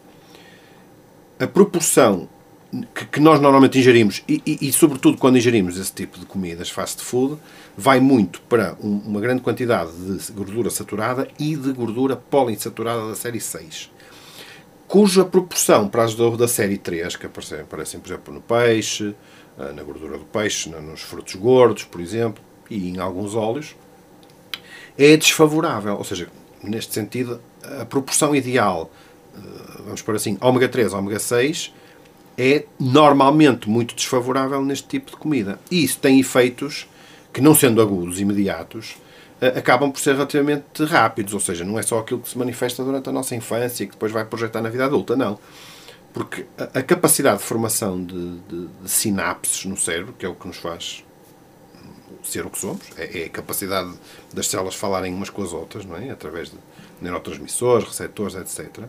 A 1.38 1.46
proporção 1.46 2.28
que, 2.92 3.04
que 3.06 3.20
nós 3.20 3.40
normalmente 3.40 3.78
ingerimos, 3.78 4.24
e, 4.28 4.42
e, 4.44 4.68
e, 4.68 4.72
sobretudo 4.72 5.16
quando 5.16 5.38
ingerimos 5.38 5.78
esse 5.78 5.92
tipo 5.92 6.18
de 6.18 6.26
comidas 6.26 6.70
fast 6.70 7.00
food, 7.04 7.38
vai 7.76 8.00
muito 8.00 8.40
para 8.48 8.76
um, 8.82 8.96
uma 9.06 9.20
grande 9.20 9.42
quantidade 9.42 9.92
de 9.92 10.32
gordura 10.32 10.70
saturada 10.70 11.28
e 11.38 11.54
de 11.54 11.72
gordura 11.72 12.16
poliinsaturada 12.16 13.08
da 13.08 13.14
série 13.14 13.40
6 13.40 13.94
cuja 14.86 15.24
proporção 15.24 15.88
para 15.88 16.04
as 16.04 16.14
da 16.14 16.46
série 16.46 16.78
3, 16.78 17.16
que 17.16 17.26
aparecem, 17.26 17.60
aparecem, 17.60 17.98
por 17.98 18.08
exemplo, 18.08 18.34
no 18.34 18.40
peixe, 18.40 19.14
eh, 19.58 19.72
na 19.72 19.82
gordura 19.82 20.18
do 20.18 20.24
peixe, 20.24 20.68
nos 20.68 21.00
frutos 21.00 21.34
gordos, 21.34 21.82
por 21.84 22.00
exemplo, 22.00 22.42
e 22.70 22.90
em 22.90 22.98
alguns 22.98 23.34
óleos, 23.34 23.74
é 24.98 25.16
desfavorável. 25.16 25.96
Ou 25.96 26.04
seja, 26.04 26.28
neste 26.62 26.94
sentido, 26.94 27.40
a 27.80 27.84
proporção 27.84 28.34
ideal, 28.34 28.90
eh, 29.36 29.38
vamos 29.84 30.02
por 30.02 30.14
assim, 30.14 30.38
ômega 30.40 30.68
3, 30.68 30.92
ômega 30.92 31.18
6, 31.18 31.72
é 32.36 32.64
normalmente 32.78 33.68
muito 33.68 33.94
desfavorável 33.94 34.62
neste 34.64 34.88
tipo 34.88 35.10
de 35.10 35.16
comida. 35.16 35.58
E 35.70 35.84
isso 35.84 35.98
tem 35.98 36.18
efeitos 36.18 36.88
que, 37.32 37.40
não 37.40 37.54
sendo 37.54 37.80
agudos, 37.80 38.20
imediatos, 38.20 38.96
eh, 39.40 39.58
acabam 39.58 39.90
por 39.90 40.00
ser 40.00 40.14
relativamente 40.14 40.84
rápidos. 40.84 41.34
Ou 41.34 41.40
seja, 41.40 41.64
não 41.64 41.78
é 41.78 41.82
só 41.82 41.98
aquilo 41.98 42.20
que 42.20 42.28
se 42.28 42.38
manifesta 42.38 42.82
durante 42.82 43.08
a 43.08 43.12
nossa 43.12 43.34
infância 43.34 43.84
e 43.84 43.86
que 43.86 43.92
depois 43.92 44.12
vai 44.12 44.24
projetar 44.24 44.60
na 44.60 44.68
vida 44.68 44.84
adulta, 44.84 45.16
não. 45.16 45.38
Porque 46.12 46.46
a, 46.56 46.80
capacidade 46.80 47.38
de 47.38 47.44
formação 47.44 48.02
de, 48.04 48.38
de, 48.48 48.66
de, 48.82 48.90
sinapses 48.90 49.64
no 49.64 49.76
cérebro, 49.76 50.14
que 50.16 50.24
é 50.24 50.28
o 50.28 50.34
que 50.34 50.46
nos 50.46 50.58
faz 50.58 51.04
ser 52.28 52.46
o 52.46 52.50
que 52.50 52.58
somos, 52.58 52.82
é, 52.96 53.22
é, 53.22 53.24
a 53.26 53.28
capacidade 53.28 53.92
das 54.32 54.46
células 54.46 54.74
falarem 54.74 55.12
umas 55.12 55.30
com 55.30 55.42
as 55.42 55.52
outras, 55.52 55.84
não 55.84 55.96
é? 55.96 56.10
Através 56.10 56.50
de 56.50 56.56
neurotransmissores, 57.00 57.88
receptores, 57.88 58.34
etc. 58.34 58.84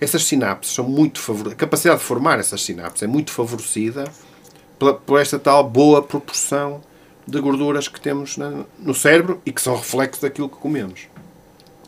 Essas 0.00 0.24
sinapses 0.24 0.74
são 0.74 0.84
muito 0.84 1.20
favorecidas. 1.20 1.52
A 1.52 1.56
capacidade 1.56 2.00
de 2.00 2.06
formar 2.06 2.38
essas 2.38 2.62
sinapses 2.62 3.02
é 3.02 3.06
muito 3.06 3.30
favorecida 3.30 4.04
por, 4.78 4.94
por 4.94 5.20
esta 5.20 5.38
tal 5.38 5.68
boa 5.68 6.02
proporção 6.02 6.82
de 7.26 7.40
gorduras 7.40 7.88
que 7.88 8.00
temos 8.00 8.36
no 8.78 8.94
cérebro 8.94 9.40
e 9.46 9.52
que 9.52 9.62
são 9.62 9.76
reflexos 9.76 10.20
daquilo 10.20 10.48
que 10.48 10.56
comemos. 10.56 11.08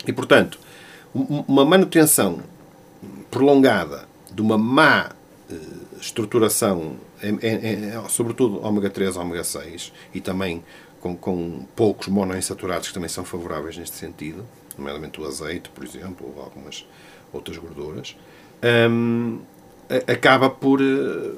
E, 0.06 0.12
portanto, 0.12 0.58
uma 1.14 1.64
manutenção 1.64 2.40
prolongada 3.30 4.08
de 4.32 4.40
uma 4.40 4.56
má 4.56 5.10
eh, 5.50 5.54
estruturação, 6.00 6.96
sobretudo 8.08 8.64
ômega 8.64 8.90
3, 8.90 9.16
ômega 9.16 9.44
6, 9.44 9.92
e 10.14 10.20
também 10.20 10.62
com, 11.00 11.16
com 11.16 11.66
poucos 11.74 12.08
monoinsaturados 12.08 12.88
que 12.88 12.94
também 12.94 13.08
são 13.08 13.24
favoráveis 13.24 13.76
neste 13.76 13.96
sentido, 13.96 14.46
nomeadamente 14.76 15.20
o 15.20 15.26
azeite, 15.26 15.68
por 15.70 15.84
exemplo, 15.84 16.32
ou 16.34 16.42
algumas 16.42 16.86
outras 17.32 17.56
gorduras, 17.58 18.16
hum, 18.90 19.40
acaba 20.06 20.50
por, 20.50 20.80
eh, 20.80 21.34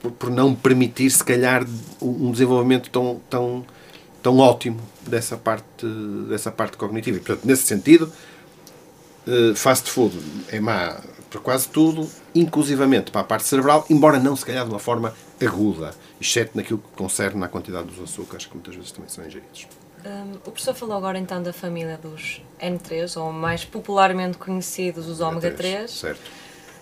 por, 0.00 0.12
por, 0.12 0.30
não 0.30 0.54
permitir, 0.54 1.10
se 1.10 1.24
calhar, 1.24 1.66
um 2.00 2.30
desenvolvimento 2.30 2.90
tão, 2.90 3.20
tão, 3.28 3.66
tão 4.22 4.38
ótimo 4.38 4.80
dessa 5.06 5.36
parte, 5.36 5.86
dessa 6.28 6.50
parte 6.50 6.76
cognitiva. 6.76 7.18
E, 7.18 7.20
portanto, 7.20 7.44
nesse 7.46 7.66
sentido, 7.66 8.10
eh, 9.26 9.54
fast 9.54 9.90
food 9.90 10.16
é 10.48 10.60
má 10.60 11.00
para 11.30 11.40
quase 11.40 11.68
tudo, 11.68 12.08
inclusivamente 12.38 13.10
para 13.10 13.22
a 13.22 13.24
parte 13.24 13.44
cerebral, 13.44 13.84
embora 13.90 14.18
não 14.18 14.36
se 14.36 14.44
calhar 14.44 14.64
de 14.64 14.70
uma 14.70 14.78
forma 14.78 15.14
aguda, 15.40 15.94
exceto 16.20 16.56
naquilo 16.56 16.78
que 16.78 16.96
concerne 16.96 17.42
à 17.44 17.48
quantidade 17.48 17.86
dos 17.88 18.00
açúcares 18.00 18.46
que 18.46 18.54
muitas 18.54 18.74
vezes 18.74 18.92
também 18.92 19.08
são 19.08 19.24
ingeridos. 19.24 19.66
Um, 20.04 20.34
o 20.34 20.50
professor 20.50 20.74
falou 20.74 20.96
agora 20.96 21.18
então 21.18 21.42
da 21.42 21.52
família 21.52 21.98
dos 21.98 22.42
N3, 22.60 23.20
ou 23.20 23.32
mais 23.32 23.64
popularmente 23.64 24.38
conhecidos 24.38 25.08
os 25.08 25.20
ômega 25.20 25.50
3. 25.50 25.90
Certo. 25.90 26.20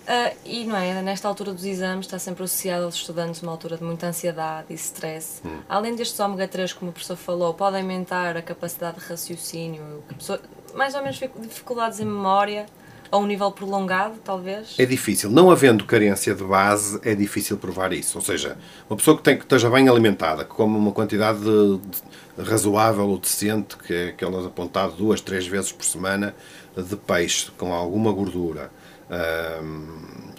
Uh, 0.06 0.36
e 0.44 0.64
não 0.64 0.76
é, 0.76 1.02
nesta 1.02 1.26
altura 1.26 1.52
dos 1.52 1.64
exames 1.64 2.06
está 2.06 2.16
sempre 2.16 2.44
associado 2.44 2.84
aos 2.84 2.94
estudantes 2.94 3.42
uma 3.42 3.50
altura 3.50 3.76
de 3.76 3.82
muita 3.82 4.06
ansiedade 4.06 4.66
e 4.70 4.74
stress. 4.74 5.40
Hum. 5.44 5.58
Além 5.68 5.96
destes 5.96 6.20
ômega 6.20 6.46
3, 6.46 6.72
como 6.74 6.90
o 6.90 6.92
professor 6.92 7.16
falou, 7.16 7.52
podem 7.54 7.80
aumentar 7.80 8.36
a 8.36 8.42
capacidade 8.42 9.00
de 9.00 9.06
raciocínio, 9.06 10.04
pessoa, 10.16 10.40
mais 10.74 10.94
ou 10.94 11.02
menos 11.02 11.18
dificuldades 11.18 11.98
em 11.98 12.04
memória 12.04 12.66
a 13.10 13.16
um 13.18 13.26
nível 13.26 13.50
prolongado, 13.50 14.14
talvez? 14.24 14.74
É 14.78 14.84
difícil. 14.84 15.30
Não 15.30 15.50
havendo 15.50 15.84
carência 15.84 16.34
de 16.34 16.44
base, 16.44 17.00
é 17.02 17.14
difícil 17.14 17.56
provar 17.56 17.92
isso. 17.92 18.18
Ou 18.18 18.24
seja, 18.24 18.56
uma 18.88 18.96
pessoa 18.96 19.16
que, 19.16 19.22
tem, 19.22 19.36
que 19.36 19.44
esteja 19.44 19.70
bem 19.70 19.88
alimentada, 19.88 20.44
que 20.44 20.50
come 20.50 20.76
uma 20.76 20.92
quantidade 20.92 21.38
de, 21.38 21.78
de, 21.78 22.48
razoável 22.50 23.08
ou 23.08 23.18
decente, 23.18 23.76
que 23.76 23.92
é 23.92 24.08
aquelas 24.08 24.44
apontado 24.46 24.92
duas, 24.92 25.20
três 25.20 25.46
vezes 25.46 25.72
por 25.72 25.84
semana, 25.84 26.34
de 26.76 26.96
peixe 26.96 27.50
com 27.56 27.72
alguma 27.72 28.12
gordura, 28.12 28.70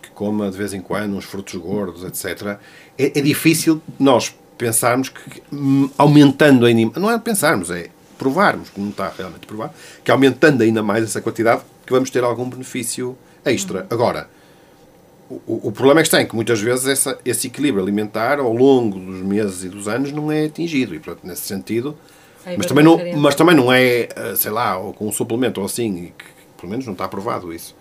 que 0.02 0.10
coma 0.12 0.52
de 0.52 0.58
vez 0.58 0.74
em 0.74 0.82
quando 0.82 1.16
uns 1.16 1.26
frutos 1.26 1.56
gordos, 1.56 2.04
etc., 2.04 2.60
é, 2.98 3.20
é 3.20 3.22
difícil 3.22 3.82
nós 4.00 4.36
pensarmos 4.58 5.10
que 5.10 5.42
hum, 5.54 5.90
aumentando 5.98 6.66
ainda. 6.66 7.00
Não 7.00 7.10
é 7.10 7.18
pensarmos, 7.20 7.70
é 7.70 7.90
provarmos, 8.18 8.70
como 8.70 8.90
está 8.90 9.12
realmente 9.16 9.46
provado, 9.46 9.74
que 10.04 10.12
aumentando 10.12 10.64
ainda 10.64 10.82
mais 10.82 11.04
essa 11.04 11.22
quantidade, 11.22 11.62
que 11.88 11.94
vamos 11.94 12.10
ter 12.10 12.24
algum 12.24 12.48
benefício 12.50 13.18
extra. 13.46 13.80
Uhum. 13.80 13.88
Agora, 13.90 14.30
o, 15.30 15.68
o, 15.70 15.72
problema 15.72 16.02
é 16.02 16.04
que 16.04 16.10
tem 16.10 16.26
que 16.26 16.36
muitas 16.36 16.60
vezes 16.60 16.86
essa, 16.86 17.18
esse 17.26 17.48
equilíbrio 17.48 17.82
alimentar 17.82 18.40
ao 18.40 18.54
longo 18.54 19.00
dos 19.00 19.22
meses 19.22 19.64
e 19.64 19.70
dos 19.70 19.88
anos 19.88 20.12
não 20.12 20.32
é 20.32 20.46
atingido 20.46 20.94
e, 20.94 21.00
portanto, 21.00 21.26
nesse 21.26 21.42
sentido, 21.42 21.98
mas 22.58 22.66
também, 22.66 22.84
não, 22.84 22.98
mas 23.18 23.36
também 23.36 23.56
não 23.56 23.72
é, 23.72 24.08
eh, 24.16 24.36
sei 24.36 24.52
lá, 24.52 24.78
ou 24.78 24.94
com 24.94 25.08
um 25.08 25.12
suplemento 25.12 25.60
ou 25.60 25.66
assim, 25.66 26.14
que, 26.18 26.26
pelo 26.58 26.70
menos 26.70 26.86
não 26.86 26.94
está 26.94 27.06
aprovado 27.06 27.54
isso, 27.54 27.76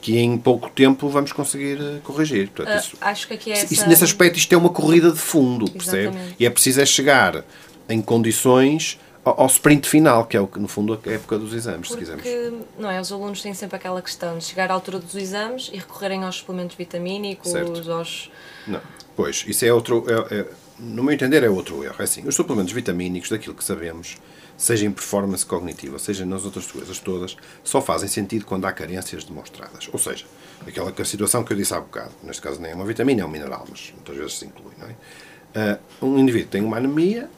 que 0.00 0.18
em 0.18 0.36
pouco 0.36 0.68
tempo 0.68 1.08
vamos 1.08 1.32
conseguir 1.32 1.78
eh, 1.80 2.00
corrigir. 2.02 2.48
Portanto, 2.48 2.74
uh, 2.74 2.80
isso, 2.80 2.96
acho 3.00 3.28
que 3.28 3.34
aqui 3.34 3.50
é 3.50 3.54
essa... 3.54 3.72
isso, 3.72 3.88
nesse 3.88 4.04
aspecto 4.04 4.38
isto 4.38 4.52
é 4.52 4.56
uma 4.58 4.70
corrida 4.70 5.10
de 5.10 5.18
fundo, 5.18 5.70
percebe? 5.70 6.16
E 6.38 6.44
é 6.44 6.50
preciso 6.50 6.82
é 6.82 6.86
chegar 6.86 7.44
em 7.88 8.02
condições 8.02 8.98
ao, 9.36 9.46
sprint 9.46 9.88
final, 9.88 10.26
que 10.26 10.36
é 10.36 10.40
o 10.40 10.46
que 10.46 10.58
no 10.58 10.68
fundo 10.68 10.92
a 10.92 11.10
época 11.10 11.38
dos 11.38 11.52
exames, 11.52 11.88
Porque, 11.88 12.04
se 12.04 12.12
quisermos. 12.16 12.66
Não 12.78 12.90
é, 12.90 13.00
os 13.00 13.12
alunos 13.12 13.42
têm 13.42 13.54
sempre 13.54 13.76
aquela 13.76 14.00
questão 14.00 14.38
de 14.38 14.44
chegar 14.44 14.70
à 14.70 14.74
altura 14.74 14.98
dos 14.98 15.14
exames 15.14 15.70
e 15.72 15.76
recorrerem 15.76 16.24
aos 16.24 16.36
suplementos 16.36 16.76
vitamínicos, 16.76 17.50
certo. 17.50 17.92
aos. 17.92 18.30
Não, 18.66 18.80
pois, 19.16 19.44
isso 19.46 19.64
é 19.64 19.72
outro. 19.72 20.04
É, 20.08 20.40
é, 20.40 20.46
no 20.78 21.02
meu 21.02 21.12
entender, 21.12 21.42
é 21.42 21.50
outro 21.50 21.84
erro. 21.84 21.96
É 21.98 22.04
assim, 22.04 22.26
os 22.26 22.34
suplementos 22.34 22.72
vitamínicos, 22.72 23.28
daquilo 23.28 23.54
que 23.54 23.62
sabemos, 23.62 24.16
seja 24.56 24.86
em 24.86 24.90
performance 24.90 25.44
cognitiva, 25.44 25.98
seja 25.98 26.26
nas 26.26 26.44
outras 26.44 26.70
coisas 26.70 26.98
todas, 26.98 27.36
só 27.64 27.80
fazem 27.80 28.08
sentido 28.08 28.44
quando 28.44 28.66
há 28.66 28.72
carências 28.72 29.24
demonstradas. 29.24 29.88
Ou 29.92 29.98
seja, 29.98 30.26
aquela 30.66 30.92
que 30.92 31.00
a 31.00 31.04
situação 31.04 31.42
que 31.42 31.52
eu 31.52 31.56
disse 31.56 31.72
há 31.72 31.80
bocado, 31.80 32.12
neste 32.22 32.42
caso 32.42 32.60
nem 32.60 32.72
é 32.72 32.74
uma 32.74 32.84
vitamina, 32.84 33.22
é 33.22 33.24
um 33.24 33.28
mineral, 33.28 33.64
mas 33.68 33.92
muitas 33.94 34.16
vezes 34.16 34.38
se 34.38 34.46
inclui, 34.46 34.72
não 34.78 34.88
é? 34.88 35.78
Uh, 36.02 36.06
um 36.06 36.18
indivíduo 36.18 36.50
tem 36.50 36.62
uma 36.62 36.76
anemia, 36.76 37.28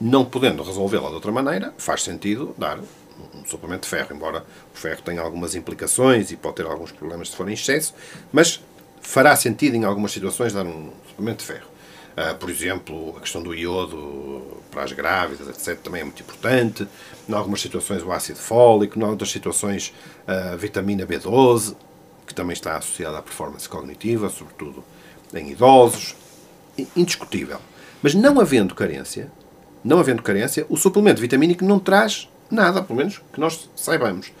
não 0.00 0.24
podendo 0.24 0.62
resolvê-la 0.62 1.08
de 1.08 1.14
outra 1.14 1.30
maneira, 1.30 1.74
faz 1.76 2.02
sentido 2.02 2.54
dar 2.56 2.78
um 2.78 3.44
suplemento 3.44 3.82
de 3.82 3.88
ferro, 3.88 4.14
embora 4.14 4.44
o 4.74 4.78
ferro 4.78 5.02
tenha 5.02 5.20
algumas 5.20 5.54
implicações 5.54 6.30
e 6.30 6.36
pode 6.36 6.56
ter 6.56 6.66
alguns 6.66 6.90
problemas 6.90 7.28
se 7.28 7.36
for 7.36 7.48
em 7.48 7.52
excesso, 7.52 7.94
mas 8.32 8.62
fará 9.02 9.36
sentido 9.36 9.76
em 9.76 9.84
algumas 9.84 10.12
situações 10.12 10.52
dar 10.52 10.64
um 10.64 10.90
suplemento 11.08 11.38
de 11.38 11.44
ferro. 11.44 11.68
Uh, 12.10 12.34
por 12.36 12.50
exemplo, 12.50 13.14
a 13.16 13.20
questão 13.20 13.42
do 13.42 13.54
iodo 13.54 14.42
para 14.70 14.82
as 14.84 14.92
grávidas, 14.92 15.48
etc., 15.48 15.80
também 15.80 16.00
é 16.00 16.04
muito 16.04 16.20
importante. 16.20 16.86
Em 17.28 17.32
algumas 17.32 17.60
situações, 17.60 18.02
o 18.02 18.10
ácido 18.10 18.38
fólico, 18.38 18.98
em 18.98 19.04
outras 19.04 19.30
situações, 19.30 19.94
a 20.26 20.56
vitamina 20.56 21.06
B12, 21.06 21.76
que 22.26 22.34
também 22.34 22.52
está 22.52 22.76
associada 22.76 23.18
à 23.18 23.22
performance 23.22 23.68
cognitiva, 23.68 24.28
sobretudo 24.28 24.84
em 25.32 25.50
idosos. 25.50 26.16
Indiscutível. 26.96 27.58
Mas 28.02 28.14
não 28.14 28.40
havendo 28.40 28.74
carência, 28.74 29.30
não 29.84 29.98
havendo 29.98 30.22
carência, 30.22 30.66
o 30.68 30.76
suplemento 30.76 31.20
vitamínico 31.20 31.64
não 31.64 31.78
traz 31.78 32.28
nada, 32.50 32.82
pelo 32.82 32.98
menos 32.98 33.20
que 33.32 33.40
nós 33.40 33.68
saibamos. 33.76 34.32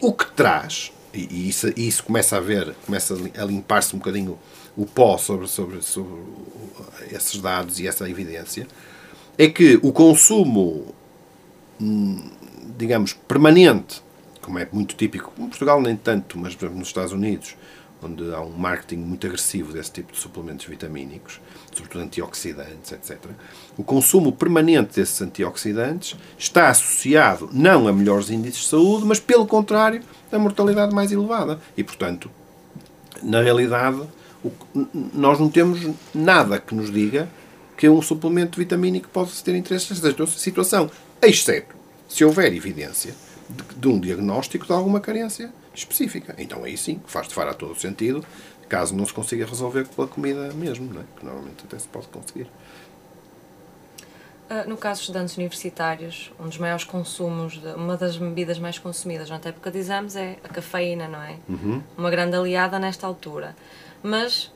O 0.00 0.12
que 0.12 0.30
traz, 0.32 0.92
e 1.12 1.48
isso, 1.48 1.72
isso 1.76 2.04
começa 2.04 2.36
a 2.36 2.40
ver, 2.40 2.74
começa 2.84 3.14
a 3.14 3.44
limpar-se 3.44 3.94
um 3.94 3.98
bocadinho 3.98 4.38
o 4.76 4.84
pó 4.84 5.16
sobre, 5.16 5.46
sobre, 5.46 5.82
sobre 5.82 6.20
esses 7.10 7.40
dados 7.40 7.78
e 7.78 7.86
essa 7.86 8.08
evidência, 8.08 8.66
é 9.38 9.48
que 9.48 9.78
o 9.82 9.92
consumo, 9.92 10.94
hum, 11.80 12.30
digamos, 12.76 13.12
permanente, 13.12 14.02
como 14.40 14.58
é 14.58 14.68
muito 14.72 14.94
típico, 14.94 15.32
em 15.38 15.46
Portugal 15.48 15.80
nem 15.80 15.96
tanto, 15.96 16.38
mas 16.38 16.56
nos 16.56 16.88
Estados 16.88 17.12
Unidos, 17.12 17.56
onde 18.02 18.34
há 18.34 18.40
um 18.40 18.50
marketing 18.50 19.02
muito 19.02 19.26
agressivo 19.26 19.72
desse 19.72 19.92
tipo 19.92 20.12
de 20.12 20.18
suplementos 20.18 20.66
vitamínicos, 20.66 21.40
sobretudo 21.74 22.02
antioxidantes, 22.02 22.92
etc. 22.92 23.18
O 23.76 23.82
consumo 23.82 24.32
permanente 24.32 24.96
desses 24.96 25.20
antioxidantes 25.20 26.16
está 26.38 26.68
associado 26.68 27.48
não 27.52 27.88
a 27.88 27.92
melhores 27.92 28.30
índices 28.30 28.62
de 28.62 28.68
saúde, 28.68 29.04
mas 29.04 29.20
pelo 29.20 29.46
contrário, 29.46 30.02
a 30.30 30.38
mortalidade 30.38 30.94
mais 30.94 31.12
elevada. 31.12 31.60
E, 31.76 31.84
portanto, 31.84 32.30
na 33.22 33.40
realidade, 33.40 34.02
nós 35.12 35.38
não 35.38 35.48
temos 35.48 35.88
nada 36.14 36.58
que 36.58 36.74
nos 36.74 36.92
diga 36.92 37.28
que 37.76 37.88
um 37.88 38.00
suplemento 38.02 38.58
vitamínico 38.58 39.08
pode 39.08 39.30
ter 39.42 39.54
interesse 39.54 39.92
nesta 39.92 40.26
situação, 40.26 40.90
exceto 41.20 41.74
se 42.08 42.24
houver 42.24 42.52
evidência 42.52 43.14
de, 43.48 43.64
de, 43.76 43.88
um 43.88 43.98
diagnóstico 43.98 44.66
de 44.66 44.72
alguma 44.72 45.00
carência 45.00 45.52
específica. 45.74 46.34
Então 46.38 46.62
aí 46.62 46.76
sim, 46.76 47.00
faz 47.06 47.28
de 47.28 47.34
fará 47.34 47.52
todo 47.52 47.72
o 47.72 47.76
sentido, 47.76 48.24
caso 48.66 48.94
não 48.94 49.06
se 49.06 49.12
consiga 49.12 49.46
resolver 49.46 49.86
pela 49.88 50.06
comida 50.06 50.52
mesmo, 50.52 50.92
não 50.92 51.00
é? 51.00 51.04
que 51.16 51.24
normalmente 51.24 51.64
até 51.64 51.78
se 51.78 51.88
pode 51.88 52.08
conseguir. 52.08 52.48
Uh, 54.50 54.68
no 54.68 54.76
caso 54.76 55.00
dos 55.00 55.08
estudantes 55.08 55.36
universitários, 55.38 56.30
um 56.38 56.44
dos 56.46 56.58
maiores 56.58 56.84
consumos, 56.84 57.54
de, 57.54 57.68
uma 57.68 57.96
das 57.96 58.18
bebidas 58.18 58.58
mais 58.58 58.78
consumidas 58.78 59.30
na 59.30 59.36
época 59.36 59.70
de 59.70 59.78
exames 59.78 60.16
é 60.16 60.36
a 60.44 60.48
cafeína, 60.48 61.08
não 61.08 61.22
é? 61.22 61.36
Uhum. 61.48 61.82
Uma 61.96 62.10
grande 62.10 62.36
aliada 62.36 62.78
nesta 62.78 63.06
altura. 63.06 63.56
Mas, 64.02 64.52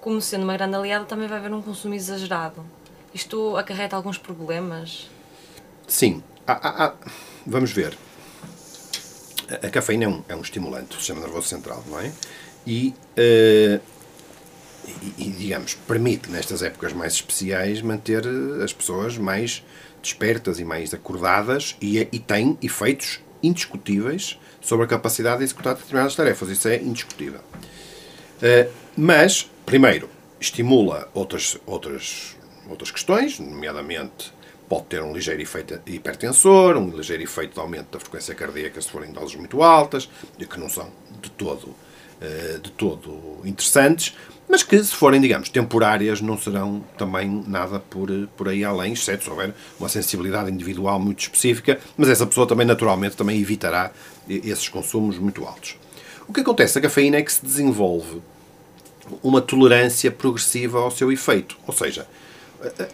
como 0.00 0.20
sendo 0.20 0.44
uma 0.44 0.56
grande 0.56 0.76
aliada, 0.76 1.04
também 1.06 1.26
vai 1.26 1.38
haver 1.38 1.52
um 1.52 1.60
consumo 1.60 1.94
exagerado. 1.94 2.64
Isto 3.12 3.56
acarreta 3.56 3.96
alguns 3.96 4.16
problemas? 4.16 5.10
Sim. 5.88 6.22
Há, 6.46 6.52
há, 6.52 6.86
há, 6.86 6.94
vamos 7.44 7.72
ver. 7.72 7.98
A, 9.50 9.66
a 9.66 9.70
cafeína 9.70 10.04
é 10.04 10.08
um, 10.08 10.24
é 10.28 10.36
um 10.36 10.40
estimulante 10.40 10.86
do 10.86 10.94
sistema 10.94 11.20
nervoso 11.20 11.48
central, 11.48 11.82
não 11.88 11.98
é? 11.98 12.12
E 12.66 12.94
uh, 13.18 13.80
e, 15.02 15.28
e, 15.28 15.30
digamos, 15.30 15.74
permite 15.74 16.30
nestas 16.30 16.62
épocas 16.62 16.92
mais 16.92 17.14
especiais 17.14 17.80
manter 17.82 18.24
eh, 18.26 18.64
as 18.64 18.72
pessoas 18.72 19.16
mais 19.16 19.64
despertas 20.02 20.58
e 20.58 20.64
mais 20.64 20.92
acordadas 20.92 21.76
e, 21.80 21.98
e 21.98 22.18
tem 22.18 22.58
efeitos 22.60 23.20
indiscutíveis 23.42 24.38
sobre 24.60 24.84
a 24.84 24.88
capacidade 24.88 25.38
de 25.38 25.44
executar 25.44 25.74
determinadas 25.74 26.16
tarefas. 26.16 26.48
Isso 26.48 26.68
é 26.68 26.76
indiscutível. 26.76 27.40
Uh, 27.40 28.70
mas, 28.96 29.48
primeiro, 29.64 30.08
estimula 30.40 31.08
outras, 31.14 31.56
outras, 31.64 32.36
outras 32.68 32.90
questões, 32.90 33.38
nomeadamente 33.38 34.32
pode 34.68 34.86
ter 34.86 35.02
um 35.02 35.12
ligeiro 35.12 35.40
efeito 35.42 35.80
hipertensor, 35.86 36.76
um 36.76 36.88
ligeiro 36.96 37.22
efeito 37.22 37.54
de 37.54 37.60
aumento 37.60 37.92
da 37.92 38.00
frequência 38.00 38.34
cardíaca 38.34 38.80
se 38.80 38.90
forem 38.90 39.12
doses 39.12 39.36
muito 39.36 39.62
altas, 39.62 40.08
que 40.38 40.58
não 40.58 40.68
são 40.68 40.90
de 41.20 41.30
todo, 41.30 41.74
de 42.62 42.70
todo 42.72 43.40
interessantes, 43.44 44.14
mas 44.48 44.62
que, 44.62 44.82
se 44.84 44.94
forem, 44.94 45.20
digamos, 45.20 45.48
temporárias, 45.48 46.20
não 46.20 46.36
serão 46.36 46.84
também 46.98 47.42
nada 47.46 47.80
por, 47.80 48.08
por 48.36 48.48
aí 48.48 48.62
além, 48.62 48.92
exceto 48.92 49.24
se 49.24 49.30
houver 49.30 49.54
uma 49.80 49.88
sensibilidade 49.88 50.50
individual 50.50 51.00
muito 51.00 51.20
específica, 51.20 51.80
mas 51.96 52.08
essa 52.08 52.26
pessoa 52.26 52.46
também, 52.46 52.66
naturalmente, 52.66 53.16
também 53.16 53.40
evitará 53.40 53.90
esses 54.28 54.68
consumos 54.68 55.18
muito 55.18 55.44
altos. 55.44 55.76
O 56.28 56.32
que 56.32 56.40
acontece 56.40 56.76
na 56.76 56.82
cafeína 56.82 57.16
é 57.16 57.22
que 57.22 57.32
se 57.32 57.44
desenvolve 57.44 58.22
uma 59.22 59.40
tolerância 59.40 60.10
progressiva 60.10 60.80
ao 60.80 60.90
seu 60.90 61.10
efeito, 61.10 61.56
ou 61.66 61.74
seja, 61.74 62.06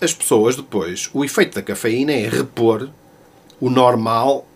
as 0.01 0.15
pessoas 0.15 0.57
depois, 0.57 1.11
o 1.13 1.25
efeito 1.25 1.57
da 1.57 1.63
cafeína 1.63 2.13
é 2.13 2.29
repor 2.29 2.89
o 3.61 3.69
normal 3.69 4.47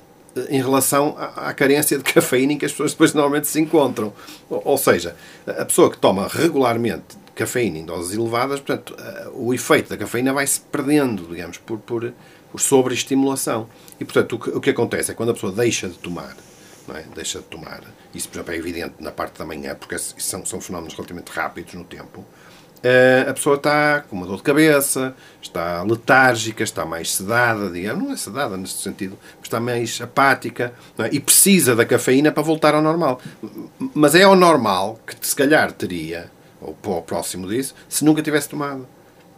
em 0.48 0.60
relação 0.60 1.16
à, 1.18 1.52
carência 1.52 1.98
de 1.98 2.04
cafeína 2.12 2.54
em 2.54 2.58
que 2.58 2.64
as 2.64 2.72
pessoas 2.72 2.92
depois 2.92 3.12
normalmente 3.14 3.46
se 3.46 3.60
encontram. 3.60 4.12
Ou, 4.48 4.78
seja, 4.78 5.16
a 5.46 5.64
pessoa 5.64 5.90
que 5.90 5.98
toma 5.98 6.28
regularmente 6.28 7.16
cafeína 7.34 7.78
em 7.78 7.84
doses 7.84 8.16
elevadas, 8.16 8.60
portanto, 8.60 8.96
o 9.32 9.52
efeito 9.54 9.90
da 9.90 9.96
cafeína 9.96 10.32
vai-se 10.32 10.60
perdendo, 10.60 11.26
digamos, 11.26 11.58
por, 11.58 11.78
por, 11.78 12.12
por 12.50 12.60
sobreestimulação. 12.60 13.68
E, 13.98 14.04
portanto, 14.04 14.36
o 14.36 14.38
que, 14.38 14.50
o 14.50 14.60
que 14.60 14.70
acontece 14.70 15.10
é 15.10 15.14
quando 15.14 15.30
a 15.30 15.34
pessoa 15.34 15.52
deixa 15.52 15.88
de 15.88 15.98
tomar, 15.98 16.36
é? 16.94 17.04
deixa 17.14 17.38
de 17.38 17.44
tomar, 17.44 17.82
isso, 18.14 18.28
por 18.28 18.36
exemplo, 18.36 18.54
é 18.54 18.56
evidente 18.56 18.94
na 19.00 19.10
parte 19.10 19.38
da 19.38 19.44
manhã, 19.44 19.74
porque 19.74 19.98
são, 19.98 20.44
são 20.44 20.60
fenómenos 20.60 20.94
relativamente 20.94 21.30
rápidos 21.30 21.74
no 21.74 21.84
tempo, 21.84 22.24
a 23.28 23.32
pessoa 23.32 23.56
está 23.56 24.00
com 24.08 24.16
uma 24.16 24.26
dor 24.26 24.38
de 24.38 24.42
cabeça, 24.42 25.14
está 25.40 25.82
letárgica, 25.82 26.64
está 26.64 26.84
mais 26.84 27.12
sedada, 27.12 27.70
digamos, 27.70 28.04
não 28.04 28.12
é 28.12 28.16
sedada 28.16 28.56
neste 28.56 28.82
sentido, 28.82 29.18
está 29.42 29.60
mais 29.60 30.00
apática 30.00 30.72
é? 30.98 31.08
e 31.12 31.20
precisa 31.20 31.76
da 31.76 31.84
cafeína 31.84 32.32
para 32.32 32.42
voltar 32.42 32.74
ao 32.74 32.82
normal. 32.82 33.20
Mas 33.94 34.14
é 34.14 34.24
ao 34.24 34.34
normal 34.34 34.98
que 35.06 35.14
se 35.20 35.36
calhar 35.36 35.70
teria, 35.72 36.30
ou 36.60 36.74
próximo 37.02 37.48
disso, 37.48 37.74
se 37.88 38.04
nunca 38.04 38.22
tivesse 38.22 38.48
tomado 38.48 38.86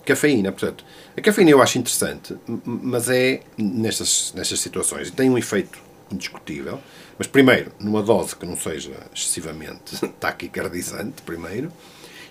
cafeína. 0.05 0.53
Portanto, 0.53 0.85
a 1.17 1.21
cafeína 1.21 1.51
eu 1.51 1.63
acho 1.63 1.79
interessante, 1.79 2.37
mas 2.65 3.09
é 3.09 3.41
nestas, 3.57 4.33
nestas 4.35 4.61
situações, 4.61 5.11
tem 5.11 5.31
um 5.31 5.39
efeito 5.39 5.79
indiscutível. 6.11 6.81
Mas 7.19 7.27
primeiro, 7.27 7.73
numa 7.79 8.03
dose 8.03 8.35
que 8.35 8.47
não 8.47 8.57
seja 8.57 8.93
excessivamente 9.15 10.07
taquicardizante, 10.21 11.23
primeiro, 11.23 11.73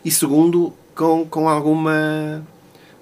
e 0.03 0.11
segundo, 0.11 0.73
com, 0.95 1.25
com 1.25 1.47
alguma 1.47 2.43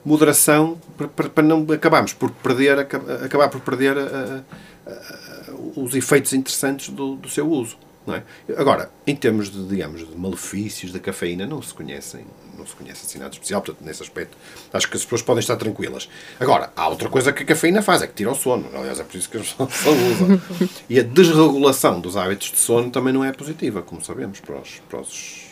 moderação 0.04 0.80
para, 0.98 1.30
para 1.30 1.44
não 1.44 1.66
acabarmos 1.72 2.14
por 2.14 2.32
perder 2.32 2.80
acabar 2.80 3.50
por 3.50 3.62
perder 3.62 3.98
a, 3.98 4.44
a, 4.88 5.80
os 5.80 5.96
efeitos 5.96 6.34
interessantes 6.34 6.90
do, 6.90 7.16
do 7.16 7.30
seu 7.30 7.48
uso 7.48 7.78
é? 8.08 8.24
agora 8.58 8.90
em 9.06 9.16
termos 9.16 9.52
de 9.52 9.64
digamos 9.68 10.00
de 10.00 10.18
malefícios 10.18 10.92
da 10.92 11.00
cafeína 11.00 11.46
não 11.46 11.62
se 11.62 11.72
conhecem 11.72 12.26
não 12.58 12.66
se 12.66 12.76
conhece 12.76 13.06
assim 13.06 13.20
nada 13.20 13.32
especial 13.32 13.62
portanto 13.62 13.86
nesse 13.86 14.02
aspecto 14.02 14.36
acho 14.74 14.90
que 14.90 14.98
as 14.98 15.04
pessoas 15.04 15.22
podem 15.22 15.40
estar 15.40 15.56
tranquilas 15.56 16.10
agora 16.40 16.74
há 16.76 16.88
outra 16.88 17.08
coisa 17.10 17.32
que 17.32 17.44
a 17.44 17.46
cafeína 17.46 17.84
faz 17.84 18.02
é 18.02 18.08
que 18.08 18.14
tira 18.14 18.32
o 18.32 18.36
sono 18.36 18.68
aliás 18.74 19.00
é 19.00 19.04
por 19.04 19.16
isso 19.16 19.30
que 19.30 19.38
as 19.38 19.54
pessoas 19.54 19.98
usam 20.14 20.42
e 20.90 21.00
a 21.00 21.04
desregulação 21.04 22.02
dos 22.02 22.18
hábitos 22.18 22.52
de 22.52 22.58
sono 22.58 22.90
também 22.90 23.14
não 23.14 23.24
é 23.24 23.32
positiva 23.32 23.84
como 23.84 24.04
sabemos 24.04 24.40
para 24.40 24.60
os, 24.60 24.82
para 24.90 25.00
os 25.00 25.51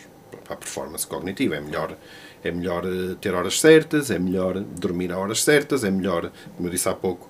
para 0.50 0.54
a 0.54 0.56
performance 0.56 1.06
cognitiva 1.06 1.54
é 1.54 1.60
melhor 1.60 1.96
é 2.42 2.50
melhor 2.50 2.84
eh, 2.84 3.16
ter 3.20 3.34
horas 3.34 3.60
certas, 3.60 4.10
é 4.10 4.18
melhor 4.18 4.58
dormir 4.60 5.12
a 5.12 5.18
horas 5.18 5.42
certas, 5.42 5.84
é 5.84 5.90
melhor, 5.90 6.32
como 6.56 6.68
eu 6.68 6.72
disse 6.72 6.88
há 6.88 6.94
pouco, 6.94 7.28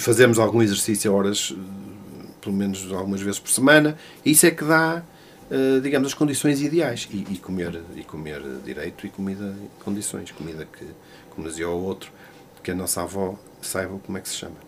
fazermos 0.00 0.38
algum 0.38 0.62
exercício 0.62 1.12
a 1.12 1.14
horas, 1.14 1.54
eh, 1.56 2.26
pelo 2.40 2.54
menos 2.54 2.92
algumas 2.92 3.20
vezes 3.20 3.38
por 3.38 3.50
semana. 3.50 3.96
Isso 4.24 4.44
é 4.46 4.50
que 4.50 4.64
dá, 4.64 5.02
eh, 5.50 5.80
digamos, 5.80 6.08
as 6.08 6.14
condições 6.14 6.60
ideais. 6.60 7.08
E, 7.10 7.24
e 7.30 7.38
comer, 7.38 7.80
e 7.94 8.02
comer 8.02 8.42
direito 8.64 9.06
e 9.06 9.10
comida 9.10 9.56
em 9.62 9.84
condições. 9.84 10.30
Comida 10.32 10.66
que, 10.66 10.86
como 11.30 11.48
dizia 11.48 11.68
o 11.68 11.84
outro, 11.84 12.10
que 12.62 12.72
a 12.72 12.74
nossa 12.74 13.02
avó 13.02 13.38
saiba 13.62 13.96
como 14.04 14.18
é 14.18 14.20
que 14.20 14.28
se 14.28 14.34
chama. 14.34 14.65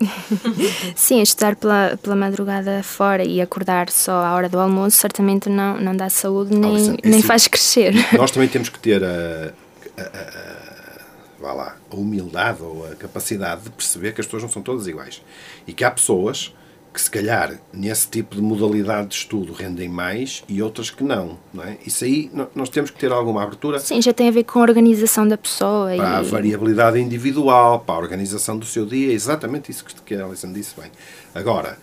Sim, 0.94 1.20
estudar 1.20 1.56
pela, 1.56 1.98
pela 2.02 2.16
madrugada 2.16 2.82
fora 2.82 3.24
e 3.24 3.40
acordar 3.40 3.90
só 3.90 4.24
à 4.24 4.34
hora 4.34 4.48
do 4.48 4.58
almoço 4.58 4.96
certamente 4.96 5.48
não, 5.48 5.80
não 5.80 5.96
dá 5.96 6.08
saúde 6.08 6.54
nem, 6.54 6.90
oh, 6.90 6.96
nem 7.04 7.22
faz 7.22 7.46
crescer. 7.48 7.94
Nós 8.16 8.30
também 8.32 8.48
temos 8.48 8.68
que 8.68 8.78
ter 8.78 9.02
a, 9.02 9.52
a, 9.96 10.02
a, 10.02 11.02
vá 11.40 11.52
lá, 11.52 11.76
a 11.90 11.96
humildade 11.96 12.62
ou 12.62 12.90
a 12.90 12.94
capacidade 12.94 13.62
de 13.62 13.70
perceber 13.70 14.12
que 14.12 14.20
as 14.20 14.26
pessoas 14.26 14.42
não 14.42 14.50
são 14.50 14.62
todas 14.62 14.86
iguais. 14.86 15.22
E 15.66 15.72
que 15.72 15.84
há 15.84 15.90
pessoas 15.90 16.54
que 16.98 17.02
se 17.04 17.10
calhar 17.12 17.60
nesse 17.72 18.08
tipo 18.08 18.34
de 18.34 18.42
modalidade 18.42 19.10
de 19.10 19.14
estudo 19.14 19.52
rendem 19.52 19.88
mais 19.88 20.42
e 20.48 20.60
outras 20.60 20.90
que 20.90 21.04
não, 21.04 21.38
não 21.54 21.62
é? 21.62 21.78
Isso 21.86 22.02
aí 22.02 22.28
nós 22.56 22.68
temos 22.68 22.90
que 22.90 22.98
ter 22.98 23.12
alguma 23.12 23.40
abertura. 23.40 23.78
Sim, 23.78 24.02
já 24.02 24.12
tem 24.12 24.26
a 24.26 24.32
ver 24.32 24.42
com 24.42 24.58
a 24.58 24.62
organização 24.62 25.26
da 25.26 25.38
pessoa. 25.38 25.94
Para 25.94 25.96
e... 25.96 26.16
a 26.16 26.22
variabilidade 26.22 26.98
individual, 26.98 27.78
para 27.78 27.94
a 27.94 27.98
organização 27.98 28.58
do 28.58 28.66
seu 28.66 28.84
dia, 28.84 29.12
exatamente 29.12 29.70
isso 29.70 29.84
que 29.84 30.12
a 30.12 30.24
Alison 30.24 30.52
disse 30.52 30.74
bem. 30.76 30.90
Agora, 31.32 31.78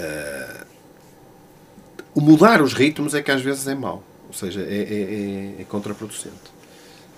uh, 0.00 0.66
o 2.12 2.20
mudar 2.20 2.60
os 2.60 2.72
ritmos 2.72 3.14
é 3.14 3.22
que 3.22 3.30
às 3.30 3.42
vezes 3.42 3.68
é 3.68 3.74
mau, 3.76 4.02
ou 4.26 4.34
seja, 4.34 4.62
é, 4.62 4.64
é, 4.64 5.58
é, 5.58 5.62
é 5.62 5.64
contraproducente. 5.68 6.56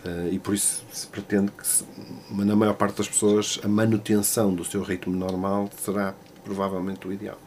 Uh, 0.05 0.35
e 0.35 0.39
por 0.39 0.53
isso 0.55 0.85
se 0.93 1.07
pretende 1.07 1.51
que, 1.51 1.67
se, 1.67 1.83
na 2.31 2.55
maior 2.55 2.75
parte 2.75 2.99
das 2.99 3.09
pessoas, 3.09 3.59
a 3.65 3.69
manutenção 3.69 4.55
do 4.55 4.67
seu 4.67 4.83
ritmo 4.83 5.17
normal 5.17 5.71
será 5.83 6.15
provavelmente 6.49 7.07
o 7.07 7.13
ideal. 7.13 7.39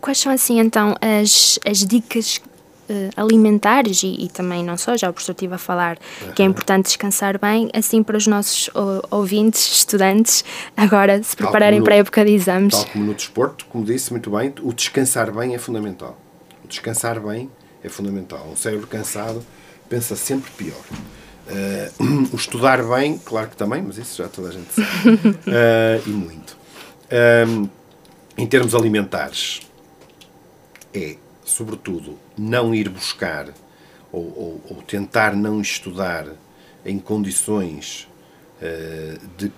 Quais 0.00 0.18
são, 0.18 0.30
assim, 0.30 0.60
então, 0.60 0.94
as, 1.00 1.58
as 1.66 1.78
dicas 1.78 2.40
uh, 2.88 3.10
alimentares 3.16 4.02
e, 4.02 4.24
e, 4.24 4.28
também 4.28 4.62
não 4.62 4.76
só, 4.76 4.96
já 4.96 5.10
o 5.10 5.12
professor 5.12 5.32
estive 5.32 5.54
a 5.54 5.58
falar 5.58 5.98
uhum. 6.22 6.32
que 6.32 6.42
é 6.42 6.44
importante 6.44 6.86
descansar 6.86 7.38
bem, 7.38 7.68
assim 7.74 8.02
para 8.02 8.16
os 8.16 8.26
nossos 8.26 8.70
ouvintes, 9.10 9.60
estudantes, 9.78 10.44
agora 10.76 11.20
se 11.22 11.36
prepararem 11.36 11.82
para 11.82 11.94
a 11.94 11.98
época 11.98 12.24
de 12.24 12.32
exames. 12.32 12.74
Tal 12.74 12.86
como 12.86 13.04
no 13.06 13.14
desporto, 13.14 13.64
como 13.66 13.84
disse 13.84 14.12
muito 14.12 14.30
bem, 14.30 14.54
o 14.62 14.72
descansar 14.72 15.32
bem 15.32 15.54
é 15.54 15.58
fundamental. 15.58 16.18
O 16.64 16.68
descansar 16.68 17.20
bem 17.20 17.50
é 17.82 17.88
fundamental. 17.88 18.48
Um 18.50 18.56
cérebro 18.56 18.86
cansado 18.86 19.44
pensa 19.88 20.14
sempre 20.14 20.50
pior. 20.52 20.80
Uh, 21.46 22.28
o 22.32 22.36
estudar 22.36 22.82
bem, 22.82 23.18
claro 23.18 23.50
que 23.50 23.56
também, 23.56 23.82
mas 23.82 23.98
isso 23.98 24.22
já 24.22 24.28
toda 24.28 24.48
a 24.48 24.52
gente 24.52 24.72
sabe. 24.72 25.10
Uh, 25.10 26.02
e 26.06 26.10
muito. 26.10 26.56
Um, 27.46 27.68
em 28.36 28.46
termos 28.46 28.74
alimentares, 28.74 29.60
é, 30.92 31.16
sobretudo, 31.44 32.18
não 32.36 32.74
ir 32.74 32.88
buscar 32.88 33.52
ou, 34.10 34.22
ou, 34.22 34.62
ou 34.70 34.82
tentar 34.82 35.34
não 35.34 35.60
estudar 35.60 36.26
em 36.84 36.98
condições 36.98 38.08
uh, 38.60 39.26
de, 39.36 39.48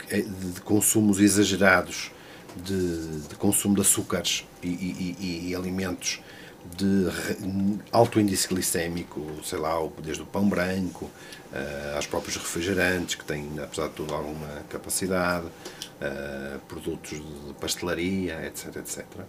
de, 0.52 0.60
consumos 0.62 1.20
exagerados 1.20 2.10
de, 2.56 3.20
de, 3.28 3.34
consumo 3.34 3.74
de 3.74 3.80
açúcares 3.82 4.46
e, 4.62 4.68
e, 4.68 5.48
e, 5.48 5.54
alimentos 5.54 6.20
de 6.76 7.08
alto 7.92 8.18
índice 8.18 8.48
glicémico, 8.48 9.24
sei 9.44 9.58
lá, 9.58 9.74
desde 10.02 10.22
o 10.22 10.26
pão 10.26 10.48
branco 10.48 11.04
uh, 11.04 11.96
aos 11.96 12.06
próprios 12.06 12.36
refrigerantes, 12.36 13.14
que 13.14 13.24
têm, 13.24 13.48
apesar 13.62 13.88
de 13.88 13.94
tudo, 13.94 14.14
alguma 14.14 14.62
capacidade, 14.68 15.46
uh, 16.00 16.58
produtos 16.66 17.18
de 17.18 17.54
pastelaria, 17.60 18.46
etc, 18.46 18.76
etc. 18.76 19.04
Uh, 19.04 19.24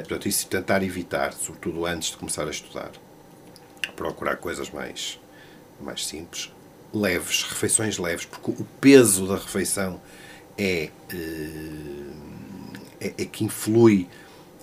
portanto, 0.00 0.28
isso 0.28 0.46
tentar 0.46 0.82
evitar, 0.82 1.32
sobretudo 1.32 1.86
antes 1.86 2.10
de 2.10 2.16
começar 2.16 2.46
a 2.46 2.50
estudar, 2.50 2.90
procurar 3.96 4.36
coisas 4.36 4.70
mais, 4.70 5.18
mais 5.80 6.06
simples, 6.06 6.52
leves, 6.92 7.44
refeições 7.44 7.98
leves, 7.98 8.24
porque 8.24 8.50
o 8.50 8.66
peso 8.80 9.26
da 9.26 9.36
refeição 9.36 10.00
é, 10.58 10.90
é, 13.00 13.14
é 13.18 13.24
que 13.24 13.44
influi 13.44 14.08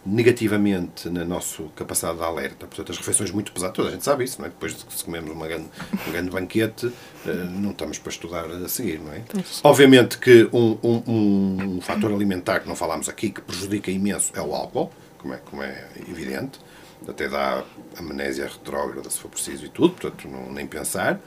negativamente 0.08 1.10
na 1.10 1.26
nossa 1.26 1.64
capacidade 1.76 2.18
de 2.18 2.24
alerta. 2.24 2.66
Portanto, 2.66 2.92
as 2.92 2.98
refeições 2.98 3.30
muito 3.32 3.52
pesadas, 3.52 3.76
toda 3.76 3.90
a 3.90 3.92
gente 3.92 4.04
sabe 4.04 4.24
isso, 4.24 4.40
não 4.40 4.48
é? 4.48 4.50
Depois 4.50 4.74
de 4.74 4.80
se 4.90 5.04
comermos 5.04 5.32
uma 5.32 5.48
grande, 5.48 5.68
um 6.08 6.12
grande 6.12 6.30
banquete, 6.30 6.92
eh, 7.26 7.34
não 7.34 7.72
estamos 7.72 8.00
para 8.00 8.12
estudar 8.12 8.46
a 8.46 8.70
seguir, 8.70 9.00
não 9.00 9.12
é? 9.12 9.22
Obviamente 9.64 10.18
que 10.18 10.50
um, 10.54 10.78
um, 10.82 11.76
um 11.78 11.82
fator 11.82 12.12
alimentar 12.12 12.62
que 12.62 12.68
não 12.68 12.76
falámos 12.76 13.10
aqui, 13.10 13.30
que 13.30 13.42
prejudica 13.42 13.92
imenso, 13.92 14.32
é 14.34 14.42
o 14.42 14.56
álcool, 14.56 14.92
como 15.18 15.34
é, 15.34 15.38
como 15.38 15.62
é 15.64 15.88
evidente. 16.10 16.60
Até 17.08 17.28
dá 17.28 17.64
amnésia 17.98 18.48
retrógrada, 18.48 19.10
se 19.10 19.20
for 19.20 19.30
preciso, 19.30 19.66
e 19.66 19.70
tudo, 19.70 19.94
portanto, 19.94 20.28
não, 20.28 20.52
nem 20.52 20.66
pensar. 20.66 21.20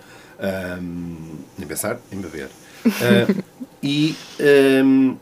Um, 0.81 1.37
nem 1.59 1.69
pensar 1.69 2.01
em 2.11 2.21
beber. 2.21 2.49
Uh, 2.87 3.45
e 3.83 4.17
um, 4.85 5.17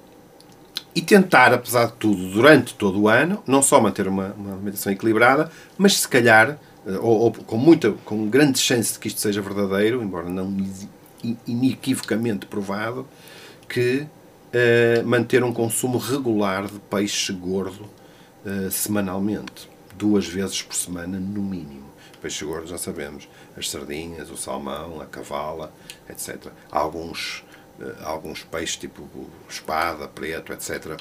e 0.94 1.00
tentar, 1.00 1.52
apesar 1.52 1.86
de 1.86 1.92
tudo, 1.92 2.30
durante 2.30 2.74
todo 2.74 3.00
o 3.00 3.08
ano, 3.08 3.42
não 3.46 3.62
só 3.62 3.80
manter 3.80 4.08
uma, 4.08 4.32
uma 4.36 4.54
alimentação 4.54 4.92
equilibrada, 4.92 5.50
mas 5.76 6.00
se 6.00 6.08
calhar, 6.08 6.58
eh, 6.86 6.98
ou, 6.98 7.20
ou, 7.20 7.32
com, 7.32 7.56
muita, 7.56 7.92
com 8.04 8.28
grande 8.28 8.58
chance 8.58 8.94
de 8.94 8.98
que 8.98 9.08
isto 9.08 9.20
seja 9.20 9.40
verdadeiro, 9.40 10.02
embora 10.02 10.28
não 10.28 10.56
inequivocamente 11.46 12.46
provado, 12.46 13.06
que 13.68 14.06
uh, 14.48 15.06
manter 15.06 15.42
um 15.44 15.52
consumo 15.52 15.98
regular 15.98 16.66
de 16.66 16.78
peixe 16.78 17.32
gordo 17.32 17.84
uh, 18.44 18.70
semanalmente, 18.70 19.68
duas 19.96 20.26
vezes 20.26 20.62
por 20.62 20.74
semana 20.74 21.18
no 21.18 21.42
mínimo. 21.42 21.88
Peixe 22.22 22.44
gordo 22.44 22.66
já 22.66 22.78
sabemos, 22.78 23.28
as 23.56 23.68
sardinhas, 23.70 24.30
o 24.30 24.36
salmão, 24.36 25.00
a 25.00 25.06
cavala, 25.06 25.72
etc. 26.08 26.48
Há 26.70 26.78
alguns 26.78 27.44
alguns 28.02 28.42
peixes, 28.42 28.76
tipo 28.76 29.08
espada, 29.48 30.08
preto, 30.08 30.52
etc., 30.52 31.00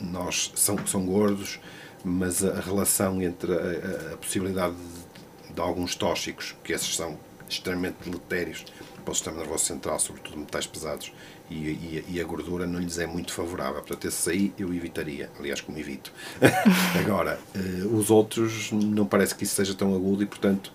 nós, 0.00 0.52
são, 0.54 0.76
são 0.86 1.04
gordos, 1.06 1.58
mas 2.04 2.44
a 2.44 2.60
relação 2.60 3.22
entre 3.22 3.52
a, 3.52 4.12
a 4.12 4.16
possibilidade 4.16 4.74
de, 4.74 5.54
de, 5.54 5.60
alguns 5.60 5.94
tóxicos, 5.94 6.54
que 6.62 6.72
esses 6.72 6.94
são 6.94 7.18
extremamente 7.48 7.96
deletérios 8.04 8.64
para 9.04 9.12
o 9.12 9.14
sistema 9.14 9.38
nervoso 9.38 9.64
central, 9.64 9.98
sobretudo 9.98 10.38
metais 10.38 10.66
pesados, 10.66 11.12
e, 11.50 11.54
e, 11.54 12.04
e, 12.08 12.20
a 12.20 12.24
gordura 12.24 12.66
não 12.66 12.78
lhes 12.78 12.98
é 12.98 13.06
muito 13.06 13.32
favorável. 13.32 13.80
Portanto, 13.82 14.06
esses 14.06 14.26
aí 14.26 14.54
eu 14.58 14.72
evitaria. 14.72 15.30
Aliás, 15.38 15.60
como 15.60 15.76
evito. 15.78 16.10
Agora, 16.98 17.38
eh, 17.54 17.84
os 17.92 18.10
outros 18.10 18.72
não 18.72 19.04
parece 19.04 19.34
que 19.34 19.44
isso 19.44 19.54
seja 19.54 19.74
tão 19.74 19.94
agudo 19.94 20.22
e, 20.22 20.26
portanto, 20.26 20.72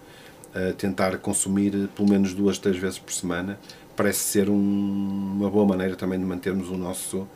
eh, 0.53 0.73
tentar 0.73 1.17
consumir 1.17 1.87
pelo 1.95 2.07
menos 2.07 2.33
duas, 2.33 2.59
três 2.59 2.77
vezes 2.77 2.99
por 2.99 3.11
semana 3.11 3.57
parece 3.97 4.19
ser 4.19 4.49
um, 4.49 5.33
uma 5.37 5.49
boa 5.49 5.65
maneira 5.65 5.95
também 5.95 6.19
de 6.19 6.25
mantermos 6.25 6.69
o 6.69 6.77
nosso, 6.77 7.27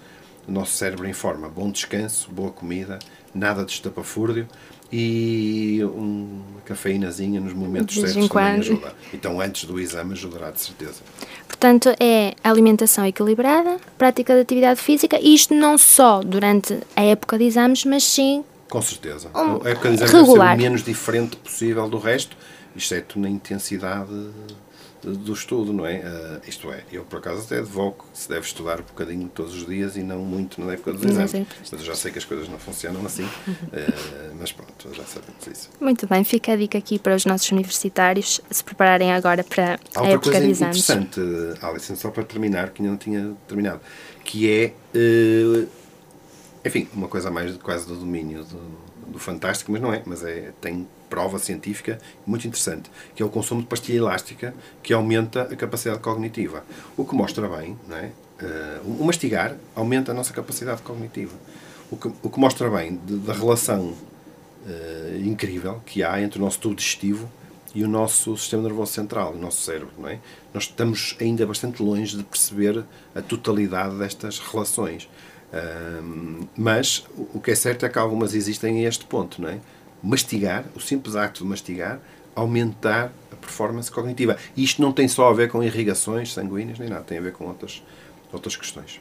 o 0.47 0.51
nosso 0.51 0.73
cérebro 0.73 1.07
em 1.07 1.13
forma. 1.13 1.49
Bom 1.49 1.71
descanso, 1.71 2.31
boa 2.31 2.51
comida, 2.51 2.99
nada 3.33 3.65
de 3.65 3.71
estapafúrdio 3.71 4.47
e 4.93 5.79
uma 5.83 6.61
cafeínazinha 6.65 7.39
nos 7.39 7.53
momentos 7.53 7.95
de 7.95 8.01
certos 8.01 8.27
também 8.27 8.59
ajuda. 8.59 8.93
Então, 9.13 9.41
antes 9.41 9.63
do 9.63 9.79
exame, 9.79 10.13
ajudará 10.13 10.51
de 10.51 10.61
certeza. 10.61 11.01
Portanto, 11.47 11.89
é 11.99 12.35
alimentação 12.43 13.05
equilibrada, 13.05 13.77
prática 13.97 14.33
de 14.35 14.41
atividade 14.41 14.79
física, 14.81 15.17
e 15.19 15.33
isto 15.33 15.53
não 15.55 15.77
só 15.77 16.21
durante 16.21 16.77
a 16.95 17.01
época 17.03 17.37
de 17.37 17.45
exames, 17.45 17.85
mas 17.85 18.03
sim. 18.03 18.43
Com 18.69 18.81
certeza. 18.81 19.29
Um, 19.33 19.65
a 19.65 19.69
época 19.69 19.89
de 19.89 19.95
exames 19.95 20.11
regular. 20.11 20.49
deve 20.49 20.61
ser 20.61 20.67
o 20.67 20.71
menos 20.71 20.83
diferente 20.83 21.37
possível 21.37 21.89
do 21.89 21.97
resto, 21.97 22.35
exceto 22.75 23.17
na 23.17 23.29
intensidade 23.29 24.29
do 25.03 25.33
estudo, 25.33 25.73
não 25.73 25.85
é? 25.85 25.99
Uh, 25.99 26.49
isto 26.49 26.71
é, 26.71 26.83
eu 26.91 27.03
por 27.03 27.17
acaso 27.17 27.41
até 27.41 27.59
advoco 27.59 28.05
que 28.11 28.17
se 28.19 28.29
deve 28.29 28.45
estudar 28.45 28.79
um 28.79 28.83
bocadinho 28.83 29.27
todos 29.33 29.55
os 29.55 29.65
dias 29.65 29.97
e 29.97 30.03
não 30.03 30.19
muito 30.19 30.63
na 30.63 30.73
época 30.73 30.93
dos 30.93 31.03
exames. 31.03 31.47
Mas 31.59 31.73
eu 31.73 31.79
já 31.79 31.95
sei 31.95 32.11
que 32.11 32.19
as 32.19 32.25
coisas 32.25 32.47
não 32.47 32.59
funcionam 32.59 33.03
assim, 33.05 33.23
uh, 33.23 33.29
mas 34.39 34.51
pronto, 34.51 34.93
já 34.93 35.03
sabemos 35.03 35.47
isso. 35.47 35.69
Muito 35.79 36.07
bem, 36.07 36.23
fica 36.23 36.53
a 36.53 36.55
dica 36.55 36.77
aqui 36.77 36.99
para 36.99 37.15
os 37.15 37.25
nossos 37.25 37.51
universitários 37.51 38.41
se 38.49 38.63
prepararem 38.63 39.11
agora 39.11 39.43
para 39.43 39.79
Há 39.95 40.01
a 40.01 40.07
época 40.07 40.39
de 40.39 40.49
exames. 40.49 40.89
Outra 40.89 40.95
coisa 40.95 41.21
interessante, 41.21 41.65
Alison, 41.65 41.95
só 41.95 42.11
para 42.11 42.23
terminar, 42.23 42.69
que 42.69 42.81
ainda 42.81 42.91
não 42.91 42.97
tinha 42.97 43.33
terminado, 43.47 43.81
que 44.23 44.49
é, 44.49 44.73
uh, 44.95 45.67
enfim, 46.63 46.87
uma 46.93 47.07
coisa 47.07 47.31
mais 47.31 47.57
quase 47.57 47.87
do 47.87 47.95
domínio 47.95 48.43
do, 48.43 49.11
do 49.13 49.19
fantástico, 49.19 49.71
mas 49.71 49.81
não 49.81 49.91
é, 49.91 50.03
mas 50.05 50.23
é, 50.23 50.53
tem 50.61 50.87
prova 51.11 51.37
científica 51.37 51.99
muito 52.25 52.47
interessante, 52.47 52.89
que 53.13 53.21
é 53.21 53.25
o 53.25 53.29
consumo 53.29 53.61
de 53.61 53.67
pastilha 53.67 53.97
elástica, 53.97 54.55
que 54.81 54.93
aumenta 54.93 55.41
a 55.41 55.55
capacidade 55.57 55.99
cognitiva. 55.99 56.63
O 56.95 57.03
que 57.03 57.13
mostra 57.13 57.49
bem, 57.49 57.77
não 57.87 57.97
é? 57.97 58.11
Uh, 58.41 59.01
o 59.01 59.05
mastigar 59.05 59.55
aumenta 59.75 60.11
a 60.11 60.15
nossa 60.15 60.33
capacidade 60.33 60.81
cognitiva. 60.81 61.35
O 61.91 61.97
que, 61.97 62.07
o 62.23 62.29
que 62.29 62.39
mostra 62.39 62.69
bem 62.69 62.99
da 63.05 63.33
relação 63.33 63.89
uh, 63.89 65.17
incrível 65.23 65.81
que 65.85 66.01
há 66.01 66.19
entre 66.21 66.39
o 66.39 66.41
nosso 66.41 66.59
tubo 66.59 66.75
digestivo 66.75 67.29
e 67.75 67.83
o 67.83 67.87
nosso 67.87 68.35
sistema 68.37 68.63
nervoso 68.63 68.93
central, 68.93 69.33
o 69.33 69.37
nosso 69.37 69.61
cérebro. 69.61 69.91
Não 69.97 70.09
é? 70.09 70.19
Nós 70.53 70.63
estamos 70.63 71.15
ainda 71.19 71.45
bastante 71.45 71.83
longe 71.83 72.17
de 72.17 72.23
perceber 72.23 72.83
a 73.13 73.21
totalidade 73.21 73.97
destas 73.97 74.39
relações. 74.39 75.09
Uh, 75.51 76.47
mas 76.55 77.05
o 77.33 77.39
que 77.39 77.51
é 77.51 77.55
certo 77.55 77.85
é 77.85 77.89
que 77.89 77.99
algumas 77.99 78.33
existem 78.33 78.85
a 78.85 78.87
este 78.87 79.05
ponto, 79.05 79.41
não 79.41 79.49
é? 79.49 79.59
Mastigar, 80.03 80.65
o 80.75 80.79
simples 80.79 81.15
acto 81.15 81.43
de 81.43 81.49
mastigar, 81.49 81.99
aumentar 82.35 83.11
a 83.31 83.35
performance 83.35 83.91
cognitiva. 83.91 84.37
E 84.55 84.63
isto 84.63 84.81
não 84.81 84.91
tem 84.91 85.07
só 85.07 85.29
a 85.29 85.33
ver 85.33 85.49
com 85.49 85.63
irrigações 85.63 86.33
sanguíneas 86.33 86.79
nem 86.79 86.89
nada, 86.89 87.03
tem 87.03 87.17
a 87.17 87.21
ver 87.21 87.33
com 87.33 87.45
outras, 87.45 87.83
outras 88.31 88.55
questões. 88.55 88.99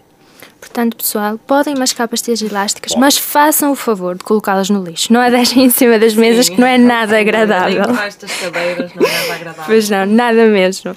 Portanto, 0.58 0.96
pessoal, 0.96 1.38
podem 1.46 1.74
mascar 1.74 2.08
pastilhas 2.08 2.40
elásticas, 2.40 2.92
Pode. 2.92 3.00
mas 3.00 3.18
façam 3.18 3.72
o 3.72 3.76
favor 3.76 4.16
de 4.16 4.24
colocá-las 4.24 4.70
no 4.70 4.82
lixo. 4.82 5.12
Não 5.12 5.20
a 5.20 5.28
deixem 5.28 5.64
em 5.64 5.70
cima 5.70 5.98
das 5.98 6.14
mesas, 6.14 6.46
Sim. 6.46 6.54
que 6.54 6.60
não 6.60 6.66
é 6.66 6.78
nada 6.78 7.18
agradável. 7.18 7.82
Nem 7.86 7.94
das 7.94 8.16
cadeiras, 8.40 8.94
não 8.94 9.06
é 9.06 9.12
nada 9.12 9.34
agradável. 9.34 9.64
Pois 9.66 9.90
não, 9.90 10.06
nada 10.06 10.46
mesmo. 10.46 10.96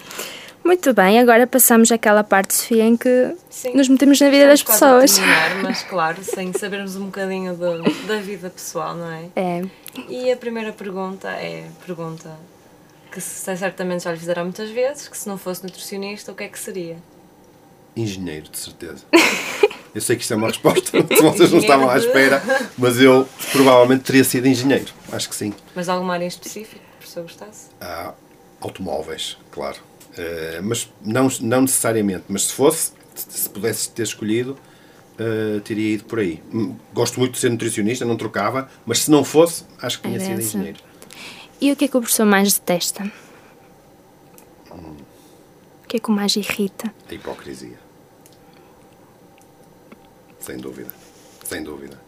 Muito 0.63 0.93
bem, 0.93 1.19
agora 1.19 1.45
passamos 1.45 1.91
àquela 1.91 2.23
parte, 2.23 2.53
Sofia, 2.53 2.85
em 2.85 2.95
que 2.95 3.35
Sim, 3.49 3.73
nos 3.75 3.89
metemos 3.89 4.21
na 4.21 4.29
vida 4.29 4.47
das 4.47 4.63
pessoas. 4.63 5.15
Terminar, 5.15 5.61
mas 5.61 5.83
claro, 5.83 6.23
sem 6.23 6.53
sabermos 6.53 6.95
um 6.95 7.05
bocadinho 7.05 7.53
do, 7.53 7.83
da 8.07 8.17
vida 8.17 8.49
pessoal, 8.49 8.95
não 8.95 9.11
é? 9.11 9.25
É. 9.35 9.63
E 10.09 10.31
a 10.31 10.37
primeira 10.37 10.71
pergunta 10.73 11.29
é 11.29 11.69
pergunta 11.85 12.37
que 13.11 13.21
certamente 13.21 14.03
já 14.03 14.11
lhe 14.11 14.17
fizeram 14.17 14.43
muitas 14.43 14.69
vezes, 14.71 15.07
que 15.07 15.17
se 15.17 15.27
não 15.29 15.37
fosse 15.37 15.63
nutricionista, 15.63 16.31
o 16.31 16.35
que 16.35 16.43
é 16.43 16.47
que 16.47 16.59
seria? 16.59 16.97
Engenheiro, 17.95 18.49
de 18.49 18.57
certeza. 18.57 19.05
Eu 19.93 20.01
sei 20.01 20.15
que 20.15 20.23
isto 20.23 20.33
é 20.33 20.37
uma 20.37 20.47
resposta 20.47 20.81
que 21.03 21.21
vocês 21.21 21.51
não 21.51 21.59
estavam 21.59 21.87
à 21.87 21.97
espera, 21.97 22.41
mas 22.75 22.99
eu 22.99 23.29
provavelmente 23.51 24.03
teria 24.03 24.23
sido 24.23 24.47
engenheiro. 24.47 24.91
Acho 25.11 25.29
que 25.29 25.35
sim. 25.35 25.53
Mas 25.75 25.87
alguma 25.87 26.13
área 26.13 26.25
em 26.25 26.27
específico, 26.27 26.81
que 26.81 26.95
o 26.95 26.97
professor 26.97 27.21
gostasse? 27.21 27.67
Ah, 27.79 28.15
automóveis, 28.59 29.37
claro. 29.51 29.77
Uh, 30.17 30.63
mas 30.63 30.91
não, 30.99 31.27
não 31.41 31.61
necessariamente. 31.61 32.23
Mas 32.27 32.45
se 32.45 32.53
fosse, 32.53 32.93
se 33.13 33.47
pudesse 33.47 33.91
ter 33.91 34.01
escolhido, 34.01 34.57
uh, 35.19 35.61
teria 35.61 35.95
ido 35.95 36.05
por 36.05 36.19
aí. 36.19 36.41
Gosto 36.93 37.19
muito 37.19 37.33
de 37.33 37.39
ser 37.39 37.49
nutricionista, 37.49 38.05
não 38.05 38.17
trocava, 38.17 38.69
mas 38.85 38.99
se 38.99 39.11
não 39.11 39.23
fosse, 39.23 39.65
acho 39.81 40.01
que 40.01 40.07
tinha 40.07 40.19
sido 40.19 40.41
engenheiro. 40.41 40.79
E 41.59 41.71
o 41.71 41.75
que 41.75 41.85
é 41.85 41.87
que 41.87 41.97
o 41.97 42.01
professor 42.01 42.25
mais 42.25 42.53
detesta? 42.53 43.03
Hum. 44.71 44.95
O 45.83 45.87
que 45.87 45.97
é 45.97 45.99
que 45.99 46.09
o 46.09 46.11
mais 46.11 46.35
irrita? 46.35 46.93
A 47.09 47.13
hipocrisia. 47.13 47.79
Sem 50.39 50.57
dúvida. 50.57 50.89
Sem 51.45 51.63
dúvida. 51.63 51.99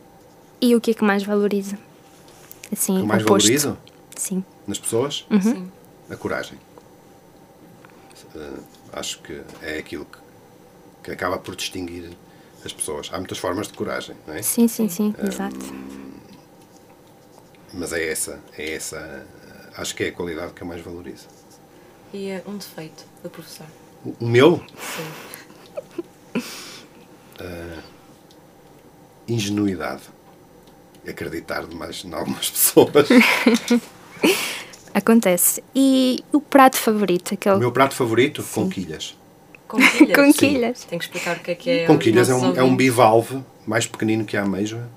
E 0.59 0.75
o 0.75 0.81
que 0.81 0.91
é 0.91 0.93
que 0.93 1.03
mais 1.03 1.23
valoriza? 1.23 1.77
Assim, 2.71 2.97
o 2.97 3.01
que 3.01 3.07
mais 3.07 3.23
oposto. 3.23 3.45
valorizo? 3.45 3.77
Sim. 4.15 4.43
Nas 4.67 4.79
pessoas? 4.79 5.25
Uhum. 5.29 5.41
Sim. 5.41 5.71
A 6.09 6.15
coragem. 6.15 6.57
Uh, 8.33 8.61
acho 8.91 9.19
que 9.19 9.41
é 9.61 9.77
aquilo 9.77 10.05
que, 10.05 10.17
que 11.03 11.11
acaba 11.11 11.37
por 11.37 11.55
distinguir 11.55 12.09
as 12.65 12.73
pessoas. 12.73 13.09
Há 13.11 13.17
muitas 13.17 13.37
formas 13.37 13.67
de 13.67 13.73
coragem, 13.73 14.15
não 14.27 14.33
é? 14.33 14.41
Sim, 14.41 14.67
sim, 14.67 14.89
sim, 14.89 15.13
um, 15.21 15.27
exato. 15.27 15.73
Mas 17.73 17.93
é 17.93 18.09
essa, 18.09 18.39
é 18.57 18.73
essa, 18.73 19.25
acho 19.77 19.95
que 19.95 20.03
é 20.03 20.07
a 20.07 20.11
qualidade 20.11 20.53
que 20.53 20.61
eu 20.61 20.67
mais 20.67 20.81
valorizo. 20.81 21.27
E 22.13 22.29
é 22.29 22.43
um 22.47 22.57
defeito 22.57 23.05
do 23.21 23.29
professor? 23.29 23.67
O, 24.03 24.15
o 24.19 24.27
meu? 24.27 24.63
Sim. 24.79 26.41
Uh, 27.41 27.83
ingenuidade. 29.27 30.03
acreditar 31.07 31.65
demais 31.67 32.03
em 32.05 32.13
algumas 32.13 32.49
pessoas. 32.51 33.07
Acontece. 34.93 35.61
E 35.75 36.23
o 36.31 36.39
prato 36.39 36.77
favorito? 36.77 37.33
Aquele... 37.33 37.55
O 37.55 37.59
meu 37.59 37.71
prato 37.71 37.93
favorito? 37.93 38.41
Sim. 38.41 38.63
Conquilhas. 38.63 39.15
Conquilhas? 39.67 40.15
Conquilhas. 40.15 40.83
Tem 40.85 40.99
que 40.99 41.05
explicar 41.05 41.37
o 41.37 41.39
que 41.39 41.51
é 41.51 41.55
que 41.55 41.69
é. 41.69 41.85
Conquilhas 41.85 42.29
é 42.29 42.35
um, 42.35 42.55
é 42.55 42.63
um 42.63 42.75
bivalve 42.75 43.43
mais 43.65 43.87
pequenino 43.87 44.25
que 44.25 44.37
a 44.37 44.43
ameijoa, 44.43 44.87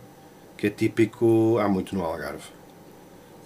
que 0.57 0.67
é 0.67 0.71
típico, 0.71 1.59
há 1.59 1.69
muito 1.69 1.95
no 1.95 2.05
Algarve. 2.05 2.45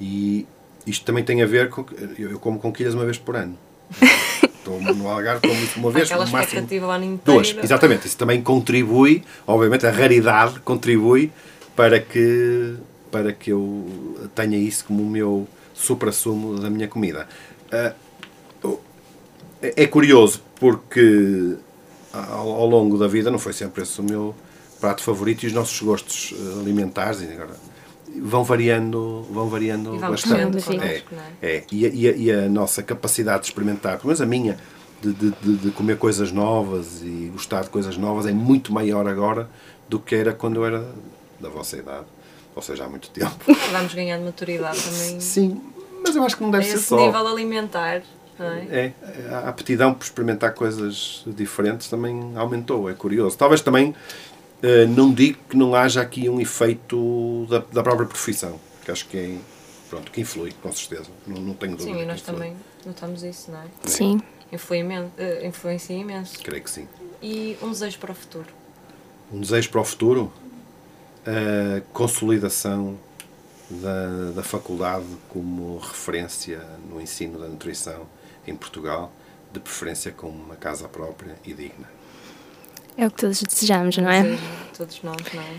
E 0.01 0.47
isto 0.87 1.05
também 1.05 1.23
tem 1.23 1.43
a 1.43 1.47
ver 1.47 1.69
com. 1.69 1.85
Eu 2.19 2.39
como 2.39 2.59
conquilhas 2.59 2.95
uma 2.95 3.05
vez 3.05 3.19
por 3.19 3.37
ano. 3.37 3.57
Estou 4.43 4.81
no 4.81 5.09
Algarve 5.09 5.41
como 5.41 5.61
uma 5.77 5.91
vez. 5.91 6.11
Aquela 6.11 6.25
expectativa 6.25 6.87
o 6.87 6.91
ano 6.91 7.05
inteiro. 7.05 7.23
Duas, 7.25 7.57
exatamente. 7.63 8.07
Isso 8.07 8.17
também 8.17 8.43
contribui, 8.43 9.23
obviamente, 9.47 9.87
a 9.87 9.91
raridade 9.91 10.61
contribui 10.61 11.33
para 11.75 12.01
que, 12.01 12.77
para 13.11 13.33
que 13.33 13.51
eu 13.51 14.31
tenha 14.35 14.57
isso 14.57 14.85
como 14.85 15.03
o 15.03 15.07
meu 15.07 15.49
supra-sumo 15.75 16.59
da 16.61 16.71
minha 16.71 16.89
comida. 16.89 17.29
Uh, 17.73 18.03
é 19.63 19.87
curioso 19.87 20.43
porque 20.63 21.57
ao, 22.13 22.53
ao, 22.53 22.67
longo 22.69 22.97
da 22.97 23.09
vida 23.09 23.33
não 23.33 23.39
foi 23.39 23.53
sempre 23.53 23.83
esse 23.83 24.01
o 24.01 24.05
meu 24.05 24.33
prato 24.81 25.03
favorito 25.03 25.43
e 25.43 25.49
os 25.49 25.53
nossos 25.53 25.83
gostos 25.83 26.33
eh, 26.33 26.61
alimentares 26.61 27.21
agora, 27.21 27.57
vão 28.21 28.45
variando, 28.45 29.27
vão 29.29 29.49
variando 29.49 29.99
bastante. 29.99 30.81
É, 30.81 31.03
é, 31.43 31.57
é. 31.57 31.65
E, 31.73 31.85
a, 31.85 31.89
e, 31.89 32.23
e, 32.27 32.31
a, 32.31 32.49
nossa 32.49 32.81
capacidade 32.81 33.41
de 33.41 33.49
experimentar, 33.49 33.97
pelo 33.97 34.07
menos 34.07 34.21
a 34.21 34.27
minha, 34.27 34.57
de, 35.01 35.13
de, 35.13 35.57
de, 35.57 35.71
comer 35.73 35.99
coisas 35.99 36.31
novas 36.31 37.03
e 37.03 37.29
gostar 37.33 37.63
de 37.63 37.71
coisas 37.71 37.97
novas 37.97 38.27
é 38.27 38.33
muito 38.33 38.73
maior 38.73 39.09
agora 39.09 39.49
do 39.89 39.99
que 39.99 40.15
era 40.15 40.33
quando 40.33 40.57
eu 40.61 40.65
era 40.65 40.87
da 41.41 41.49
vossa 41.49 41.77
idade. 41.77 42.07
Ou 42.55 42.63
seja, 42.63 42.85
há 42.85 42.89
muito 42.89 43.11
tempo. 43.11 43.35
Vamos 43.73 43.95
ganhando 43.95 44.25
maturidade 44.27 44.81
também. 44.81 45.19
Sim, 45.19 45.61
mas 46.05 46.15
eu 46.15 46.23
acho 46.23 46.37
que 46.37 46.43
não 46.45 46.53
deve 46.53 46.67
é 46.67 46.69
ser 46.69 46.77
esse 46.77 46.85
só. 46.85 47.05
nível 47.05 47.27
alimentar. 47.27 48.03
É? 48.45 48.93
é? 49.31 49.35
a 49.35 49.49
aptidão 49.49 49.95
por 49.95 50.05
experimentar 50.05 50.55
coisas 50.55 51.23
diferentes 51.27 51.89
também 51.89 52.33
aumentou, 52.37 52.89
é 52.91 52.95
curioso. 52.95 53.37
Talvez 53.37 53.61
também 53.61 53.95
eh, 54.63 54.87
não 54.87 55.13
digo 55.13 55.39
que 55.51 55.57
não 55.57 55.75
haja 55.75 56.01
aqui 56.01 56.29
um 56.29 56.41
efeito 56.41 57.47
da, 57.51 57.59
da 57.59 57.83
própria 57.83 58.07
profissão, 58.07 58.61
que 58.85 58.93
acho 58.93 59.09
que 59.09 59.17
é, 59.19 59.39
pronto, 59.91 60.13
que 60.13 60.21
influi, 60.21 60.53
com 60.63 60.71
certeza. 60.71 61.11
Não, 61.27 61.41
não 61.41 61.55
tenho 61.55 61.77
dúvida. 61.77 61.97
Sim, 61.97 62.03
e 62.03 62.07
nós 62.07 62.23
também 62.23 62.57
notamos 62.87 63.25
isso, 63.25 63.51
não 63.51 63.59
é? 63.59 63.67
Sim. 63.85 64.23
Influi 64.53 64.79
imenso, 64.79 65.11
uh, 65.19 65.47
influencia 65.47 65.97
imenso. 65.97 66.39
Creio 66.43 66.63
que 66.63 66.71
sim. 66.71 66.87
E 67.21 67.57
um 67.61 67.71
desejo 67.71 67.99
para 67.99 68.13
o 68.13 68.15
futuro? 68.15 68.47
Um 69.33 69.41
desejo 69.41 69.71
para 69.71 69.81
o 69.81 69.85
futuro? 69.85 70.33
A 71.27 71.81
consolidação 71.93 72.99
da, 73.69 74.33
da 74.37 74.43
faculdade 74.43 75.07
como 75.29 75.79
referência 75.79 76.61
no 76.89 77.01
ensino 77.01 77.39
da 77.39 77.49
nutrição 77.49 78.07
em 78.47 78.55
Portugal, 78.55 79.13
de 79.53 79.61
preferência 79.61 80.13
com 80.13 80.29
uma 80.29 80.57
casa 80.57 80.89
própria 80.89 81.37
e 81.45 81.53
digna. 81.53 81.89
É 82.97 83.07
o 83.07 83.11
que 83.11 83.19
todos 83.19 83.43
desejamos, 83.43 83.97
não 83.99 84.11
é? 84.11 84.23
Desejo, 84.23 84.43
todos 84.77 85.03
nós, 85.03 85.23
não 85.33 85.43
é? 85.43 85.57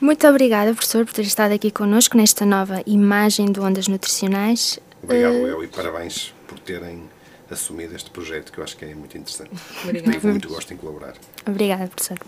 Muito 0.00 0.26
obrigada, 0.26 0.72
professor, 0.72 1.04
por 1.04 1.12
ter 1.12 1.22
estado 1.22 1.52
aqui 1.52 1.70
connosco 1.70 2.16
nesta 2.16 2.46
nova 2.46 2.82
imagem 2.86 3.52
de 3.52 3.60
ondas 3.60 3.86
nutricionais. 3.86 4.78
Obrigado, 5.02 5.34
uh... 5.34 5.46
eu, 5.46 5.64
e 5.64 5.68
parabéns 5.68 6.34
por 6.46 6.58
terem 6.58 7.02
assumido 7.50 7.94
este 7.94 8.10
projeto 8.10 8.52
que 8.52 8.58
eu 8.58 8.64
acho 8.64 8.76
que 8.76 8.84
é 8.84 8.94
muito 8.94 9.16
interessante. 9.18 9.50
Obrigada. 9.84 10.12
Tive 10.12 10.26
muito 10.28 10.48
gosto 10.48 10.72
em 10.72 10.76
colaborar. 10.76 11.14
Obrigada, 11.46 11.86
professor. 11.88 12.18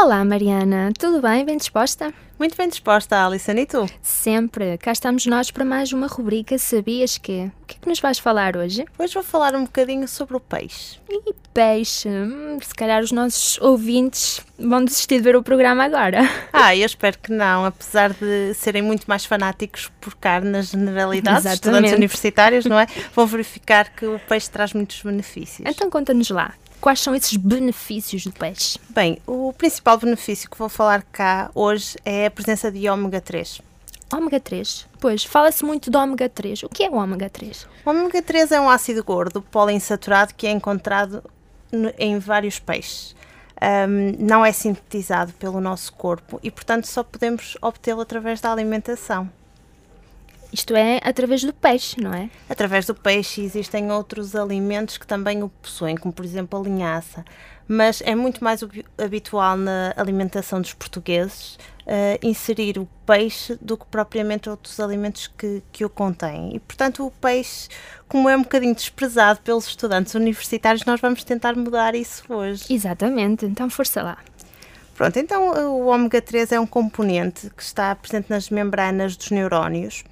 Olá, 0.00 0.24
Mariana. 0.24 0.92
Tudo 0.96 1.20
bem? 1.20 1.44
Bem 1.44 1.56
disposta? 1.56 2.14
Muito 2.38 2.56
bem 2.56 2.68
disposta, 2.68 3.20
Alison. 3.20 3.50
E 3.52 3.66
tu? 3.66 3.84
Sempre. 4.00 4.78
Cá 4.78 4.92
estamos 4.92 5.26
nós 5.26 5.50
para 5.50 5.64
mais 5.64 5.92
uma 5.92 6.06
rubrica 6.06 6.56
Sabias 6.56 7.18
que? 7.18 7.50
O 7.62 7.66
que 7.66 7.74
é 7.74 7.78
que 7.80 7.88
nos 7.88 7.98
vais 7.98 8.16
falar 8.16 8.56
hoje? 8.56 8.84
Hoje 8.96 9.12
vou 9.12 9.24
falar 9.24 9.56
um 9.56 9.64
bocadinho 9.64 10.06
sobre 10.06 10.36
o 10.36 10.40
peixe. 10.40 11.00
E 11.10 11.34
peixe? 11.52 12.08
Hum, 12.08 12.58
se 12.62 12.72
calhar 12.76 13.02
os 13.02 13.10
nossos 13.10 13.58
ouvintes 13.60 14.40
vão 14.56 14.84
desistir 14.84 15.16
de 15.16 15.24
ver 15.24 15.34
o 15.34 15.42
programa 15.42 15.82
agora. 15.84 16.20
Ah, 16.52 16.74
eu 16.74 16.86
espero 16.86 17.18
que 17.18 17.30
não, 17.32 17.64
apesar 17.64 18.12
de 18.12 18.52
serem 18.54 18.82
muito 18.82 19.04
mais 19.06 19.24
fanáticos 19.24 19.90
por 20.00 20.14
carne 20.16 20.50
na 20.50 20.60
generalidade, 20.60 21.38
Exatamente. 21.38 21.54
estudantes 21.54 21.92
universitários, 21.92 22.64
não 22.66 22.78
é? 22.78 22.86
Vão 23.14 23.26
verificar 23.26 23.90
que 23.90 24.04
o 24.06 24.18
peixe 24.28 24.50
traz 24.50 24.72
muitos 24.72 25.00
benefícios. 25.02 25.68
Então 25.68 25.88
conta-nos 25.88 26.30
lá, 26.30 26.54
Quais 26.80 27.00
são 27.00 27.12
esses 27.14 27.36
benefícios 27.36 28.24
do 28.24 28.32
peixe? 28.32 28.78
Bem, 28.90 29.18
o 29.26 29.52
principal 29.52 29.98
benefício 29.98 30.48
que 30.48 30.56
vou 30.56 30.68
falar 30.68 31.02
cá 31.02 31.50
hoje 31.52 31.96
é 32.04 32.26
a 32.26 32.30
presença 32.30 32.70
de 32.70 32.88
ômega 32.88 33.20
3. 33.20 33.60
Ômega 34.12 34.38
3? 34.38 34.86
Pois, 35.00 35.24
fala-se 35.24 35.64
muito 35.64 35.90
do 35.90 35.98
ômega 35.98 36.28
3. 36.28 36.62
O 36.62 36.68
que 36.68 36.84
é 36.84 36.88
o 36.88 36.94
ômega 36.94 37.28
3? 37.28 37.66
O 37.84 37.90
ômega 37.90 38.22
3 38.22 38.52
é 38.52 38.60
um 38.60 38.70
ácido 38.70 39.02
gordo 39.02 39.42
poliinsaturado 39.42 40.34
que 40.34 40.46
é 40.46 40.50
encontrado 40.52 41.22
em 41.98 42.18
vários 42.20 42.60
peixes. 42.60 43.14
Um, 43.60 44.24
não 44.24 44.46
é 44.46 44.52
sintetizado 44.52 45.32
pelo 45.32 45.60
nosso 45.60 45.92
corpo 45.92 46.38
e, 46.44 46.50
portanto, 46.50 46.86
só 46.86 47.02
podemos 47.02 47.58
obtê-lo 47.60 48.02
através 48.02 48.40
da 48.40 48.52
alimentação. 48.52 49.28
Isto 50.52 50.74
é 50.74 51.00
através 51.02 51.42
do 51.42 51.52
peixe, 51.52 52.00
não 52.00 52.12
é? 52.12 52.30
Através 52.48 52.86
do 52.86 52.94
peixe 52.94 53.42
existem 53.42 53.92
outros 53.92 54.34
alimentos 54.34 54.96
que 54.96 55.06
também 55.06 55.42
o 55.42 55.48
possuem, 55.48 55.96
como 55.96 56.12
por 56.12 56.24
exemplo 56.24 56.58
a 56.58 56.62
linhaça. 56.62 57.24
Mas 57.66 58.00
é 58.00 58.14
muito 58.14 58.42
mais 58.42 58.60
habitual 58.96 59.56
na 59.58 59.92
alimentação 59.94 60.58
dos 60.58 60.72
portugueses 60.72 61.58
uh, 61.86 62.18
inserir 62.26 62.78
o 62.78 62.88
peixe 63.04 63.58
do 63.60 63.76
que 63.76 63.84
propriamente 63.86 64.48
outros 64.48 64.80
alimentos 64.80 65.26
que, 65.26 65.62
que 65.70 65.84
o 65.84 65.90
contêm. 65.90 66.56
E 66.56 66.60
portanto 66.60 67.06
o 67.06 67.10
peixe, 67.10 67.68
como 68.08 68.26
é 68.26 68.34
um 68.34 68.42
bocadinho 68.42 68.74
desprezado 68.74 69.40
pelos 69.40 69.66
estudantes 69.66 70.14
universitários, 70.14 70.86
nós 70.86 70.98
vamos 70.98 71.22
tentar 71.24 71.54
mudar 71.56 71.94
isso 71.94 72.24
hoje. 72.32 72.64
Exatamente, 72.72 73.44
então 73.44 73.68
força 73.68 74.02
lá. 74.02 74.18
Pronto, 74.94 75.16
então 75.18 75.50
o 75.76 75.86
ômega 75.86 76.22
3 76.22 76.52
é 76.52 76.58
um 76.58 76.66
componente 76.66 77.50
que 77.50 77.62
está 77.62 77.94
presente 77.94 78.30
nas 78.30 78.48
membranas 78.48 79.14
dos 79.14 79.30
neurónios 79.30 80.04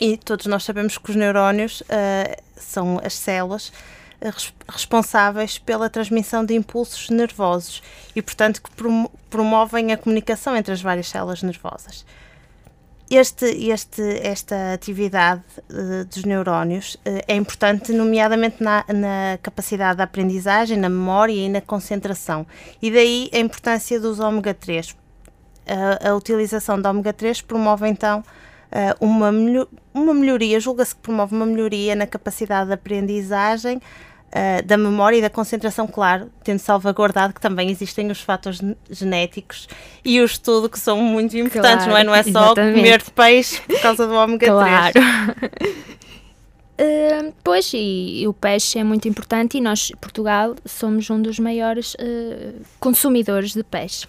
e 0.00 0.16
todos 0.16 0.46
nós 0.46 0.64
sabemos 0.64 0.98
que 0.98 1.10
os 1.10 1.16
neurónios 1.16 1.80
uh, 1.80 2.42
são 2.56 3.00
as 3.02 3.14
células 3.14 3.68
uh, 3.68 4.52
responsáveis 4.68 5.58
pela 5.58 5.88
transmissão 5.88 6.44
de 6.44 6.54
impulsos 6.54 7.08
nervosos 7.08 7.82
e, 8.14 8.20
portanto, 8.20 8.62
que 8.62 8.70
promovem 9.30 9.92
a 9.92 9.96
comunicação 9.96 10.56
entre 10.56 10.72
as 10.72 10.82
várias 10.82 11.08
células 11.08 11.42
nervosas. 11.42 12.04
Este, 13.08 13.46
este, 13.70 14.02
esta 14.20 14.74
atividade 14.74 15.42
uh, 15.70 16.04
dos 16.04 16.24
neurónios 16.24 16.96
é 17.26 17.34
importante, 17.34 17.92
nomeadamente 17.92 18.62
na, 18.62 18.84
na, 18.88 19.38
capacidade 19.40 19.96
de 19.96 20.02
aprendizagem, 20.02 20.76
na 20.76 20.90
memória 20.90 21.32
e 21.32 21.48
na 21.48 21.60
concentração. 21.62 22.46
E 22.82 22.90
daí 22.90 23.30
a 23.32 23.38
importância 23.38 23.98
dos 23.98 24.18
ômega 24.18 24.52
3. 24.52 24.94
a 26.04 26.14
utilização 26.14 26.80
de 26.80 26.88
ômega 26.88 27.12
3 27.12 27.42
promove 27.42 27.88
então 27.88 28.20
uh, 28.20 28.45
uma, 29.00 29.32
melhor, 29.32 29.66
uma 29.94 30.12
melhoria, 30.12 30.60
julga-se 30.60 30.94
que 30.94 31.00
promove 31.00 31.34
uma 31.34 31.46
melhoria 31.46 31.94
na 31.94 32.06
capacidade 32.06 32.68
de 32.68 32.74
aprendizagem, 32.74 33.80
uh, 34.36 34.62
da 34.64 34.76
memória 34.76 35.16
e 35.16 35.22
da 35.22 35.30
concentração, 35.30 35.86
claro, 35.86 36.30
tendo 36.44 36.58
salvaguardado 36.58 37.32
que 37.32 37.40
também 37.40 37.70
existem 37.70 38.10
os 38.10 38.20
fatores 38.20 38.60
genéticos 38.90 39.68
e 40.04 40.20
o 40.20 40.24
estudo 40.24 40.68
que 40.68 40.78
são 40.78 41.00
muito 41.00 41.36
importantes, 41.36 41.86
claro, 41.86 41.90
não 41.90 41.96
é? 41.96 42.04
Não 42.04 42.14
é 42.14 42.22
só 42.22 42.46
exatamente. 42.46 42.76
comer 42.76 43.02
peixe 43.10 43.60
por 43.62 43.80
causa 43.80 44.06
do 44.06 44.14
ômega 44.14 44.46
claro. 44.46 44.92
3. 44.92 45.96
Uh, 46.78 47.32
pois, 47.42 47.72
e, 47.72 48.20
e, 48.20 48.28
o 48.28 48.34
peixe 48.34 48.78
é 48.78 48.84
muito 48.84 49.08
importante 49.08 49.56
e 49.56 49.62
nós, 49.62 49.90
Portugal, 49.98 50.54
somos 50.66 51.08
um 51.08 51.22
dos 51.22 51.38
maiores 51.38 51.94
uh, 51.94 52.62
consumidores 52.78 53.54
de 53.54 53.64
peixe. 53.64 54.06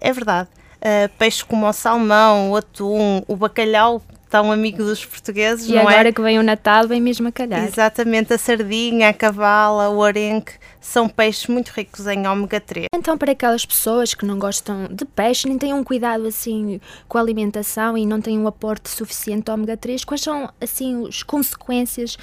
É 0.00 0.12
verdade 0.12 0.48
uh, 0.84 1.08
peixes 1.18 1.42
como 1.42 1.66
o 1.66 1.72
salmão, 1.72 2.50
o 2.50 2.56
atum, 2.56 3.22
o 3.26 3.34
bacalhau, 3.34 4.02
tão 4.34 4.50
amigo 4.50 4.78
dos 4.78 5.04
portugueses, 5.04 5.68
e 5.68 5.72
não 5.72 5.82
é? 5.82 5.84
E 5.84 5.86
agora 5.86 6.12
que 6.12 6.20
vem 6.20 6.40
o 6.40 6.42
Natal, 6.42 6.88
vem 6.88 7.00
mesmo 7.00 7.28
a 7.28 7.32
calhar. 7.32 7.64
Exatamente, 7.64 8.32
a 8.32 8.38
sardinha, 8.38 9.08
a 9.08 9.12
cavala, 9.12 9.90
o 9.90 10.02
arenque, 10.02 10.54
são 10.80 11.08
peixes 11.08 11.46
muito 11.46 11.68
ricos 11.68 12.04
em 12.08 12.26
ômega 12.26 12.60
3. 12.60 12.86
Então, 12.94 13.16
para 13.16 13.30
aquelas 13.30 13.64
pessoas 13.64 14.12
que 14.12 14.26
não 14.26 14.36
gostam 14.36 14.88
de 14.90 15.04
peixe, 15.04 15.46
nem 15.46 15.56
têm 15.56 15.72
um 15.72 15.84
cuidado 15.84 16.26
assim 16.26 16.80
com 17.06 17.16
a 17.16 17.20
alimentação 17.20 17.96
e 17.96 18.04
não 18.04 18.20
têm 18.20 18.36
um 18.36 18.48
aporte 18.48 18.90
suficiente 18.90 19.44
de 19.44 19.52
ômega 19.52 19.76
3, 19.76 20.04
quais 20.04 20.22
são 20.22 20.50
assim 20.60 21.06
as 21.06 21.22
consequências 21.22 22.18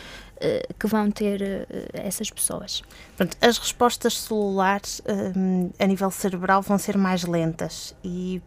que 0.79 0.87
vão 0.87 1.11
ter 1.11 1.41
uh, 1.41 1.65
essas 1.93 2.29
pessoas? 2.29 2.81
Pronto, 3.15 3.37
as 3.41 3.57
respostas 3.57 4.17
celulares 4.19 4.99
uh, 4.99 5.73
a 5.79 5.87
nível 5.87 6.11
cerebral 6.11 6.61
vão 6.61 6.77
ser 6.77 6.97
mais 6.97 7.23
lentas 7.23 7.95
e 8.03 8.41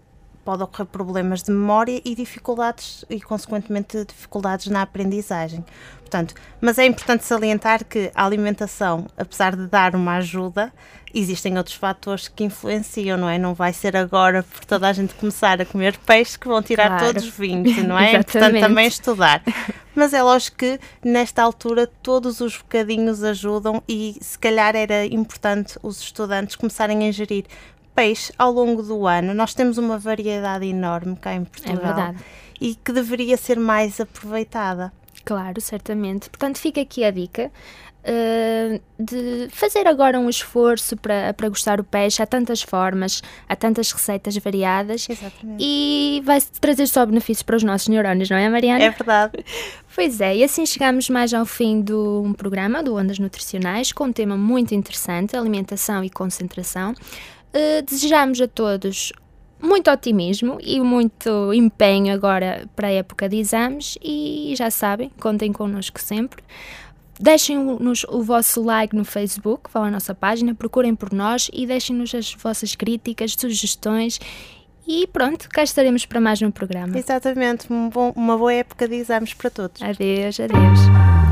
pode 0.44 0.62
ocorrer 0.62 0.86
problemas 0.86 1.42
de 1.42 1.50
memória 1.50 2.00
e 2.04 2.14
dificuldades 2.14 3.04
e 3.08 3.20
consequentemente 3.20 4.04
dificuldades 4.04 4.66
na 4.66 4.82
aprendizagem. 4.82 5.64
Portanto, 6.00 6.34
mas 6.60 6.78
é 6.78 6.84
importante 6.86 7.24
salientar 7.24 7.84
que 7.84 8.10
a 8.14 8.24
alimentação, 8.24 9.06
apesar 9.16 9.56
de 9.56 9.66
dar 9.66 9.96
uma 9.96 10.16
ajuda, 10.16 10.72
existem 11.12 11.56
outros 11.56 11.76
fatores 11.76 12.28
que 12.28 12.44
influenciam, 12.44 13.16
não 13.16 13.28
é? 13.28 13.38
Não 13.38 13.54
vai 13.54 13.72
ser 13.72 13.96
agora 13.96 14.42
por 14.42 14.64
toda 14.64 14.88
a 14.88 14.92
gente 14.92 15.14
começar 15.14 15.60
a 15.60 15.64
comer 15.64 15.96
peixe 15.98 16.38
que 16.38 16.46
vão 16.46 16.62
tirar 16.62 16.88
Claro. 16.88 17.06
todos 17.06 17.28
20, 17.28 17.82
não 17.82 17.98
é? 17.98 18.14
É 18.14 18.18
importante 18.18 18.60
também 18.60 18.86
estudar. 18.86 19.42
Mas 19.94 20.12
é 20.12 20.20
lógico 20.22 20.56
que 20.58 20.80
nesta 21.04 21.40
altura 21.40 21.86
todos 21.86 22.40
os 22.40 22.58
bocadinhos 22.58 23.22
ajudam 23.22 23.80
e 23.88 24.16
se 24.20 24.36
calhar 24.36 24.74
era 24.74 25.06
importante 25.06 25.78
os 25.84 26.00
estudantes 26.00 26.56
começarem 26.56 27.04
a 27.04 27.08
ingerir 27.08 27.44
peixe 27.94 28.32
ao 28.38 28.52
longo 28.52 28.82
do 28.82 29.06
ano. 29.06 29.34
Nós 29.34 29.54
temos 29.54 29.78
uma 29.78 29.98
variedade 29.98 30.66
enorme 30.66 31.16
cá 31.16 31.34
em 31.34 31.44
Portugal. 31.44 31.76
verdade. 31.76 32.18
E 32.60 32.74
que 32.74 32.92
deveria 32.92 33.36
ser 33.36 33.58
mais 33.58 34.00
aproveitada. 34.00 34.92
Claro, 35.24 35.60
certamente. 35.60 36.28
Portanto, 36.28 36.58
fica 36.58 36.80
aqui 36.80 37.04
a 37.04 37.10
dica 37.10 37.50
uh, 38.04 38.80
de 38.98 39.48
fazer 39.50 39.86
agora 39.86 40.20
um 40.20 40.28
esforço 40.28 40.96
para, 40.96 41.32
para 41.34 41.48
gostar 41.48 41.78
do 41.78 41.84
peixe. 41.84 42.22
Há 42.22 42.26
tantas 42.26 42.62
formas, 42.62 43.22
há 43.48 43.56
tantas 43.56 43.90
receitas 43.90 44.36
variadas 44.36 45.08
Exatamente. 45.08 45.58
e 45.58 46.22
vai 46.24 46.40
trazer 46.60 46.86
só 46.86 47.04
benefícios 47.06 47.42
para 47.42 47.56
os 47.56 47.62
nossos 47.62 47.88
neurónios, 47.88 48.28
não 48.28 48.36
é, 48.36 48.48
Mariana? 48.48 48.84
É 48.84 48.90
verdade. 48.90 49.44
Pois 49.94 50.20
é, 50.20 50.38
e 50.38 50.42
assim 50.42 50.66
chegamos 50.66 51.08
mais 51.08 51.32
ao 51.32 51.46
fim 51.46 51.80
do 51.80 52.20
um 52.20 52.32
programa 52.32 52.82
do 52.82 52.96
Ondas 52.96 53.20
Nutricionais 53.20 53.92
com 53.92 54.06
um 54.06 54.12
tema 54.12 54.36
muito 54.36 54.74
interessante, 54.74 55.36
alimentação 55.36 56.02
e 56.02 56.10
concentração. 56.10 56.96
Uh, 57.54 57.82
desejamos 57.88 58.40
a 58.40 58.48
todos 58.48 59.12
muito 59.62 59.90
otimismo 59.90 60.58
e 60.60 60.80
muito 60.80 61.54
empenho 61.54 62.12
agora 62.12 62.68
para 62.74 62.88
a 62.88 62.90
época 62.90 63.28
de 63.28 63.36
exames 63.36 63.96
e 64.02 64.52
já 64.58 64.70
sabem, 64.70 65.10
contem 65.20 65.52
connosco 65.52 66.00
sempre. 66.00 66.42
Deixem-nos 67.18 68.04
o 68.08 68.22
vosso 68.22 68.60
like 68.62 68.94
no 68.94 69.04
Facebook, 69.04 69.70
vão 69.72 69.84
à 69.84 69.90
nossa 69.90 70.14
página, 70.14 70.52
procurem 70.54 70.94
por 70.96 71.12
nós 71.12 71.48
e 71.52 71.64
deixem-nos 71.64 72.12
as 72.14 72.34
vossas 72.34 72.74
críticas, 72.74 73.36
sugestões 73.38 74.18
e 74.86 75.06
pronto, 75.06 75.48
cá 75.48 75.62
estaremos 75.62 76.04
para 76.04 76.20
mais 76.20 76.42
um 76.42 76.50
programa. 76.50 76.98
Exatamente. 76.98 77.72
Um 77.72 77.88
bom- 77.88 78.12
uma 78.16 78.36
boa 78.36 78.52
época 78.52 78.86
de 78.88 78.96
exames 78.96 79.32
para 79.32 79.48
todos. 79.48 79.80
Adeus, 79.80 80.40
adeus. 80.40 81.23